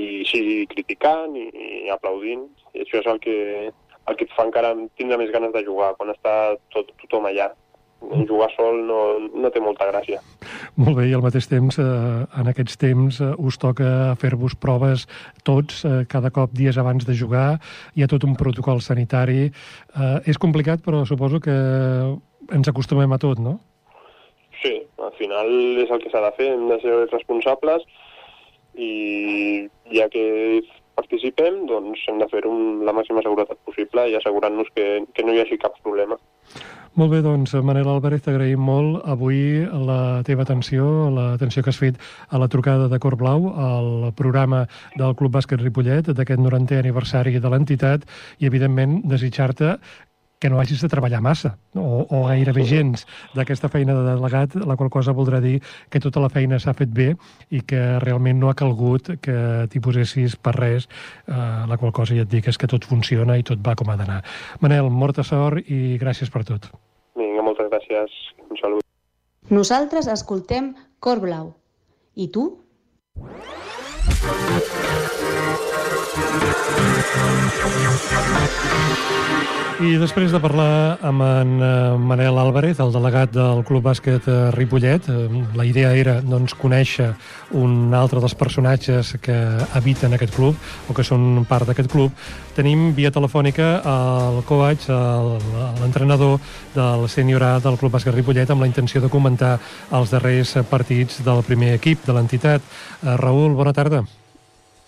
i 0.00 0.06
sí, 0.30 0.40
criticant 0.70 1.36
i, 1.38 1.46
i 1.86 1.92
aplaudint. 1.94 2.48
I 2.74 2.82
això 2.82 3.00
és 3.02 3.10
el 3.10 3.20
que, 3.22 3.36
el 4.08 4.16
que 4.16 4.26
et 4.28 4.32
fa 4.36 4.46
encara 4.46 4.74
tindre 4.98 5.18
més 5.20 5.32
ganes 5.34 5.52
de 5.54 5.62
jugar, 5.66 5.94
quan 5.98 6.12
està 6.12 6.56
tot, 6.74 6.90
tothom 7.02 7.28
allà. 7.30 7.50
Jugar 8.28 8.50
sol 8.52 8.82
no, 8.84 8.98
no 9.32 9.48
té 9.48 9.62
molta 9.64 9.86
gràcia. 9.88 10.18
Molt 10.76 10.98
bé, 10.98 11.06
i 11.08 11.14
al 11.16 11.22
mateix 11.24 11.46
temps, 11.48 11.78
eh, 11.80 12.24
en 12.36 12.50
aquests 12.50 12.76
temps, 12.76 13.20
eh, 13.24 13.30
us 13.40 13.56
toca 13.62 14.12
fer-vos 14.20 14.56
proves 14.60 15.06
tots, 15.46 15.84
eh, 15.88 16.02
cada 16.10 16.28
cop 16.34 16.52
dies 16.52 16.76
abans 16.76 17.06
de 17.08 17.16
jugar, 17.16 17.62
hi 17.96 18.04
ha 18.04 18.10
tot 18.10 18.26
un 18.28 18.36
protocol 18.36 18.82
sanitari. 18.84 19.46
Eh, 19.48 20.18
és 20.28 20.40
complicat, 20.42 20.84
però 20.84 21.06
suposo 21.08 21.40
que 21.40 21.56
ens 22.52 22.68
acostumem 22.68 23.16
a 23.16 23.20
tot, 23.22 23.40
no? 23.40 23.56
Sí, 24.60 24.76
al 25.00 25.12
final 25.16 25.48
és 25.80 25.90
el 25.90 26.04
que 26.04 26.12
s'ha 26.12 26.24
de 26.24 26.32
fer, 26.36 26.52
hem 26.52 26.68
de 26.68 26.80
ser 26.84 26.98
responsables 27.08 27.88
i 28.74 29.68
ja 29.94 30.08
que 30.12 30.24
participem, 30.98 31.64
doncs 31.70 32.04
hem 32.08 32.20
de 32.22 32.28
fer-ho 32.30 32.52
amb 32.52 32.86
la 32.86 32.94
màxima 32.96 33.22
seguretat 33.24 33.60
possible 33.66 34.06
i 34.10 34.16
assegurar-nos 34.18 34.70
que, 34.74 35.04
que 35.14 35.26
no 35.26 35.34
hi 35.34 35.42
hagi 35.42 35.60
cap 35.60 35.76
problema. 35.82 36.18
Molt 36.94 37.10
bé, 37.10 37.24
doncs, 37.26 37.50
Manel 37.66 37.88
Álvarez, 37.90 38.22
t'agraïm 38.22 38.60
molt 38.62 39.00
avui 39.10 39.64
la 39.66 40.22
teva 40.26 40.44
atenció, 40.46 40.84
l'atenció 41.10 41.64
que 41.64 41.72
has 41.72 41.80
fet 41.80 41.98
a 42.30 42.38
la 42.38 42.46
trucada 42.46 42.86
de 42.92 43.00
Cor 43.02 43.16
Blau, 43.18 43.48
al 43.50 44.12
programa 44.14 44.62
del 44.94 45.16
Club 45.18 45.34
Bàsquet 45.34 45.58
Ripollet, 45.58 46.12
d'aquest 46.14 46.38
90è 46.38 46.78
aniversari 46.78 47.34
de 47.42 47.50
l'entitat, 47.50 48.06
i, 48.38 48.46
evidentment, 48.46 49.00
desitjar-te 49.10 49.74
que 50.44 50.50
no 50.52 50.60
hagis 50.60 50.82
de 50.84 50.90
treballar 50.92 51.22
massa, 51.24 51.54
o, 51.72 52.04
o 52.04 52.18
gairebé 52.28 52.66
gens, 52.68 53.06
d'aquesta 53.32 53.70
feina 53.72 53.94
de 53.96 54.02
delegat, 54.10 54.52
la 54.60 54.74
qual 54.76 54.90
cosa 54.92 55.14
voldrà 55.16 55.38
dir 55.40 55.54
que 55.88 56.02
tota 56.04 56.20
la 56.20 56.28
feina 56.28 56.58
s'ha 56.60 56.74
fet 56.76 56.92
bé 56.92 57.06
i 57.48 57.62
que 57.64 57.80
realment 58.04 58.42
no 58.42 58.50
ha 58.52 58.58
calgut 58.58 59.08
que 59.24 59.36
t'hi 59.72 59.80
posessis 59.80 60.36
per 60.36 60.52
res, 60.58 60.84
eh, 61.24 61.32
la 61.70 61.80
qual 61.80 61.94
cosa 61.96 62.12
ja 62.12 62.26
et 62.28 62.32
dic 62.34 62.52
és 62.52 62.60
que 62.60 62.68
tot 62.68 62.84
funciona 62.84 63.38
i 63.40 63.46
tot 63.48 63.64
va 63.64 63.72
com 63.72 63.88
ha 63.88 63.96
d'anar. 63.96 64.20
Manel, 64.60 64.92
molta 64.92 65.24
sort 65.24 65.64
i 65.64 65.96
gràcies 65.96 66.28
per 66.28 66.44
tot. 66.44 66.68
Vinga, 67.16 67.40
moltes 67.48 67.72
gràcies. 67.72 68.20
Un 68.44 68.60
salut. 68.60 68.84
Nosaltres 69.48 70.12
escoltem 70.12 70.74
Cor 71.00 71.24
Blau. 71.24 71.54
I 72.20 72.28
tu? 72.28 72.50
I 79.82 79.96
després 79.98 80.30
de 80.30 80.38
parlar 80.38 81.00
amb 81.02 81.22
en 81.26 81.54
eh, 81.58 81.68
Manel 81.98 82.36
Álvarez, 82.38 82.78
el 82.78 82.92
delegat 82.94 83.32
del 83.34 83.64
Club 83.66 83.82
Bàsquet 83.88 84.28
eh, 84.30 84.36
Ripollet, 84.54 85.08
eh, 85.10 85.40
la 85.58 85.66
idea 85.66 85.90
era 85.98 86.14
doncs, 86.22 86.54
conèixer 86.54 87.08
un 87.58 87.90
altre 87.90 88.22
dels 88.22 88.36
personatges 88.38 89.16
que 89.24 89.34
habiten 89.74 90.14
aquest 90.14 90.36
club 90.36 90.54
o 90.86 90.94
que 90.94 91.02
són 91.02 91.42
part 91.50 91.66
d'aquest 91.66 91.90
club. 91.90 92.14
Tenim 92.54 92.92
via 92.94 93.10
telefònica 93.10 93.82
el 93.82 94.40
coach, 94.46 94.86
l'entrenador 95.82 96.38
del 96.78 97.08
sènior 97.10 97.42
A 97.42 97.52
del 97.58 97.80
Club 97.80 97.98
Bàsquet 97.98 98.14
Ripollet 98.14 98.54
amb 98.54 98.62
la 98.62 98.70
intenció 98.70 99.02
de 99.02 99.10
comentar 99.10 99.56
els 99.90 100.14
darrers 100.14 100.54
partits 100.70 101.18
del 101.26 101.42
primer 101.42 101.74
equip 101.80 102.06
de 102.06 102.14
l'entitat. 102.14 102.74
Raül, 103.02 103.58
bona 103.58 103.74
tarda. 103.74 104.06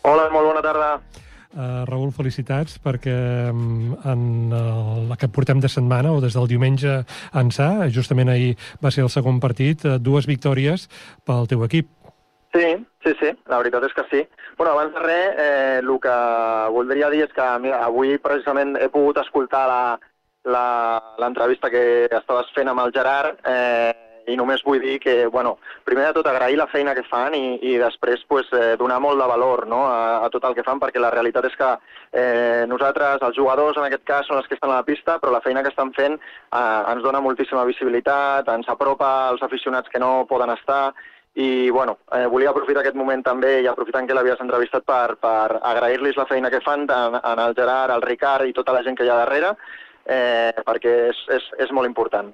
Hola, 0.07 0.31
molt 0.31 0.55
bona 0.55 0.63
tarda. 0.63 1.26
Uh, 1.57 1.87
Raül, 1.89 2.11
felicitats 2.13 2.77
perquè 2.85 3.15
um, 3.49 3.95
en 4.05 4.25
el, 4.53 5.07
la 5.09 5.17
que 5.17 5.31
portem 5.33 5.57
de 5.57 5.71
setmana 5.73 6.11
o 6.13 6.19
des 6.21 6.37
del 6.37 6.51
diumenge 6.51 6.99
ençà, 7.33 7.71
justament 7.89 8.29
ahir 8.29 8.51
va 8.85 8.93
ser 8.93 9.07
el 9.07 9.09
segon 9.09 9.39
partit, 9.41 9.87
uh, 9.89 9.97
dues 9.97 10.29
victòries 10.29 10.85
pel 11.25 11.49
teu 11.49 11.65
equip. 11.65 11.89
Sí, 12.53 12.69
sí, 13.05 13.15
sí, 13.23 13.33
la 13.49 13.63
veritat 13.63 13.89
és 13.89 13.97
que 13.97 14.05
sí. 14.11 14.21
Bueno, 14.59 14.75
abans 14.75 14.93
de 14.95 15.01
res, 15.01 15.33
eh, 15.37 15.79
el 15.81 15.97
que 16.01 16.17
voldria 16.77 17.11
dir 17.13 17.25
és 17.27 17.33
que 17.33 17.49
mira, 17.61 17.83
avui 17.85 18.17
precisament 18.21 18.77
he 18.77 18.89
pogut 18.93 19.19
escoltar 19.21 19.67
l'entrevista 20.45 21.73
que 21.73 22.07
estaves 22.09 22.53
fent 22.57 22.69
amb 22.73 22.85
el 22.85 22.93
Gerard 22.93 23.41
eh, 23.45 24.06
i 24.27 24.37
només 24.37 24.63
vull 24.67 24.81
dir 24.83 24.99
que, 25.03 25.27
bueno, 25.33 25.57
primer 25.85 26.09
de 26.09 26.17
tot 26.19 26.29
agrair 26.31 26.59
la 26.59 26.69
feina 26.71 26.95
que 26.95 27.05
fan 27.07 27.35
i, 27.39 27.57
i 27.71 27.77
després 27.81 28.25
pues, 28.29 28.51
eh, 28.53 28.77
donar 28.81 28.99
molt 29.03 29.21
de 29.21 29.29
valor 29.31 29.67
no, 29.71 29.85
a, 29.87 30.23
a 30.27 30.31
tot 30.35 30.45
el 30.49 30.57
que 30.57 30.65
fan 30.67 30.81
perquè 30.83 31.03
la 31.03 31.13
realitat 31.15 31.49
és 31.49 31.57
que 31.59 31.73
eh, 32.13 32.65
nosaltres, 32.69 33.23
els 33.23 33.37
jugadors 33.39 33.79
en 33.79 33.89
aquest 33.89 34.07
cas, 34.09 34.29
són 34.29 34.41
els 34.41 34.49
que 34.49 34.59
estan 34.59 34.73
a 34.73 34.81
la 34.81 34.87
pista, 34.87 35.19
però 35.23 35.35
la 35.35 35.43
feina 35.45 35.63
que 35.63 35.73
estan 35.75 35.93
fent 35.97 36.17
eh, 36.19 36.93
ens 36.93 37.05
dona 37.05 37.23
moltíssima 37.25 37.67
visibilitat, 37.69 38.49
ens 38.55 38.69
apropa 38.73 39.13
als 39.31 39.45
aficionats 39.47 39.93
que 39.93 40.03
no 40.03 40.27
poden 40.29 40.55
estar 40.57 40.95
i 41.37 41.69
bueno, 41.69 41.99
eh, 42.17 42.25
volia 42.33 42.49
aprofitar 42.51 42.81
aquest 42.81 42.97
moment 42.97 43.21
també 43.23 43.59
i 43.61 43.67
aprofitant 43.69 44.07
que 44.09 44.15
l'havies 44.17 44.41
entrevistat 44.41 44.87
per, 44.89 45.19
per 45.21 45.59
agrair-los 45.61 46.17
la 46.17 46.25
feina 46.31 46.51
que 46.51 46.63
fan 46.65 46.87
en, 46.89 47.19
en 47.21 47.43
el 47.43 47.53
Gerard, 47.59 47.93
el 47.93 48.07
Ricard 48.07 48.49
i 48.49 48.57
tota 48.57 48.73
la 48.73 48.81
gent 48.87 48.97
que 48.97 49.05
hi 49.05 49.13
ha 49.13 49.19
darrere 49.21 49.53
eh, 50.07 50.55
perquè 50.65 50.95
és, 51.11 51.21
és, 51.37 51.51
és 51.67 51.75
molt 51.77 51.91
important. 51.91 52.33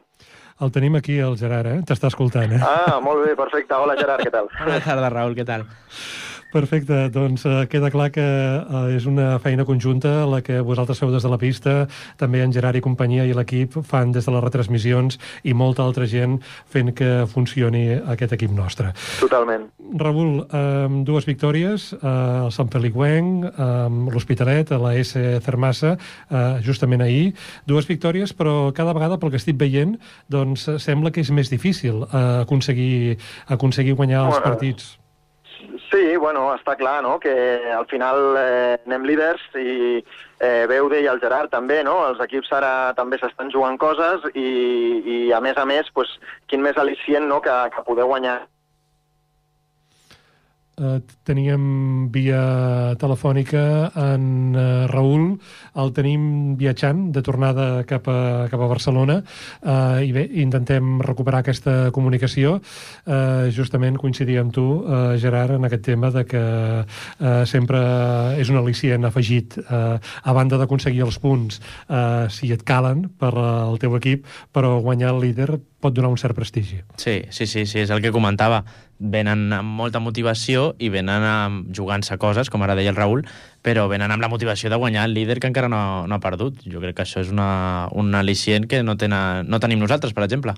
El 0.63 0.71
tenim 0.71 0.95
aquí, 0.95 1.17
el 1.19 1.35
Gerard, 1.41 1.67
eh? 1.67 1.79
T'està 1.89 2.07
escoltant, 2.13 2.53
eh? 2.55 2.61
Ah, 2.63 3.01
molt 3.03 3.25
bé, 3.27 3.33
perfecte. 3.39 3.75
Hola 3.75 3.97
Gerard, 3.99 4.23
què 4.23 4.31
tal? 4.31 4.47
Bona 4.61 4.79
tarda, 4.85 5.09
Raül, 5.11 5.35
què 5.35 5.47
tal? 5.49 5.65
Perfecte, 6.53 7.09
doncs 7.09 7.47
eh, 7.49 7.65
queda 7.73 7.89
clar 7.89 8.11
que 8.13 8.23
eh, 8.23 8.97
és 8.99 9.07
una 9.09 9.39
feina 9.41 9.65
conjunta 9.65 10.27
la 10.29 10.43
que 10.45 10.59
vosaltres 10.61 11.01
feu 11.01 11.09
des 11.09 11.25
de 11.25 11.31
la 11.33 11.39
pista, 11.41 11.73
també 12.21 12.43
en 12.45 12.53
Gerard 12.53 12.77
i 12.77 12.83
companyia 12.85 13.25
i 13.25 13.33
l'equip 13.33 13.79
fan 13.89 14.13
des 14.13 14.29
de 14.29 14.35
les 14.35 14.45
retransmissions 14.45 15.17
i 15.49 15.55
molta 15.57 15.81
altra 15.87 16.05
gent 16.05 16.37
fent 16.69 16.93
que 16.93 17.25
funcioni 17.33 17.87
aquest 17.97 18.37
equip 18.37 18.53
nostre. 18.53 18.93
Totalment. 19.23 19.71
Raül, 19.97 20.45
eh, 20.45 21.03
dues 21.09 21.25
victòries, 21.29 21.89
el 22.03 22.53
Sant 22.53 22.69
Feliuenc, 22.69 23.49
eh, 23.49 23.89
l'Hospitalet, 24.13 24.77
a 24.77 24.81
la 24.83 24.95
S 25.01 25.17
Cermassa, 25.41 25.97
justament 26.63 27.01
ahir. 27.01 27.33
Dues 27.67 27.89
victòries, 27.89 28.37
però 28.37 28.73
cada 28.77 28.93
vegada, 28.93 29.19
pel 29.19 29.33
que 29.33 29.41
estic 29.41 29.57
veient, 29.57 29.97
doncs 30.29 30.69
sembla 30.85 31.11
que 31.11 31.25
és 31.25 31.31
més 31.33 31.49
difícil 31.51 32.05
aconseguir, 32.13 33.17
aconseguir 33.49 33.97
guanyar 33.97 34.27
els 34.27 34.37
Bueno, 34.37 34.51
partits. 34.53 34.99
Sí, 35.93 36.17
bueno, 36.17 36.47
està 36.57 36.73
clar, 36.81 37.03
no?, 37.05 37.19
que 37.21 37.33
al 37.69 37.85
final 37.91 38.39
eh, 38.41 38.79
anem 38.87 39.03
líders 39.05 39.43
i 39.61 40.01
eh, 40.41 40.79
ho 40.81 40.89
deia 40.89 41.13
el 41.13 41.21
Gerard 41.21 41.53
també, 41.53 41.83
no?, 41.85 41.99
els 42.09 42.23
equips 42.25 42.49
ara 42.57 42.71
també 42.97 43.19
s'estan 43.21 43.53
jugant 43.53 43.77
coses 43.77 44.25
i, 44.33 44.47
i 45.05 45.19
a 45.37 45.43
més 45.45 45.61
a 45.61 45.67
més, 45.69 45.91
pues, 45.93 46.15
quin 46.49 46.65
més 46.65 46.81
al·licient, 46.81 47.29
no?, 47.29 47.43
que, 47.45 47.59
que 47.77 47.85
poder 47.85 48.09
guanyar 48.09 48.39
eh, 50.83 50.99
teníem 51.25 52.09
via 52.13 52.43
telefònica 52.99 53.93
en 53.95 54.57
eh, 54.57 54.87
Raül, 54.91 55.39
el 55.79 55.93
tenim 55.95 56.57
viatjant 56.59 57.07
de 57.15 57.23
tornada 57.25 57.69
cap 57.89 58.09
a, 58.11 58.49
cap 58.51 58.61
a 58.61 58.71
Barcelona 58.71 59.21
eh, 59.23 60.03
i 60.09 60.13
bé, 60.15 60.27
intentem 60.43 60.99
recuperar 61.05 61.43
aquesta 61.43 61.93
comunicació. 61.95 62.59
Eh, 63.07 63.51
justament 63.55 63.99
coincidir 64.01 64.41
amb 64.43 64.55
tu, 64.55 64.67
eh, 64.83 65.17
Gerard, 65.23 65.57
en 65.57 65.69
aquest 65.69 65.87
tema 65.87 66.11
de 66.11 66.27
que 66.27 66.43
eh, 66.83 67.45
sempre 67.47 67.83
és 68.43 68.51
un 68.51 68.61
al·licient 68.61 69.07
afegit 69.09 69.59
eh, 69.63 69.99
a 69.99 70.37
banda 70.37 70.59
d'aconseguir 70.61 71.05
els 71.07 71.21
punts 71.23 71.61
eh, 71.89 72.27
si 72.33 72.53
et 72.53 72.65
calen 72.67 73.07
per 73.19 73.33
al 73.39 73.79
teu 73.83 73.97
equip, 73.99 74.27
però 74.53 74.79
guanyar 74.83 75.15
el 75.15 75.23
líder 75.27 75.51
pot 75.83 75.95
donar 75.95 76.13
un 76.13 76.21
cert 76.21 76.37
prestigi. 76.39 76.81
Sí, 76.97 77.23
sí, 77.31 77.47
sí, 77.47 77.67
sí, 77.67 77.83
és 77.83 77.91
el 77.91 78.03
que 78.05 78.15
comentava. 78.15 78.63
Venen 79.03 79.51
amb 79.57 79.75
molta 79.81 79.99
motivació 79.99 80.77
i 80.79 80.89
venen 80.95 81.65
jugant-se 81.75 82.15
coses, 82.23 82.51
com 82.53 82.63
ara 82.63 82.77
deia 82.79 82.93
el 82.93 82.99
Raül, 82.99 83.25
però 83.67 83.89
venen 83.91 84.15
amb 84.15 84.23
la 84.23 84.31
motivació 84.31 84.71
de 84.71 84.79
guanyar 84.79 85.09
el 85.09 85.17
líder 85.17 85.41
que 85.43 85.51
encara 85.51 85.71
no, 85.73 86.07
no 86.07 86.15
ha 86.15 86.23
perdut. 86.23 86.63
Jo 86.63 86.83
crec 86.85 87.01
que 87.01 87.07
això 87.07 87.23
és 87.25 87.33
una, 87.35 87.89
un 87.99 88.15
al·licient 88.15 88.69
que 88.71 88.85
no, 88.87 88.95
tenen, 88.97 89.51
no 89.51 89.59
tenim 89.59 89.83
nosaltres, 89.83 90.15
per 90.15 90.27
exemple. 90.29 90.55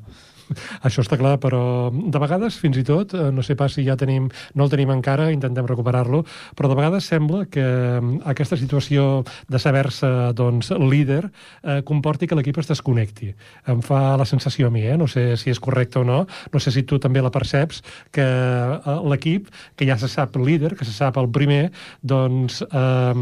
Això 0.83 1.05
està 1.05 1.19
clar, 1.21 1.37
però 1.43 1.91
de 1.93 2.21
vegades, 2.23 2.59
fins 2.61 2.79
i 2.81 2.85
tot, 2.87 3.15
eh, 3.15 3.31
no 3.35 3.43
sé 3.43 3.57
pas 3.59 3.73
si 3.75 3.85
ja 3.87 3.97
tenim, 4.01 4.29
no 4.55 4.67
el 4.67 4.73
tenim 4.73 4.93
encara, 4.95 5.31
intentem 5.35 5.67
recuperar-lo, 5.69 6.25
però 6.57 6.71
de 6.71 6.79
vegades 6.79 7.09
sembla 7.11 7.45
que 7.51 7.65
mm, 7.65 8.23
aquesta 8.31 8.59
situació 8.61 9.25
de 9.49 9.61
saber-se 9.61 10.11
doncs, 10.37 10.73
líder 10.79 11.25
eh, 11.27 11.83
comporti 11.87 12.29
que 12.29 12.39
l'equip 12.39 12.59
es 12.63 12.71
desconnecti. 12.71 13.33
Em 13.71 13.83
fa 13.85 14.17
la 14.21 14.29
sensació 14.29 14.69
a 14.69 14.75
mi, 14.75 14.85
eh? 14.87 14.97
no 15.01 15.09
sé 15.11 15.35
si 15.41 15.53
és 15.53 15.61
correcte 15.61 16.01
o 16.01 16.05
no, 16.05 16.25
no 16.53 16.63
sé 16.63 16.73
si 16.75 16.85
tu 16.89 16.99
també 17.03 17.23
la 17.25 17.33
perceps, 17.35 17.83
que 18.15 18.25
eh, 18.25 18.97
l'equip, 19.11 19.51
que 19.77 19.89
ja 19.89 19.99
se 20.01 20.11
sap 20.11 20.37
líder, 20.37 20.75
que 20.79 20.87
se 20.87 20.95
sap 20.95 21.19
el 21.21 21.31
primer, 21.35 21.69
doncs 22.03 22.63
eh, 22.65 23.15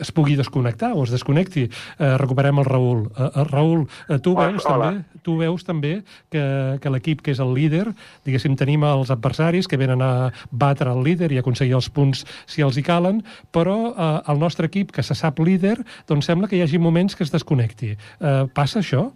es 0.00 0.12
pugui 0.12 0.36
desconnectar 0.36 0.92
o 0.94 1.04
es 1.04 1.14
desconnecti. 1.14 1.68
Eh, 1.98 2.16
recuperem 2.18 2.58
el 2.58 2.68
Raül. 2.68 3.06
Eh, 3.10 3.28
eh, 3.28 3.44
Raül, 3.50 3.86
eh, 4.08 4.18
tu 4.18 4.36
Hola, 4.36 4.50
veus 4.52 4.66
hola. 4.66 4.90
també 4.92 5.16
tu 5.26 5.34
veus 5.40 5.66
també 5.66 6.00
que, 6.30 6.42
que 6.78 6.92
l'equip 6.94 7.24
que 7.26 7.34
és 7.34 7.42
el 7.42 7.50
líder, 7.56 7.88
diguéssim, 8.26 8.54
tenim 8.58 8.86
els 8.86 9.10
adversaris 9.10 9.66
que 9.66 9.78
venen 9.80 10.04
a 10.04 10.30
batre 10.54 10.92
el 10.94 11.02
líder 11.02 11.32
i 11.34 11.40
aconseguir 11.42 11.74
els 11.80 11.90
punts 11.90 12.22
si 12.46 12.62
els 12.62 12.78
hi 12.78 12.84
calen, 12.86 13.24
però 13.54 13.76
eh, 13.90 14.10
el 14.30 14.42
nostre 14.42 14.70
equip, 14.70 14.94
que 14.94 15.02
se 15.06 15.18
sap 15.18 15.42
líder, 15.42 15.80
doncs 16.06 16.30
sembla 16.30 16.50
que 16.50 16.60
hi 16.60 16.62
hagi 16.62 16.78
moments 16.78 17.18
que 17.18 17.26
es 17.26 17.34
desconnecti. 17.34 17.96
Eh, 17.96 18.42
passa 18.54 18.82
això? 18.84 19.08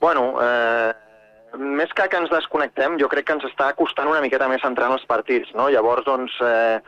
Bueno, 0.00 0.34
eh, 0.44 0.92
més 1.58 1.92
que 1.96 2.06
que 2.10 2.18
ens 2.20 2.30
desconnectem, 2.30 2.96
jo 3.00 3.08
crec 3.10 3.26
que 3.26 3.36
ens 3.38 3.46
està 3.48 3.70
costant 3.78 4.08
una 4.10 4.20
miqueta 4.22 4.48
més 4.48 4.64
entrar 4.66 4.90
en 4.90 4.98
els 4.98 5.06
partits, 5.10 5.50
no? 5.58 5.68
Llavors, 5.72 6.04
doncs, 6.06 6.36
eh, 6.44 6.78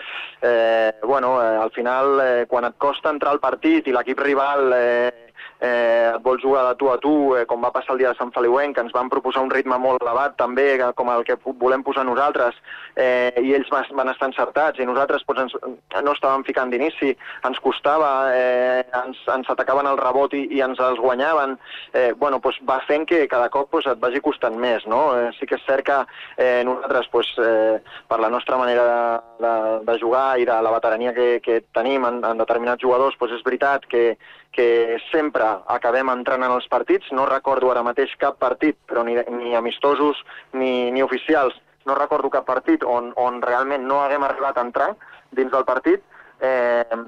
eh, 0.42 0.92
bueno, 1.02 1.34
eh, 1.42 1.56
al 1.64 1.72
final, 1.74 2.20
eh, 2.20 2.46
quan 2.48 2.68
et 2.68 2.78
costa 2.78 3.10
entrar 3.10 3.32
al 3.32 3.42
partit 3.42 3.88
i 3.88 3.94
l'equip 3.94 4.20
rival 4.22 4.72
eh, 4.76 5.31
eh, 5.62 6.12
vol 6.22 6.40
jugar 6.42 6.66
de 6.68 6.74
tu 6.76 6.90
a 6.90 6.98
tu, 6.98 7.36
eh, 7.36 7.44
com 7.46 7.62
va 7.62 7.72
passar 7.72 7.94
el 7.94 8.02
dia 8.02 8.10
de 8.10 8.18
Sant 8.18 8.32
Feliuenc, 8.34 8.74
que 8.74 8.82
ens 8.82 8.94
van 8.94 9.10
proposar 9.10 9.44
un 9.44 9.50
ritme 9.50 9.78
molt 9.78 10.02
elevat 10.02 10.36
també, 10.36 10.74
com 10.98 11.10
el 11.12 11.24
que 11.24 11.38
volem 11.44 11.84
posar 11.86 12.04
nosaltres, 12.04 12.58
eh, 12.96 13.32
i 13.40 13.54
ells 13.54 13.70
van, 13.70 13.86
van 13.96 14.10
estar 14.10 14.28
encertats, 14.30 14.80
i 14.80 14.88
nosaltres 14.88 15.22
doncs, 15.28 15.54
ens, 15.54 16.02
no 16.02 16.14
estàvem 16.16 16.44
ficant 16.44 16.72
d'inici, 16.72 17.12
ens 17.46 17.60
costava 17.62 18.10
eh, 18.34 18.82
ens, 19.04 19.22
ens 19.34 19.50
atacaven 19.54 19.86
el 19.86 20.00
rebot 20.00 20.34
i, 20.34 20.44
i 20.50 20.62
ens 20.64 20.80
els 20.82 21.00
guanyaven, 21.00 21.56
eh, 21.94 22.10
bueno, 22.18 22.40
doncs 22.42 22.58
va 22.68 22.80
fent 22.88 23.06
que 23.08 23.24
cada 23.30 23.48
cop 23.52 23.70
doncs, 23.72 23.86
et 23.92 24.02
vagi 24.02 24.20
costant 24.24 24.58
més. 24.58 24.86
No? 24.90 25.04
Eh, 25.16 25.30
sí 25.38 25.46
que 25.46 25.58
és 25.60 25.66
cert 25.68 25.86
que 25.86 25.98
eh, 26.36 26.62
nosaltres, 26.66 27.10
doncs, 27.12 27.32
eh, 27.38 28.02
per 28.10 28.20
la 28.20 28.32
nostra 28.32 28.58
manera 28.58 28.84
de, 28.90 29.00
de, 29.46 29.54
de 29.86 29.98
jugar 30.02 30.26
i 30.40 30.46
de 30.48 30.58
la 30.64 30.74
veterania 30.74 31.14
que, 31.16 31.28
que 31.44 31.62
tenim 31.76 32.06
en, 32.08 32.22
en 32.26 32.42
determinats 32.42 32.82
jugadors, 32.82 33.18
doncs 33.20 33.38
és 33.38 33.46
veritat 33.46 33.86
que, 33.86 34.12
que 34.52 34.98
sempre 35.10 35.44
acabem 35.72 36.10
entrant 36.12 36.44
en 36.44 36.52
els 36.52 36.68
partits. 36.68 37.08
No 37.12 37.26
recordo 37.28 37.70
ara 37.72 37.84
mateix 37.86 38.12
cap 38.20 38.38
partit, 38.38 38.78
però 38.86 39.04
ni, 39.04 39.16
ni 39.38 39.56
amistosos 39.56 40.20
ni, 40.52 40.90
ni 40.92 41.02
oficials, 41.02 41.56
no 41.88 41.96
recordo 41.98 42.30
cap 42.30 42.46
partit 42.46 42.84
on, 42.84 43.10
on 43.16 43.40
realment 43.42 43.88
no 43.88 44.02
haguem 44.02 44.22
arribat 44.28 44.58
a 44.58 44.66
entrar 44.68 44.92
dins 45.32 45.50
del 45.50 45.64
partit, 45.66 46.04
eh, 46.40 47.02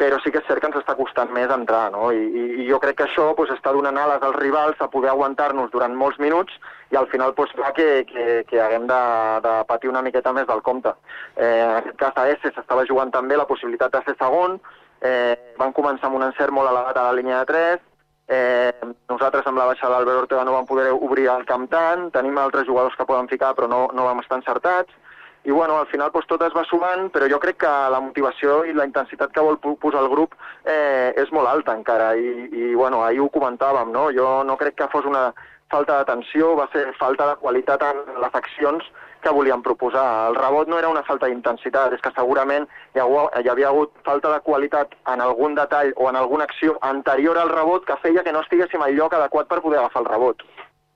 però 0.00 0.16
sí 0.24 0.32
que 0.32 0.40
és 0.40 0.46
cert 0.48 0.62
que 0.62 0.68
ens 0.70 0.78
està 0.80 0.94
costant 0.96 1.28
més 1.36 1.50
entrar, 1.52 1.90
no? 1.92 2.08
I, 2.16 2.20
i, 2.24 2.44
i 2.62 2.68
jo 2.70 2.78
crec 2.80 2.96
que 2.98 3.06
això 3.06 3.26
pues, 3.36 3.52
està 3.52 3.72
donant 3.76 3.98
ales 4.00 4.22
als 4.24 4.38
rivals 4.40 4.80
a 4.80 4.88
poder 4.92 5.10
aguantar-nos 5.12 5.68
durant 5.74 5.96
molts 5.96 6.16
minuts 6.22 6.56
i 6.90 6.96
al 6.96 7.08
final 7.12 7.34
pues, 7.36 7.52
fa 7.58 7.74
que, 7.76 8.06
que, 8.08 8.24
que 8.48 8.62
haguem 8.64 8.86
de, 8.88 9.00
de 9.44 9.54
patir 9.68 9.92
una 9.92 10.02
miqueta 10.06 10.32
més 10.32 10.48
del 10.48 10.64
compte. 10.64 10.94
Eh, 11.36 11.60
en 11.66 11.76
aquest 11.82 12.00
cas 12.00 12.16
a 12.16 12.28
S 12.32 12.54
s'estava 12.54 12.86
jugant 12.88 13.12
també 13.12 13.36
la 13.36 13.48
possibilitat 13.50 13.92
de 13.92 14.02
ser 14.06 14.16
segon, 14.16 14.56
eh, 15.02 15.54
van 15.58 15.72
començar 15.76 16.08
amb 16.08 16.20
un 16.20 16.26
encert 16.28 16.52
molt 16.52 16.70
elevat 16.70 16.96
a 16.96 17.08
la 17.08 17.16
línia 17.16 17.44
de 17.44 17.52
3, 17.52 17.86
Eh, 18.30 18.70
nosaltres 19.10 19.42
amb 19.50 19.58
la 19.58 19.64
baixada 19.66 19.96
d'Albert 19.96 20.20
Ortega 20.20 20.44
no 20.46 20.52
vam 20.54 20.66
poder 20.68 20.92
obrir 20.92 21.24
el 21.32 21.40
camp 21.48 21.64
tant, 21.72 22.12
tenim 22.14 22.36
altres 22.38 22.68
jugadors 22.68 22.94
que 22.94 23.06
poden 23.08 23.26
ficar 23.26 23.56
però 23.58 23.66
no, 23.66 23.80
no 23.90 24.04
vam 24.06 24.20
estar 24.22 24.38
encertats, 24.38 24.94
i 25.42 25.50
bueno, 25.50 25.80
al 25.80 25.88
final 25.90 26.12
doncs, 26.14 26.28
tot 26.30 26.44
es 26.46 26.54
va 26.54 26.62
sumant, 26.68 27.08
però 27.10 27.26
jo 27.32 27.40
crec 27.42 27.58
que 27.64 27.72
la 27.90 28.00
motivació 28.04 28.60
i 28.70 28.74
la 28.76 28.86
intensitat 28.86 29.32
que 29.34 29.42
vol 29.42 29.58
posar 29.82 30.04
el 30.04 30.10
grup 30.12 30.36
eh, 30.62 31.10
és 31.18 31.32
molt 31.34 31.50
alta 31.50 31.74
encara, 31.74 32.12
i, 32.14 32.46
i 32.52 32.74
bueno, 32.78 33.02
ahir 33.02 33.24
ho 33.24 33.30
comentàvem, 33.34 33.90
no? 33.90 34.10
jo 34.14 34.28
no 34.46 34.58
crec 34.60 34.78
que 34.78 34.90
fos 34.94 35.08
una 35.10 35.30
falta 35.72 35.98
d'atenció, 35.98 36.54
va 36.60 36.68
ser 36.70 36.86
falta 37.02 37.32
de 37.32 37.38
qualitat 37.42 37.82
en 37.88 38.04
les 38.14 38.38
accions 38.44 38.86
que 39.22 39.34
volíem 39.34 39.62
proposar. 39.62 40.28
El 40.30 40.36
rebot 40.36 40.68
no 40.68 40.78
era 40.78 40.88
una 40.88 41.02
falta 41.02 41.28
d'intensitat, 41.30 41.94
és 41.96 42.02
que 42.04 42.12
segurament 42.16 42.66
hi, 42.94 43.00
ha, 43.02 43.06
hi 43.40 43.48
havia 43.52 43.68
hagut 43.68 43.92
falta 44.06 44.32
de 44.32 44.40
qualitat 44.46 44.96
en 45.12 45.20
algun 45.20 45.54
detall 45.58 45.92
o 45.96 46.08
en 46.10 46.16
alguna 46.16 46.48
acció 46.48 46.78
anterior 46.80 47.38
al 47.38 47.52
rebot 47.52 47.86
que 47.86 47.98
feia 48.02 48.24
que 48.24 48.32
no 48.32 48.42
estiguéssim 48.46 48.82
al 48.82 48.96
lloc 48.96 49.14
adequat 49.14 49.48
per 49.48 49.60
poder 49.60 49.80
agafar 49.80 50.04
el 50.04 50.10
rebot. 50.12 50.44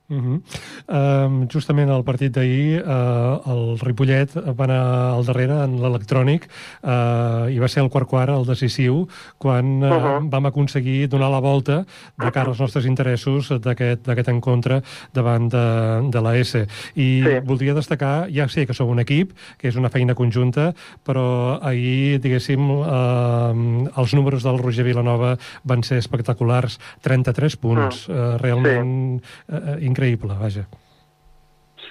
Uh 0.07 0.21
-huh. 0.21 0.41
uh, 0.89 1.47
justament 1.49 1.89
al 1.89 2.05
partit 2.05 2.31
d'ahir 2.31 2.85
uh, 2.85 3.41
el 3.49 3.79
Ripollet 3.81 4.35
va 4.37 4.65
anar 4.65 5.15
al 5.17 5.25
darrere 5.25 5.65
en 5.65 5.81
l'electrònic 5.81 6.45
uh, 6.83 7.49
i 7.49 7.59
va 7.59 7.69
ser 7.69 7.83
el 7.83 7.89
quart 7.89 8.07
quart 8.07 8.29
el 8.29 8.45
decisiu 8.45 9.09
quan 9.39 9.83
uh, 9.83 9.89
uh 9.89 10.03
-huh. 10.03 10.31
vam 10.31 10.47
aconseguir 10.47 11.09
donar 11.09 11.31
la 11.31 11.41
volta 11.41 11.87
de 12.19 12.31
cara 12.31 12.51
als 12.51 12.61
nostres 12.61 12.85
interessos 12.85 13.49
d'aquest 13.49 14.29
encontre 14.29 14.83
davant 15.15 15.49
de, 15.49 16.11
de 16.11 16.21
la 16.21 16.37
S 16.37 16.67
i 16.95 17.23
sí. 17.25 17.41
voldria 17.45 17.73
destacar, 17.73 18.29
ja 18.31 18.47
sé 18.49 18.67
que 18.67 18.75
som 18.75 18.89
un 18.89 18.99
equip 18.99 19.33
que 19.59 19.69
és 19.69 19.77
una 19.77 19.89
feina 19.89 20.15
conjunta 20.15 20.75
però 21.05 21.59
ahir, 21.63 22.21
diguéssim 22.21 22.61
uh, 22.71 23.89
els 23.97 24.15
números 24.15 24.43
del 24.43 24.59
Roger 24.59 24.85
Vilanova 24.85 25.39
van 25.65 25.83
ser 25.83 25.97
espectaculars 25.97 26.79
33 27.01 27.57
punts, 27.57 28.09
uh 28.09 28.15
-huh. 28.15 28.35
uh, 28.35 28.39
realment 28.39 29.23
sí. 29.23 29.55
uh, 29.55 29.77
increïble, 29.81 29.95
vaja. 30.41 30.67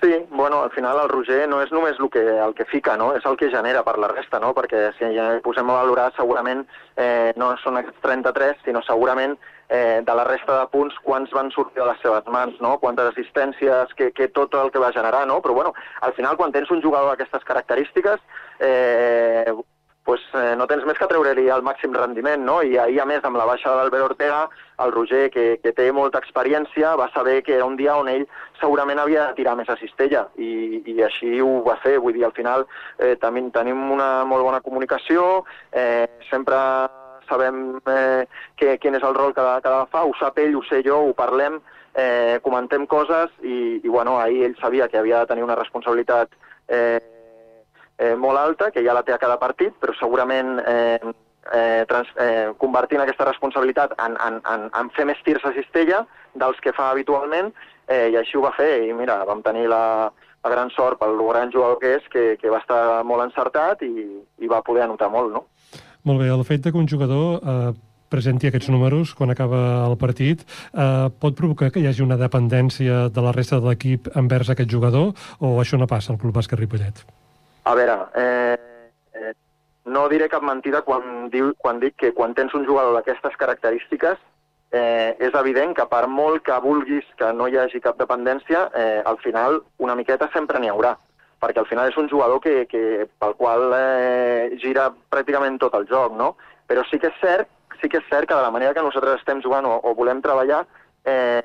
Sí, 0.01 0.25
bueno, 0.31 0.63
al 0.63 0.71
final 0.71 0.97
el 0.99 1.09
Roger 1.09 1.47
no 1.47 1.61
és 1.63 1.71
només 1.71 1.99
el 1.99 2.09
que, 2.11 2.19
el 2.19 2.53
que 2.57 2.65
fica, 2.65 2.97
no? 2.97 3.13
és 3.15 3.23
el 3.29 3.37
que 3.39 3.47
genera 3.49 3.83
per 3.87 3.93
la 4.01 4.09
resta, 4.11 4.39
no? 4.43 4.51
perquè 4.57 4.89
si 4.97 5.07
ja 5.15 5.29
posem 5.45 5.69
a 5.69 5.77
valorar 5.79 6.09
segurament 6.17 6.65
eh, 6.97 7.31
no 7.39 7.53
són 7.61 7.79
aquests 7.79 8.01
33, 8.03 8.65
sinó 8.65 8.81
segurament 8.83 9.37
eh, 9.69 10.01
de 10.03 10.15
la 10.17 10.25
resta 10.27 10.57
de 10.59 10.67
punts 10.73 10.97
quants 11.05 11.31
van 11.31 11.53
sortir 11.55 11.79
de 11.79 11.87
les 11.87 12.01
seves 12.03 12.27
mans, 12.27 12.57
no? 12.59 12.75
quantes 12.81 13.13
assistències, 13.13 13.95
que, 13.95 14.11
que 14.11 14.27
tot 14.35 14.57
el 14.59 14.73
que 14.73 14.83
va 14.83 14.91
generar, 14.91 15.23
no? 15.29 15.39
però 15.45 15.55
bueno, 15.61 15.73
al 16.01 16.11
final 16.19 16.35
quan 16.35 16.51
tens 16.51 16.73
un 16.75 16.83
jugador 16.83 17.13
d'aquestes 17.13 17.47
característiques 17.47 18.19
eh, 18.59 19.55
pues, 20.03 20.21
eh, 20.33 20.55
no 20.57 20.67
tens 20.67 20.83
més 20.85 20.97
que 20.99 21.07
treure-li 21.07 21.47
el 21.53 21.63
màxim 21.63 21.93
rendiment, 21.95 22.43
no? 22.43 22.57
I 22.61 22.77
ahir, 22.77 22.99
a 23.01 23.05
més, 23.07 23.23
amb 23.23 23.39
la 23.39 23.45
baixa 23.47 23.71
d'Albert 23.71 24.09
Ortega, 24.11 24.41
el 24.83 24.91
Roger, 24.91 25.29
que, 25.31 25.45
que 25.63 25.71
té 25.75 25.89
molta 25.95 26.19
experiència, 26.19 26.95
va 26.99 27.09
saber 27.13 27.41
que 27.43 27.55
era 27.55 27.65
un 27.65 27.77
dia 27.79 27.95
on 27.95 28.09
ell 28.11 28.25
segurament 28.59 28.99
havia 28.99 29.29
de 29.29 29.37
tirar 29.39 29.55
més 29.59 29.69
a 29.71 29.77
cistella, 29.79 30.25
i, 30.35 30.81
i 30.91 30.97
així 31.03 31.39
ho 31.41 31.61
va 31.67 31.77
fer. 31.83 31.97
Vull 32.03 32.17
dir, 32.17 32.25
al 32.27 32.35
final 32.35 32.67
eh, 32.99 33.15
tenim, 33.21 33.49
tenim 33.55 33.79
una 33.95 34.25
molt 34.27 34.43
bona 34.43 34.61
comunicació, 34.65 35.45
eh, 35.71 36.07
sempre 36.29 36.59
sabem 37.29 37.79
eh, 37.87 38.25
que, 38.59 38.75
quin 38.83 38.99
és 38.99 39.07
el 39.07 39.15
rol 39.15 39.31
que, 39.35 39.45
que 39.63 39.77
fa, 39.91 40.03
ho 40.03 40.11
sap 40.19 40.39
ell, 40.43 40.57
ho 40.59 40.63
sé 40.67 40.81
jo, 40.85 40.99
ho 41.07 41.15
parlem, 41.15 41.61
eh, 41.95 42.39
comentem 42.43 42.85
coses, 42.91 43.31
i, 43.41 43.79
i 43.79 43.87
bueno, 43.87 44.19
ahir 44.19 44.49
ell 44.49 44.59
sabia 44.59 44.89
que 44.91 44.99
havia 44.99 45.23
de 45.23 45.31
tenir 45.31 45.47
una 45.47 45.57
responsabilitat 45.59 46.35
eh, 46.67 46.99
eh, 48.03 48.15
molt 48.19 48.39
alta, 48.39 48.71
que 48.75 48.83
ja 48.85 48.95
la 48.95 49.03
té 49.07 49.15
a 49.15 49.21
cada 49.21 49.39
partit, 49.41 49.75
però 49.79 49.95
segurament 49.97 50.57
eh, 50.59 51.13
eh, 51.51 51.83
trans, 51.89 52.09
eh, 52.19 52.51
convertint 52.61 53.03
aquesta 53.03 53.27
responsabilitat 53.29 53.95
en, 54.03 54.17
en, 54.27 54.41
en, 54.53 54.67
en 54.79 54.91
fer 54.97 55.07
més 55.09 55.21
tirs 55.25 55.45
a 55.47 55.53
cistella 55.55 56.03
dels 56.39 56.59
que 56.63 56.75
fa 56.75 56.89
habitualment, 56.91 57.53
eh, 57.87 58.09
i 58.13 58.19
així 58.19 58.37
ho 58.37 58.43
va 58.45 58.53
fer, 58.57 58.83
i 58.87 58.93
mira, 58.97 59.21
vam 59.29 59.43
tenir 59.45 59.69
la, 59.71 60.11
la 60.43 60.51
gran 60.51 60.71
sort 60.75 60.99
pel 60.99 61.17
gran 61.29 61.51
jugador 61.53 61.79
que 61.79 61.95
és, 61.99 62.11
que, 62.11 62.25
que 62.41 62.51
va 62.51 62.61
estar 62.63 63.03
molt 63.07 63.25
encertat 63.27 63.83
i, 63.87 63.93
i 64.43 64.51
va 64.51 64.63
poder 64.65 64.85
anotar 64.87 65.11
molt, 65.13 65.33
no? 65.33 65.47
Molt 66.03 66.19
bé, 66.19 66.29
el 66.33 66.43
fet 66.47 66.67
que 66.67 66.79
un 66.79 66.89
jugador 66.89 67.39
eh, 67.39 67.73
presenti 68.13 68.49
aquests 68.49 68.69
números 68.73 69.15
quan 69.17 69.31
acaba 69.33 69.87
el 69.87 69.97
partit, 69.97 70.43
eh, 70.73 71.09
pot 71.19 71.37
provocar 71.39 71.71
que 71.71 71.81
hi 71.81 71.89
hagi 71.89 72.03
una 72.05 72.19
dependència 72.19 73.07
de 73.09 73.25
la 73.25 73.33
resta 73.35 73.59
de 73.59 73.71
l'equip 73.71 74.11
envers 74.19 74.51
aquest 74.51 74.69
jugador 74.69 75.13
o 75.39 75.57
això 75.63 75.79
no 75.79 75.89
passa 75.89 76.13
al 76.13 76.19
Club 76.21 76.35
Bàsquet 76.35 76.59
Ripollet? 76.59 77.05
A 77.63 77.73
veure, 77.75 77.97
eh, 78.15 78.57
eh, 79.13 79.33
no 79.85 80.07
diré 80.09 80.27
cap 80.29 80.43
mentida 80.43 80.81
quan, 80.83 81.29
diu, 81.31 81.53
quan 81.57 81.79
dic 81.79 81.95
que 81.99 82.11
quan 82.15 82.33
tens 82.35 82.53
un 82.53 82.65
jugador 82.67 82.95
d'aquestes 82.97 83.35
característiques 83.39 84.19
eh, 84.73 85.15
és 85.19 85.35
evident 85.39 85.75
que 85.77 85.85
per 85.87 86.03
molt 86.11 86.43
que 86.43 86.59
vulguis 86.63 87.07
que 87.19 87.31
no 87.31 87.47
hi 87.47 87.57
hagi 87.61 87.79
cap 87.79 87.99
dependència, 87.99 88.67
eh, 88.75 89.01
al 89.05 89.19
final 89.23 89.61
una 89.77 89.95
miqueta 89.95 90.29
sempre 90.33 90.59
n'hi 90.59 90.71
haurà, 90.73 90.95
perquè 91.39 91.61
al 91.61 91.69
final 91.69 91.91
és 91.91 91.99
un 91.99 92.09
jugador 92.11 92.41
que, 92.43 92.65
que, 92.67 93.07
pel 93.19 93.35
qual 93.39 93.69
eh, 93.77 94.55
gira 94.63 94.89
pràcticament 95.13 95.59
tot 95.61 95.75
el 95.79 95.87
joc, 95.87 96.17
no? 96.19 96.33
Però 96.67 96.83
sí 96.89 96.99
que 96.99 97.11
és 97.11 97.19
cert, 97.21 97.51
sí 97.79 97.87
que 97.91 97.99
és 98.01 98.09
cert 98.09 98.27
que 98.27 98.35
de 98.35 98.43
la 98.43 98.51
manera 98.51 98.73
que 98.73 98.83
nosaltres 98.83 99.21
estem 99.21 99.43
jugant 99.45 99.67
o, 99.69 99.77
o 99.83 99.95
volem 99.95 100.23
treballar, 100.25 100.63
eh, 101.05 101.43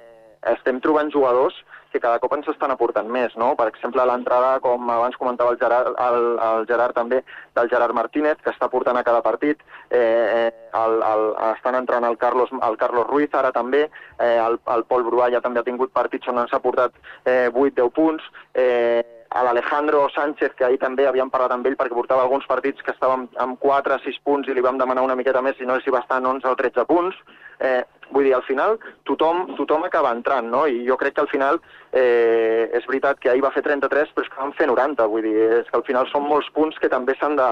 estem 0.54 0.80
trobant 0.80 1.10
jugadors 1.14 1.58
que 1.92 2.00
cada 2.00 2.20
cop 2.22 2.34
ens 2.36 2.48
estan 2.52 2.72
aportant 2.74 3.08
més, 3.10 3.34
no? 3.40 3.54
Per 3.58 3.68
exemple, 3.70 4.04
l'entrada, 4.08 4.58
com 4.64 4.90
abans 4.92 5.16
comentava 5.20 5.54
el 5.54 5.60
Gerard, 5.60 5.94
el, 6.06 6.20
el 6.48 6.66
Gerard 6.70 6.96
també, 6.96 7.22
del 7.56 7.70
Gerard 7.72 7.96
Martínez, 7.96 8.40
que 8.44 8.52
està 8.54 8.70
portant 8.72 8.96
a 8.98 9.04
cada 9.06 9.22
partit, 9.24 9.62
eh, 9.90 9.98
eh, 9.98 10.48
el, 10.78 10.98
el, 11.10 11.28
estan 11.54 11.78
entrant 11.80 12.04
el 12.08 12.18
Carlos, 12.20 12.52
el 12.52 12.80
Carlos 12.80 13.06
Ruiz 13.08 13.34
ara 13.34 13.52
també, 13.52 13.86
eh, 14.18 14.34
el, 14.38 14.58
el 14.74 14.88
Pol 14.88 15.06
Bruà 15.08 15.30
ja 15.32 15.42
també 15.44 15.60
ha 15.62 15.68
tingut 15.68 15.94
partits 15.94 16.28
on 16.28 16.42
ens 16.44 16.52
ha 16.52 16.62
portat 16.64 16.96
eh, 17.24 17.48
8-10 17.48 17.94
punts, 17.96 18.28
eh, 18.54 19.02
a 19.30 19.42
l'Alejandro 19.44 20.08
Sánchez, 20.08 20.54
que 20.56 20.64
ahir 20.64 20.78
també 20.80 21.06
havíem 21.06 21.30
parlat 21.30 21.52
amb 21.52 21.66
ell 21.68 21.76
perquè 21.76 21.96
portava 21.96 22.24
alguns 22.24 22.46
partits 22.48 22.80
que 22.84 22.94
estàvem 22.94 23.26
amb 23.44 23.58
4 23.60 23.98
o 23.98 24.00
6 24.04 24.22
punts 24.24 24.48
i 24.48 24.56
li 24.56 24.64
vam 24.64 24.80
demanar 24.80 25.04
una 25.04 25.16
miqueta 25.18 25.42
més, 25.44 25.58
si 25.58 25.68
no 25.68 25.76
si 25.80 25.92
va 25.92 26.00
estar 26.04 26.22
en 26.22 26.30
11 26.32 26.48
o 26.48 26.56
13 26.56 26.86
punts. 26.88 27.18
Eh, 27.58 27.82
vull 28.10 28.24
dir, 28.24 28.34
al 28.34 28.44
final 28.46 28.78
tothom, 29.08 29.54
tothom 29.58 29.84
acaba 29.84 30.12
entrant, 30.16 30.48
no? 30.52 30.64
I 30.66 30.84
jo 30.86 30.96
crec 31.00 31.16
que 31.16 31.24
al 31.24 31.30
final 31.32 31.60
eh, 31.92 32.70
és 32.72 32.86
veritat 32.88 33.20
que 33.20 33.30
ahir 33.32 33.44
va 33.44 33.52
fer 33.54 33.64
33, 33.66 34.14
però 34.14 34.24
és 34.24 34.32
que 34.32 34.40
van 34.40 34.54
fer 34.56 34.68
90, 34.70 35.08
vull 35.12 35.26
dir, 35.26 35.36
és 35.60 35.68
que 35.68 35.76
al 35.76 35.84
final 35.88 36.08
són 36.12 36.24
molts 36.28 36.48
punts 36.56 36.78
que 36.80 36.90
també 36.92 37.16
s'han 37.18 37.36
de, 37.38 37.50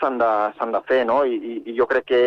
s'han 0.00 0.18
de, 0.22 0.32
s'han 0.58 0.72
de 0.74 0.82
fer, 0.88 1.02
no? 1.08 1.22
I, 1.24 1.36
i, 1.36 1.58
I 1.72 1.76
jo 1.78 1.88
crec 1.90 2.08
que, 2.08 2.22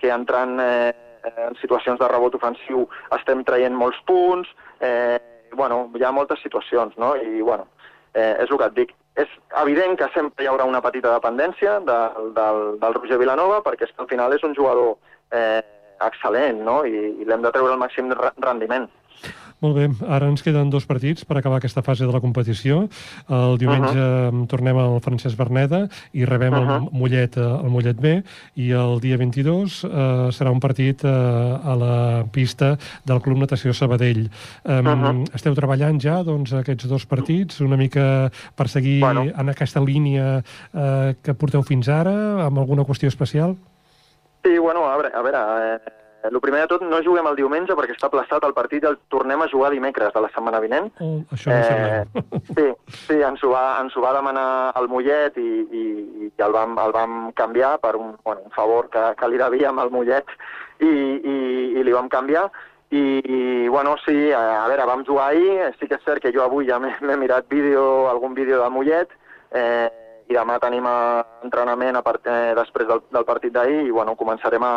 que 0.00 0.12
entrant 0.14 0.56
eh, 0.62 0.92
en 1.24 1.56
situacions 1.60 2.00
de 2.00 2.08
rebot 2.10 2.34
ofensiu 2.36 2.88
estem 3.16 3.44
traient 3.44 3.76
molts 3.76 4.00
punts, 4.08 4.50
eh, 4.80 5.18
bueno, 5.54 5.88
hi 5.94 6.04
ha 6.04 6.12
moltes 6.12 6.42
situacions, 6.42 6.96
no? 7.00 7.14
I, 7.16 7.40
bueno, 7.42 7.68
eh, 8.14 8.34
és 8.42 8.50
el 8.50 8.58
que 8.58 8.70
et 8.70 8.78
dic. 8.80 8.94
És 9.20 9.30
evident 9.60 9.94
que 9.98 10.10
sempre 10.14 10.42
hi 10.42 10.50
haurà 10.50 10.66
una 10.66 10.82
petita 10.82 11.12
dependència 11.14 11.78
de, 11.86 12.00
del, 12.34 12.62
del 12.82 12.96
Roger 12.98 13.20
Vilanova, 13.20 13.60
perquè 13.62 13.86
és 13.86 13.94
que 13.94 14.02
al 14.02 14.10
final 14.10 14.34
és 14.34 14.42
un 14.46 14.56
jugador 14.58 14.96
eh, 15.30 15.62
excel·lent, 16.10 16.62
no? 16.64 16.82
I, 16.84 17.14
i 17.20 17.28
l'hem 17.28 17.42
de 17.42 17.54
treure 17.54 17.72
el 17.72 17.80
màxim 17.80 18.12
rendiment. 18.42 18.88
Molt 19.64 19.78
bé, 19.78 19.84
ara 20.12 20.26
ens 20.28 20.42
queden 20.44 20.68
dos 20.68 20.84
partits 20.84 21.24
per 21.24 21.38
acabar 21.38 21.56
aquesta 21.56 21.82
fase 21.84 22.04
de 22.04 22.12
la 22.12 22.20
competició. 22.20 22.82
El 23.32 23.56
diumenge 23.58 23.96
uh 23.96 24.28
-huh. 24.28 24.46
tornem 24.46 24.76
al 24.76 25.00
Francesc 25.00 25.38
Berneda 25.38 25.88
i 26.12 26.24
rebem 26.24 26.52
uh 26.52 26.58
-huh. 26.58 26.76
el, 26.76 26.88
Mollet, 26.92 27.36
eh, 27.36 27.40
el 27.64 27.70
Mollet 27.70 28.00
B 28.00 28.22
i 28.56 28.70
el 28.72 29.00
dia 29.00 29.16
22 29.16 29.84
eh, 29.84 29.88
serà 30.36 30.50
un 30.50 30.60
partit 30.60 31.04
eh, 31.04 31.08
a 31.08 31.74
la 31.76 32.24
pista 32.30 32.76
del 33.04 33.20
Club 33.20 33.38
Natació 33.38 33.72
Sabadell. 33.72 34.28
Eh, 34.64 34.80
uh 34.80 34.84
-huh. 34.84 35.34
Esteu 35.34 35.54
treballant 35.54 36.00
ja 36.00 36.22
doncs, 36.22 36.52
aquests 36.52 36.86
dos 36.88 37.06
partits 37.06 37.60
una 37.60 37.76
mica 37.76 38.30
per 38.54 38.68
seguir 38.68 39.00
bueno. 39.00 39.22
en 39.22 39.48
aquesta 39.48 39.80
línia 39.80 40.42
eh, 40.74 41.14
que 41.22 41.34
porteu 41.34 41.62
fins 41.62 41.88
ara 41.88 42.44
amb 42.46 42.58
alguna 42.58 42.84
qüestió 42.84 43.08
especial? 43.08 43.56
Sí, 44.44 44.58
bueno, 44.58 44.84
a 44.86 44.96
veure, 44.98 45.10
a 45.14 45.22
veure 45.22 45.38
eh, 45.74 45.94
el 46.24 46.40
primer 46.40 46.60
de 46.62 46.68
tot, 46.68 46.82
no 46.84 46.98
juguem 47.04 47.26
el 47.30 47.36
diumenge 47.36 47.74
perquè 47.76 47.94
està 47.94 48.10
plaçat 48.12 48.44
el 48.44 48.52
partit 48.56 48.84
i 48.84 48.88
el 48.90 48.98
tornem 49.12 49.40
a 49.40 49.48
jugar 49.48 49.70
dimecres 49.72 50.12
de 50.12 50.20
la 50.24 50.30
setmana 50.34 50.60
vinent. 50.60 50.90
Oh, 51.04 51.22
això 51.32 51.52
no 51.52 51.56
eh, 51.56 52.04
Sí, 52.50 52.66
sí 53.06 53.18
ens, 53.24 53.44
ho 53.44 53.54
va, 53.54 53.64
ens 53.80 53.96
ho 53.96 54.04
va 54.04 54.12
demanar 54.16 54.46
el 54.80 54.88
Mollet 54.92 55.40
i, 55.40 55.48
i, 55.64 55.84
i 56.26 56.30
el, 56.36 56.52
vam, 56.56 56.76
el 56.84 56.92
vam 56.96 57.16
canviar 57.40 57.78
per 57.80 57.94
un, 57.96 58.14
bueno, 58.24 58.44
un 58.44 58.54
favor 58.56 58.88
que, 58.92 59.06
que 59.16 59.32
li 59.32 59.40
devíem 59.40 59.80
al 59.80 59.92
Mollet 59.92 60.32
i, 60.80 60.92
i, 60.92 61.36
i 61.80 61.84
li 61.84 61.96
vam 61.96 62.12
canviar. 62.12 62.50
I, 62.94 63.04
i 63.24 63.68
bueno, 63.72 63.96
sí, 64.04 64.30
a, 64.30 64.62
a 64.62 64.68
veure, 64.68 64.84
vam 64.86 65.08
jugar 65.08 65.32
ahir, 65.32 65.72
sí 65.80 65.88
que 65.88 65.96
és 65.96 66.04
cert 66.04 66.22
que 66.22 66.32
jo 66.36 66.44
avui 66.44 66.68
ja 66.68 66.76
m'he 66.80 67.16
mirat 67.20 67.48
vídeo, 67.48 68.10
algun 68.12 68.36
vídeo 68.36 68.60
de 68.62 68.68
Mollet, 68.70 69.16
eh, 69.56 69.88
i 70.28 70.36
demà 70.36 70.58
tenim 70.62 70.86
entrenament 71.44 71.96
a 71.96 72.02
part, 72.02 72.26
eh, 72.26 72.54
després 72.56 72.88
del, 72.88 73.02
del 73.12 73.26
partit 73.28 73.52
d'ahir 73.52 73.84
i 73.86 73.92
bueno, 73.92 74.16
començarem 74.16 74.64
a, 74.64 74.74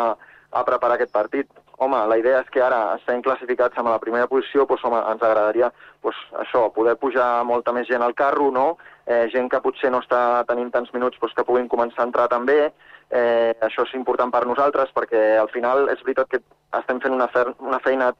a 0.50 0.64
preparar 0.64 0.96
aquest 0.96 1.12
partit. 1.12 1.48
Home, 1.78 1.98
la 2.10 2.18
idea 2.18 2.40
és 2.42 2.48
que 2.50 2.62
ara 2.64 2.96
estem 2.96 3.22
classificats 3.22 3.78
amb 3.78 3.92
la 3.92 4.00
primera 4.02 4.26
posició, 4.26 4.66
doncs, 4.66 4.84
home, 4.84 4.98
ens 5.12 5.22
agradaria 5.22 5.70
doncs, 6.02 6.20
això, 6.42 6.66
poder 6.74 6.96
pujar 6.98 7.44
molta 7.46 7.72
més 7.72 7.86
gent 7.88 8.02
al 8.02 8.16
carro, 8.18 8.50
no? 8.50 8.68
eh, 9.06 9.28
gent 9.32 9.48
que 9.48 9.62
potser 9.64 9.92
no 9.94 10.02
està 10.02 10.44
tenint 10.48 10.72
tants 10.74 10.92
minuts 10.92 11.20
doncs, 11.20 11.34
que 11.36 11.46
puguin 11.46 11.70
començar 11.70 12.02
a 12.02 12.08
entrar 12.10 12.28
també. 12.32 12.72
Eh, 13.08 13.54
això 13.64 13.86
és 13.86 13.94
important 13.96 14.32
per 14.34 14.44
nosaltres 14.44 14.90
perquè 14.92 15.38
al 15.40 15.48
final 15.48 15.86
és 15.88 16.02
veritat 16.04 16.28
que 16.28 16.42
estem 16.76 17.00
fent 17.00 17.14
una, 17.14 17.30
fe 17.32 17.46
una 17.64 17.78
feina 17.80 18.10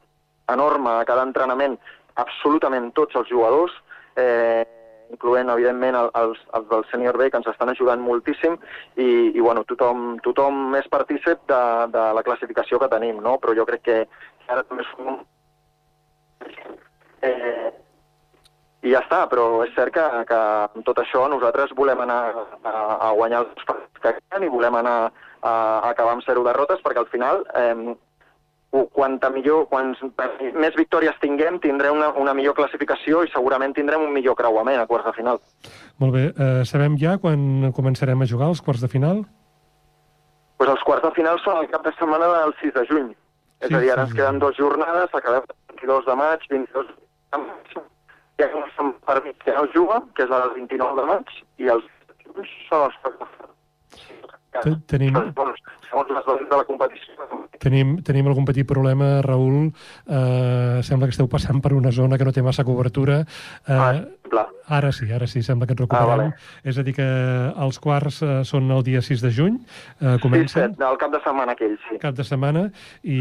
enorme 0.48 0.94
a 0.94 1.04
cada 1.04 1.26
entrenament, 1.28 1.76
absolutament 2.16 2.88
tots 2.96 3.18
els 3.20 3.28
jugadors, 3.28 3.74
eh, 4.16 4.64
incloent, 5.12 5.50
evidentment, 5.54 5.96
els, 6.20 6.40
els 6.58 6.68
del 6.70 6.84
Senior 6.90 7.18
B, 7.20 7.30
que 7.30 7.40
ens 7.40 7.50
estan 7.50 7.72
ajudant 7.72 8.02
moltíssim, 8.04 8.58
i, 8.96 9.08
i 9.34 9.40
bueno, 9.40 9.64
tothom, 9.68 10.18
tothom 10.24 10.76
és 10.78 10.88
partícip 10.92 11.42
de, 11.50 11.62
de 11.94 12.06
la 12.18 12.24
classificació 12.26 12.80
que 12.82 12.90
tenim, 12.92 13.20
no? 13.24 13.38
però 13.42 13.56
jo 13.58 13.66
crec 13.68 13.84
que 13.88 13.98
ara 14.48 14.64
també 14.68 14.86
som... 14.92 15.20
Eh, 17.26 17.70
i 18.86 18.92
ja 18.92 19.00
està, 19.02 19.24
però 19.26 19.64
és 19.64 19.72
cert 19.74 19.90
que, 19.94 20.04
que 20.28 20.36
amb 20.38 20.84
tot 20.86 21.00
això 21.02 21.24
nosaltres 21.30 21.72
volem 21.78 22.04
anar 22.04 22.18
a, 22.62 22.74
a 23.08 23.08
guanyar 23.18 23.40
els 23.42 23.64
partits 23.66 24.04
que 24.04 24.12
queden 24.20 24.46
i 24.46 24.52
volem 24.52 24.76
anar 24.78 24.98
a, 25.00 25.08
a 25.50 25.88
acabar 25.90 26.14
amb 26.14 26.22
zero 26.26 26.44
derrotes 26.46 26.84
perquè 26.84 27.02
al 27.02 27.10
final 27.10 27.42
eh, 27.58 27.96
quanta 28.70 29.30
millor, 29.32 29.66
quants 29.70 30.00
més 30.54 30.76
victòries 30.76 31.16
tinguem, 31.22 31.56
tindrem 31.62 31.96
una, 31.96 32.10
una 32.20 32.34
millor 32.36 32.54
classificació 32.58 33.22
i 33.24 33.30
segurament 33.32 33.74
tindrem 33.76 34.02
un 34.04 34.12
millor 34.12 34.36
creuament 34.36 34.80
a 34.80 34.86
quarts 34.86 35.08
de 35.08 35.14
final. 35.16 35.40
Molt 36.02 36.14
bé. 36.14 36.24
Eh, 36.34 36.64
sabem 36.68 36.98
ja 37.00 37.16
quan 37.22 37.72
començarem 37.76 38.20
a 38.22 38.28
jugar 38.28 38.50
els 38.52 38.60
quarts 38.64 38.84
de 38.84 38.90
final? 38.92 39.24
Pues 40.58 40.70
els 40.70 40.84
quarts 40.84 41.06
de 41.06 41.14
final 41.16 41.40
són 41.44 41.62
el 41.62 41.70
cap 41.72 41.84
de 41.86 41.94
setmana 41.96 42.28
del 42.34 42.54
6 42.60 42.74
de 42.76 42.86
juny. 42.90 43.12
Sí, 43.12 43.66
és 43.66 43.74
a 43.74 43.82
dir, 43.82 43.92
ara 43.94 44.06
ens 44.06 44.14
queden 44.14 44.40
dues 44.42 44.58
jornades, 44.58 45.14
acabem 45.14 45.46
el 45.48 45.78
22 45.78 46.04
de 46.06 46.18
maig, 46.18 46.44
22 46.50 46.90
de 46.92 47.40
maig, 47.44 47.78
hi 48.38 48.46
ha 48.46 48.50
un 48.54 48.92
per 49.06 49.16
mig 49.24 49.38
que 49.44 49.54
no 49.54 49.64
juga, 49.74 50.02
que 50.14 50.26
és 50.26 50.34
el 50.34 50.52
29 50.58 51.00
de 51.00 51.06
maig, 51.08 51.32
i 51.58 51.72
els 51.74 51.88
són 52.68 52.84
els 52.84 53.00
quarts 53.02 53.18
de 53.22 53.30
final. 53.32 53.54
Tenim... 54.88 55.16
Segons 55.88 56.10
les 56.12 56.24
dosis 56.26 56.48
de 56.48 56.56
la 56.56 56.64
competició. 56.68 57.26
Tenim, 57.58 57.96
tenim 58.06 58.28
algun 58.30 58.46
petit 58.46 58.66
problema, 58.68 59.18
Raül. 59.24 59.70
Eh, 60.06 60.80
sembla 60.86 61.08
que 61.08 61.14
esteu 61.16 61.28
passant 61.30 61.62
per 61.64 61.72
una 61.74 61.90
zona 61.94 62.18
que 62.18 62.26
no 62.26 62.32
té 62.34 62.44
massa 62.44 62.64
cobertura. 62.64 63.22
Eh, 63.66 63.72
ah, 63.72 63.94
clar. 64.30 64.46
Ara 64.78 64.92
sí, 64.92 65.08
ara 65.12 65.26
sí, 65.26 65.42
sembla 65.42 65.66
que 65.66 65.74
ens 65.74 65.82
recuperem. 65.82 66.04
Ah, 66.04 66.16
vale. 66.16 66.28
És 66.62 66.78
a 66.78 66.84
dir, 66.86 66.94
que 66.98 67.08
els 67.64 67.80
quarts 67.82 68.20
eh, 68.22 68.36
són 68.48 68.70
el 68.74 68.84
dia 68.86 69.02
6 69.04 69.24
de 69.24 69.32
juny, 69.34 69.58
eh, 70.00 70.16
comencen. 70.22 70.76
Sí, 70.76 70.86
el 70.90 71.00
cap 71.00 71.14
de 71.14 71.22
setmana 71.24 71.56
aquell, 71.56 71.76
sí. 71.88 71.98
Cap 72.04 72.16
de 72.18 72.26
setmana, 72.28 72.68
i, 73.02 73.20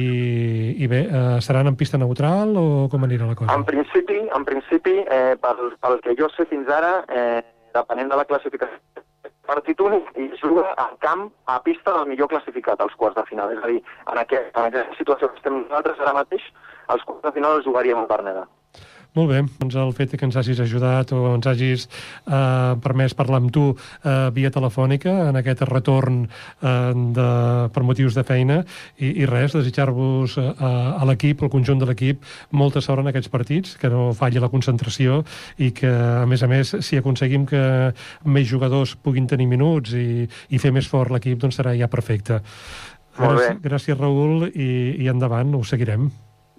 i 0.77 0.91
bé, 0.91 1.05
eh, 1.07 1.25
seran 1.45 1.71
en 1.71 1.79
pista 1.79 1.99
neutral 2.01 2.55
o 2.59 2.67
com 2.91 3.07
anirà 3.07 3.31
la 3.31 3.39
cosa? 3.39 3.55
En 3.55 3.65
principi, 3.67 4.21
en 4.27 4.47
principi 4.47 4.99
eh, 5.03 5.35
pel, 5.41 5.71
pel 5.81 6.01
que 6.05 6.17
jo 6.19 6.29
sé 6.35 6.45
fins 6.51 6.69
ara, 6.69 6.99
eh, 7.07 7.41
depenent 7.73 8.11
de 8.11 8.19
la 8.19 8.25
classificació 8.29 8.96
partit 9.47 9.81
únic 9.81 10.11
i 10.19 10.27
juga 10.41 10.67
al 10.83 10.95
camp 11.03 11.27
a 11.45 11.57
pista 11.65 11.95
del 11.97 12.11
millor 12.11 12.31
classificat 12.33 12.81
als 12.83 12.95
quarts 12.99 13.17
de 13.17 13.25
final. 13.31 13.55
És 13.55 13.63
a 13.63 13.71
dir, 13.71 13.81
en, 14.05 14.21
aquest, 14.23 14.53
en 14.53 14.69
aquesta 14.69 14.99
situació 14.99 15.31
que 15.31 15.41
estem 15.41 15.61
nosaltres 15.63 16.05
ara 16.05 16.15
mateix, 16.19 16.47
els 16.93 17.03
quarts 17.07 17.25
de 17.25 17.35
final 17.39 17.59
els 17.59 17.67
jugaríem 17.67 18.03
a 18.03 18.07
Berneda. 18.11 18.47
Molt 19.17 19.31
bé, 19.31 19.39
doncs 19.57 19.73
el 19.81 19.91
fet 19.97 20.11
que 20.13 20.27
ens 20.27 20.35
hagis 20.37 20.59
ajudat 20.61 21.09
o 21.15 21.23
ens 21.31 21.47
hagis 21.49 21.87
eh, 21.87 22.73
permès 22.83 23.15
parlar 23.17 23.39
amb 23.41 23.49
tu 23.53 23.71
eh, 23.73 24.27
via 24.35 24.51
telefònica 24.53 25.13
en 25.31 25.39
aquest 25.39 25.63
retorn 25.65 26.19
eh, 26.27 26.91
de, 27.17 27.29
per 27.73 27.83
motius 27.87 28.13
de 28.17 28.23
feina 28.27 28.59
i, 28.61 29.09
i 29.23 29.25
res, 29.29 29.55
desitjar-vos 29.57 30.37
eh, 30.37 30.51
a 30.61 31.07
l'equip, 31.09 31.41
al 31.41 31.49
conjunt 31.53 31.81
de 31.81 31.87
l'equip, 31.89 32.21
molta 32.61 32.83
sort 32.85 33.01
en 33.01 33.09
aquests 33.09 33.33
partits, 33.33 33.73
que 33.81 33.89
no 33.89 34.11
falli 34.17 34.43
la 34.43 34.51
concentració 34.53 35.23
i 35.57 35.71
que, 35.73 35.89
a 35.89 36.27
més 36.29 36.45
a 36.45 36.51
més, 36.51 36.75
si 36.85 37.01
aconseguim 37.01 37.49
que 37.49 37.63
més 38.29 38.45
jugadors 38.45 38.93
puguin 39.01 39.25
tenir 39.25 39.49
minuts 39.49 39.97
i, 39.97 40.27
i 40.53 40.61
fer 40.61 40.75
més 40.77 40.85
fort 40.85 41.15
l'equip, 41.15 41.41
doncs 41.41 41.57
serà 41.57 41.73
ja 41.73 41.89
perfecte. 41.89 42.43
Molt 43.17 43.41
bé. 43.41 43.51
Gràcies, 43.65 43.97
Raül, 43.97 44.51
i, 44.53 44.71
i 45.01 45.09
endavant, 45.09 45.57
ho 45.57 45.65
seguirem. 45.65 46.11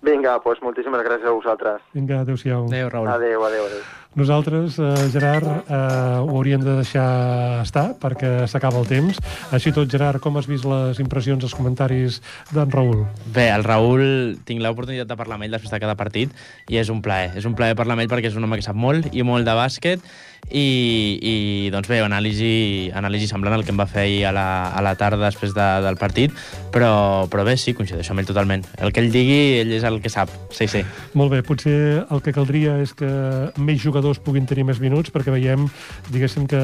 Vinga, 0.03 0.37
doncs 0.45 0.61
moltíssimes 0.63 1.03
gràcies 1.03 1.27
a 1.27 1.33
vosaltres. 1.35 1.81
Vinga, 1.95 2.21
adéu-siau. 2.23 2.67
Adéu, 2.69 2.91
Raül. 2.93 3.09
Adéu, 3.09 3.45
adéu, 3.45 3.65
adéu. 3.67 3.83
Nosaltres, 4.19 4.79
eh, 4.79 5.11
Gerard, 5.13 5.47
eh, 5.47 5.75
ho 6.23 6.31
hauríem 6.39 6.63
de 6.63 6.77
deixar 6.81 7.63
estar 7.63 7.95
perquè 8.01 8.47
s'acaba 8.47 8.81
el 8.81 8.87
temps. 8.87 9.19
Així 9.53 9.71
tot, 9.71 9.91
Gerard, 9.91 10.19
com 10.21 10.37
has 10.39 10.47
vist 10.47 10.65
les 10.65 10.99
impressions, 10.99 11.43
els 11.45 11.55
comentaris 11.55 12.23
d'en 12.51 12.71
Raül? 12.71 13.07
Bé, 13.35 13.51
el 13.51 13.65
Raül, 13.65 14.39
tinc 14.45 14.63
l'oportunitat 14.63 15.07
de 15.07 15.17
parlar 15.17 15.37
amb 15.37 15.45
ell 15.45 15.55
després 15.55 15.71
de 15.71 15.81
cada 15.81 15.95
partit 15.95 16.33
i 16.69 16.79
és 16.79 16.89
un 16.89 17.03
plaer. 17.03 17.37
És 17.37 17.45
un 17.45 17.55
plaer 17.55 17.77
parlar 17.77 17.99
amb 17.99 18.03
ell 18.03 18.11
perquè 18.11 18.33
és 18.33 18.37
un 18.37 18.45
home 18.45 18.57
que 18.57 18.67
sap 18.67 18.77
molt 18.77 19.13
i 19.13 19.23
molt 19.23 19.45
de 19.45 19.55
bàsquet 19.55 20.01
i, 20.51 21.19
i 21.21 21.35
doncs 21.73 21.89
bé, 21.91 22.01
anàlisi, 22.05 22.91
anàlisi 22.97 23.29
semblant 23.29 23.59
al 23.59 23.65
que 23.67 23.73
em 23.75 23.81
va 23.81 23.89
fer 23.89 24.05
ahir 24.07 24.23
a 24.31 24.33
la, 24.33 24.47
a 24.73 24.83
la 24.85 24.95
tarda 24.97 25.27
després 25.27 25.53
de, 25.57 25.67
del 25.85 25.99
partit, 26.01 26.33
però, 26.73 27.27
però 27.29 27.45
bé, 27.45 27.57
sí, 27.61 27.75
coincideixo 27.77 28.15
amb 28.15 28.23
ell 28.23 28.31
totalment. 28.31 28.65
El 28.81 28.95
que 28.95 29.03
ell 29.05 29.11
digui, 29.13 29.59
ell 29.61 29.75
és 29.77 29.85
el 29.89 30.01
que 30.05 30.13
sap, 30.13 30.33
sí, 30.55 30.69
sí. 30.71 30.83
Molt 31.19 31.35
bé, 31.35 31.43
potser 31.47 32.05
el 32.05 32.23
que 32.25 32.33
caldria 32.37 32.79
és 32.83 32.95
que 32.97 33.09
més 33.61 33.81
jugadors 33.83 34.21
puguin 34.25 34.49
tenir 34.49 34.65
més 34.69 34.81
minuts, 34.81 35.13
perquè 35.15 35.35
veiem, 35.35 35.69
diguéssim 36.09 36.49
que, 36.49 36.63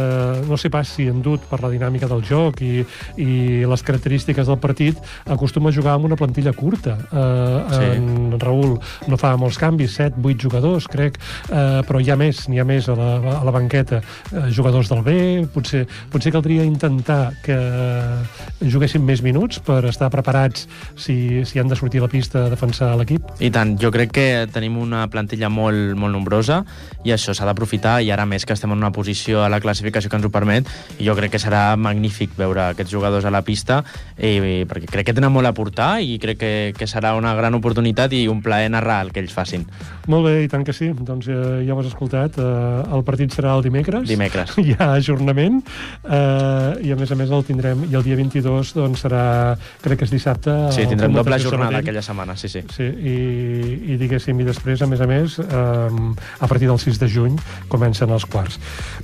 no 0.48 0.58
sé 0.60 0.72
pas 0.72 0.88
si 0.88 1.08
endut 1.10 1.44
per 1.50 1.60
la 1.64 1.72
dinàmica 1.72 2.08
del 2.10 2.24
joc 2.24 2.62
i, 2.64 2.84
i 3.20 3.28
les 3.68 3.84
característiques 3.84 4.48
del 4.48 4.60
partit, 4.62 5.00
acostuma 5.28 5.68
a 5.70 5.76
jugar 5.76 5.98
amb 5.98 6.08
una 6.08 6.18
plantilla 6.20 6.54
curta. 6.56 6.96
Eh, 7.12 7.60
sí. 7.74 7.92
En 7.98 8.40
Raül 8.40 8.78
no 9.10 9.20
fa 9.20 9.34
molts 9.40 9.60
canvis, 9.60 9.98
7, 10.00 10.22
8 10.24 10.48
jugadors, 10.48 10.88
crec, 10.90 11.20
eh, 11.50 11.80
però 11.84 12.00
hi 12.00 12.10
ha 12.12 12.18
més, 12.20 12.46
n'hi 12.48 12.62
ha 12.62 12.68
més 12.68 12.88
a 12.88 12.96
la, 12.98 13.10
a 13.36 13.42
la 13.44 13.54
banqueta 13.64 14.00
eh, 14.00 14.46
jugadors 14.54 14.90
del 14.92 15.02
B, 15.02 15.46
potser, 15.52 15.84
potser 16.12 16.32
caldria 16.34 16.64
intentar 16.64 17.34
que 17.44 17.56
juguessin 18.60 19.04
més 19.04 19.22
minuts 19.24 19.60
per 19.64 19.82
estar 19.88 20.10
preparats 20.12 20.68
si, 20.96 21.44
si 21.48 21.60
han 21.60 21.70
de 21.72 21.78
sortir 21.78 22.02
a 22.02 22.06
la 22.06 22.12
pista 22.12 22.44
a 22.46 22.52
defensar 22.52 22.92
l'equip? 23.00 23.34
I 23.40 23.50
tant, 23.54 23.74
jo 23.80 23.90
crec 23.94 24.12
que 24.14 24.26
tenim 24.52 24.76
una 24.80 25.06
plantilla 25.10 25.50
molt, 25.52 25.96
molt 25.98 26.14
nombrosa 26.14 26.62
i 27.04 27.14
això 27.14 27.34
s'ha 27.34 27.48
d'aprofitar 27.48 27.98
i 28.04 28.12
ara 28.14 28.26
més 28.28 28.44
que 28.44 28.54
estem 28.54 28.72
en 28.72 28.80
una 28.80 28.92
posició 28.94 29.44
a 29.44 29.50
la 29.52 29.60
classificació 29.64 30.12
que 30.12 30.20
ens 30.20 30.28
ho 30.28 30.32
permet 30.34 30.68
i 30.98 31.08
jo 31.08 31.16
crec 31.16 31.34
que 31.34 31.42
serà 31.42 31.74
magnífic 31.80 32.36
veure 32.38 32.70
aquests 32.70 32.92
jugadors 32.92 33.24
a 33.24 33.32
la 33.34 33.42
pista 33.46 33.82
i, 34.18 34.36
i 34.38 34.54
perquè 34.68 34.90
crec 34.90 35.10
que 35.10 35.16
tenen 35.16 35.32
molt 35.32 35.48
a 35.48 35.54
portar 35.56 35.98
i 36.04 36.18
crec 36.22 36.40
que, 36.40 36.54
que 36.76 36.88
serà 36.90 37.14
una 37.18 37.34
gran 37.38 37.56
oportunitat 37.56 38.12
i 38.14 38.26
un 38.30 38.42
plaer 38.44 38.70
narrar 38.72 39.00
el 39.04 39.12
que 39.14 39.22
ells 39.22 39.34
facin. 39.34 39.64
Molt 40.10 40.26
bé, 40.28 40.34
i 40.44 40.50
tant 40.52 40.64
que 40.66 40.74
sí. 40.76 40.90
Doncs 40.94 41.28
eh, 41.32 41.64
ja 41.66 41.74
ho 41.74 41.80
has 41.80 41.88
escoltat. 41.88 42.36
Eh, 42.40 42.96
el 42.96 43.04
partit 43.06 43.32
serà 43.34 43.53
el 43.57 43.64
dimecres. 43.66 44.09
Dimecres. 44.09 44.57
Hi 44.62 44.76
ha 44.78 44.92
ajornament 44.98 45.61
eh, 45.64 46.86
i 46.88 46.92
a 46.94 46.98
més 46.98 47.12
a 47.12 47.18
més 47.18 47.32
el 47.34 47.44
tindrem 47.46 47.84
i 47.88 47.94
el 47.94 48.05
dia 48.07 48.18
22 48.18 48.74
doncs 48.76 49.05
serà, 49.07 49.24
crec 49.84 50.02
que 50.02 50.09
és 50.09 50.14
dissabte. 50.14 50.55
Sí, 50.74 50.86
tindrem 50.90 51.14
doble 51.16 51.38
jornada 51.42 51.80
aquella 51.82 52.02
setmana, 52.05 52.36
sí, 52.40 52.50
sí. 52.52 52.64
Sí, 52.74 52.84
i, 52.84 53.16
i 53.94 53.98
diguéssim, 54.00 54.38
i 54.40 54.46
després, 54.46 54.82
a 54.82 54.88
més 54.90 55.02
a 55.05 55.09
més, 55.11 55.38
eh, 55.42 56.00
a 56.40 56.50
partir 56.50 56.70
del 56.70 56.80
6 56.80 57.00
de 57.02 57.11
juny 57.11 57.38
comencen 57.72 58.12
els 58.14 58.26
quarts. 58.30 58.59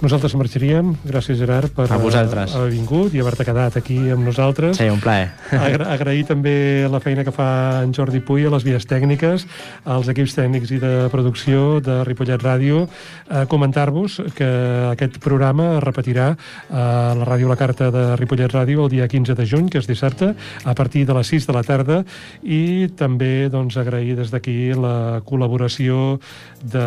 Nosaltres 0.04 0.36
marxaríem, 0.38 0.94
gràcies 1.06 1.40
Gerard 1.40 1.72
per 1.76 1.88
a 1.90 1.98
vosaltres. 2.00 2.54
haver 2.56 2.70
vingut 2.74 3.14
i 3.14 3.20
haver-te 3.22 3.46
quedat 3.48 3.76
aquí 3.80 3.98
amb 4.10 4.26
nosaltres. 4.26 4.76
Sí, 4.78 4.88
un 4.90 5.00
plaer. 5.02 5.30
Agra 5.56 5.90
agrair 5.96 6.26
també 6.28 6.88
la 6.90 7.00
feina 7.02 7.24
que 7.26 7.34
fa 7.34 7.82
en 7.84 7.94
Jordi 7.96 8.20
Puy 8.24 8.46
a 8.46 8.52
les 8.54 8.64
vies 8.66 8.86
tècniques, 8.88 9.46
als 9.84 10.10
equips 10.12 10.36
tècnics 10.36 10.72
i 10.74 10.80
de 10.82 10.94
producció 11.12 11.80
de 11.84 12.00
Ripollet 12.08 12.42
Ràdio, 12.42 12.86
eh, 13.28 13.44
comentar-vos 13.50 14.20
que 14.40 14.48
aquest 14.90 15.18
programa 15.20 15.74
es 15.76 15.84
repetirà 15.84 16.30
a 16.72 16.84
la 17.18 17.26
ràdio 17.28 17.50
La 17.50 17.58
Carta 17.60 17.90
de 17.92 18.04
Ripollet 18.16 18.52
Ràdio 18.52 18.86
el 18.86 18.92
dia 18.92 19.08
15 19.10 19.36
de 19.36 19.46
juny, 19.46 19.68
que 19.68 19.80
és 19.82 19.88
dissabte, 19.88 20.32
a 20.64 20.74
partir 20.74 21.04
de 21.06 21.16
les 21.16 21.28
6 21.28 21.48
de 21.50 21.56
la 21.56 21.64
tarda, 21.66 22.00
i 22.42 22.88
també 22.96 23.50
doncs, 23.52 23.76
agrair 23.80 24.16
des 24.18 24.32
d'aquí 24.32 24.72
la 24.72 25.20
col·laboració 25.26 26.18
de 26.60 26.86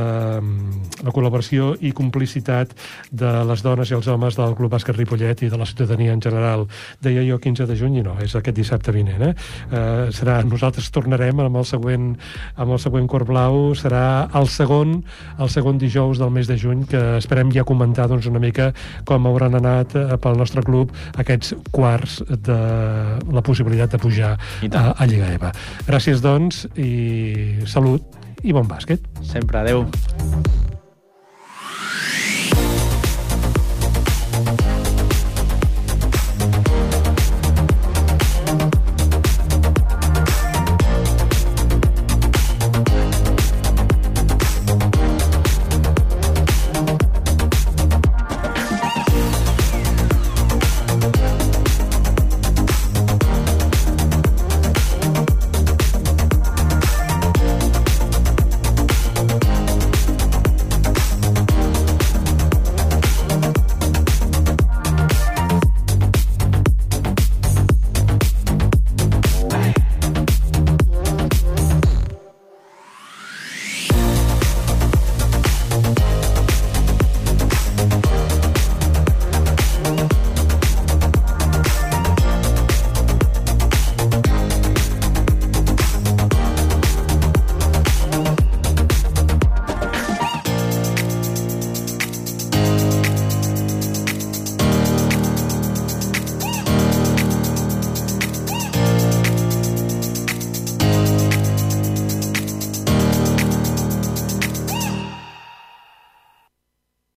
la 1.04 1.14
col·laboració 1.14 1.74
i 1.82 1.93
complicitat 1.93 2.74
de 3.12 3.32
les 3.49 3.64
dones 3.66 3.91
i 3.91 3.97
els 3.97 4.10
homes 4.10 4.38
del 4.39 4.56
Club 4.58 4.74
Bàsquet 4.74 4.97
Ripollet 4.97 5.45
i 5.45 5.51
de 5.51 5.60
la 5.60 5.68
ciutadania 5.70 6.14
en 6.14 6.22
general. 6.22 6.66
Deia 7.04 7.24
jo 7.28 7.39
15 7.41 7.68
de 7.70 7.78
juny 7.78 7.99
i 8.01 8.06
no, 8.06 8.16
és 8.24 8.36
aquest 8.36 8.58
dissabte 8.58 8.93
vinent. 8.95 9.22
Eh? 9.30 9.34
Eh, 9.34 10.12
serà, 10.16 10.39
nosaltres 10.47 10.89
tornarem 10.93 11.41
amb 11.43 11.62
el 11.62 11.68
següent, 11.70 12.14
amb 12.56 12.76
el 12.76 12.82
següent 12.82 13.10
Cor 13.12 13.28
Blau, 13.30 13.74
serà 13.78 14.30
el 14.39 14.49
segon, 14.49 15.01
el 15.39 15.51
segon 15.54 15.82
dijous 15.82 16.22
del 16.22 16.32
mes 16.34 16.49
de 16.49 16.58
juny, 16.60 16.86
que 16.89 17.01
esperem 17.20 17.43
ja 17.52 17.66
comentar 17.68 18.08
doncs, 18.12 18.28
una 18.32 18.41
mica 18.44 18.72
com 19.08 19.28
hauran 19.28 19.58
anat 19.60 19.96
eh, 20.00 20.08
pel 20.22 20.39
nostre 20.39 20.64
club 20.64 20.94
aquests 21.20 21.56
quarts 21.72 22.22
de 22.30 22.60
la 23.34 23.44
possibilitat 23.46 23.96
de 23.96 24.02
pujar 24.02 24.36
a, 24.36 24.84
a 24.94 25.10
Lliga 25.10 25.32
EVA. 25.36 25.54
Gràcies, 25.88 26.24
doncs, 26.24 26.66
i 26.80 27.64
salut 27.70 28.22
i 28.44 28.54
bon 28.56 28.68
bàsquet. 28.68 29.04
Sempre, 29.24 29.64
adeu. 29.64 29.88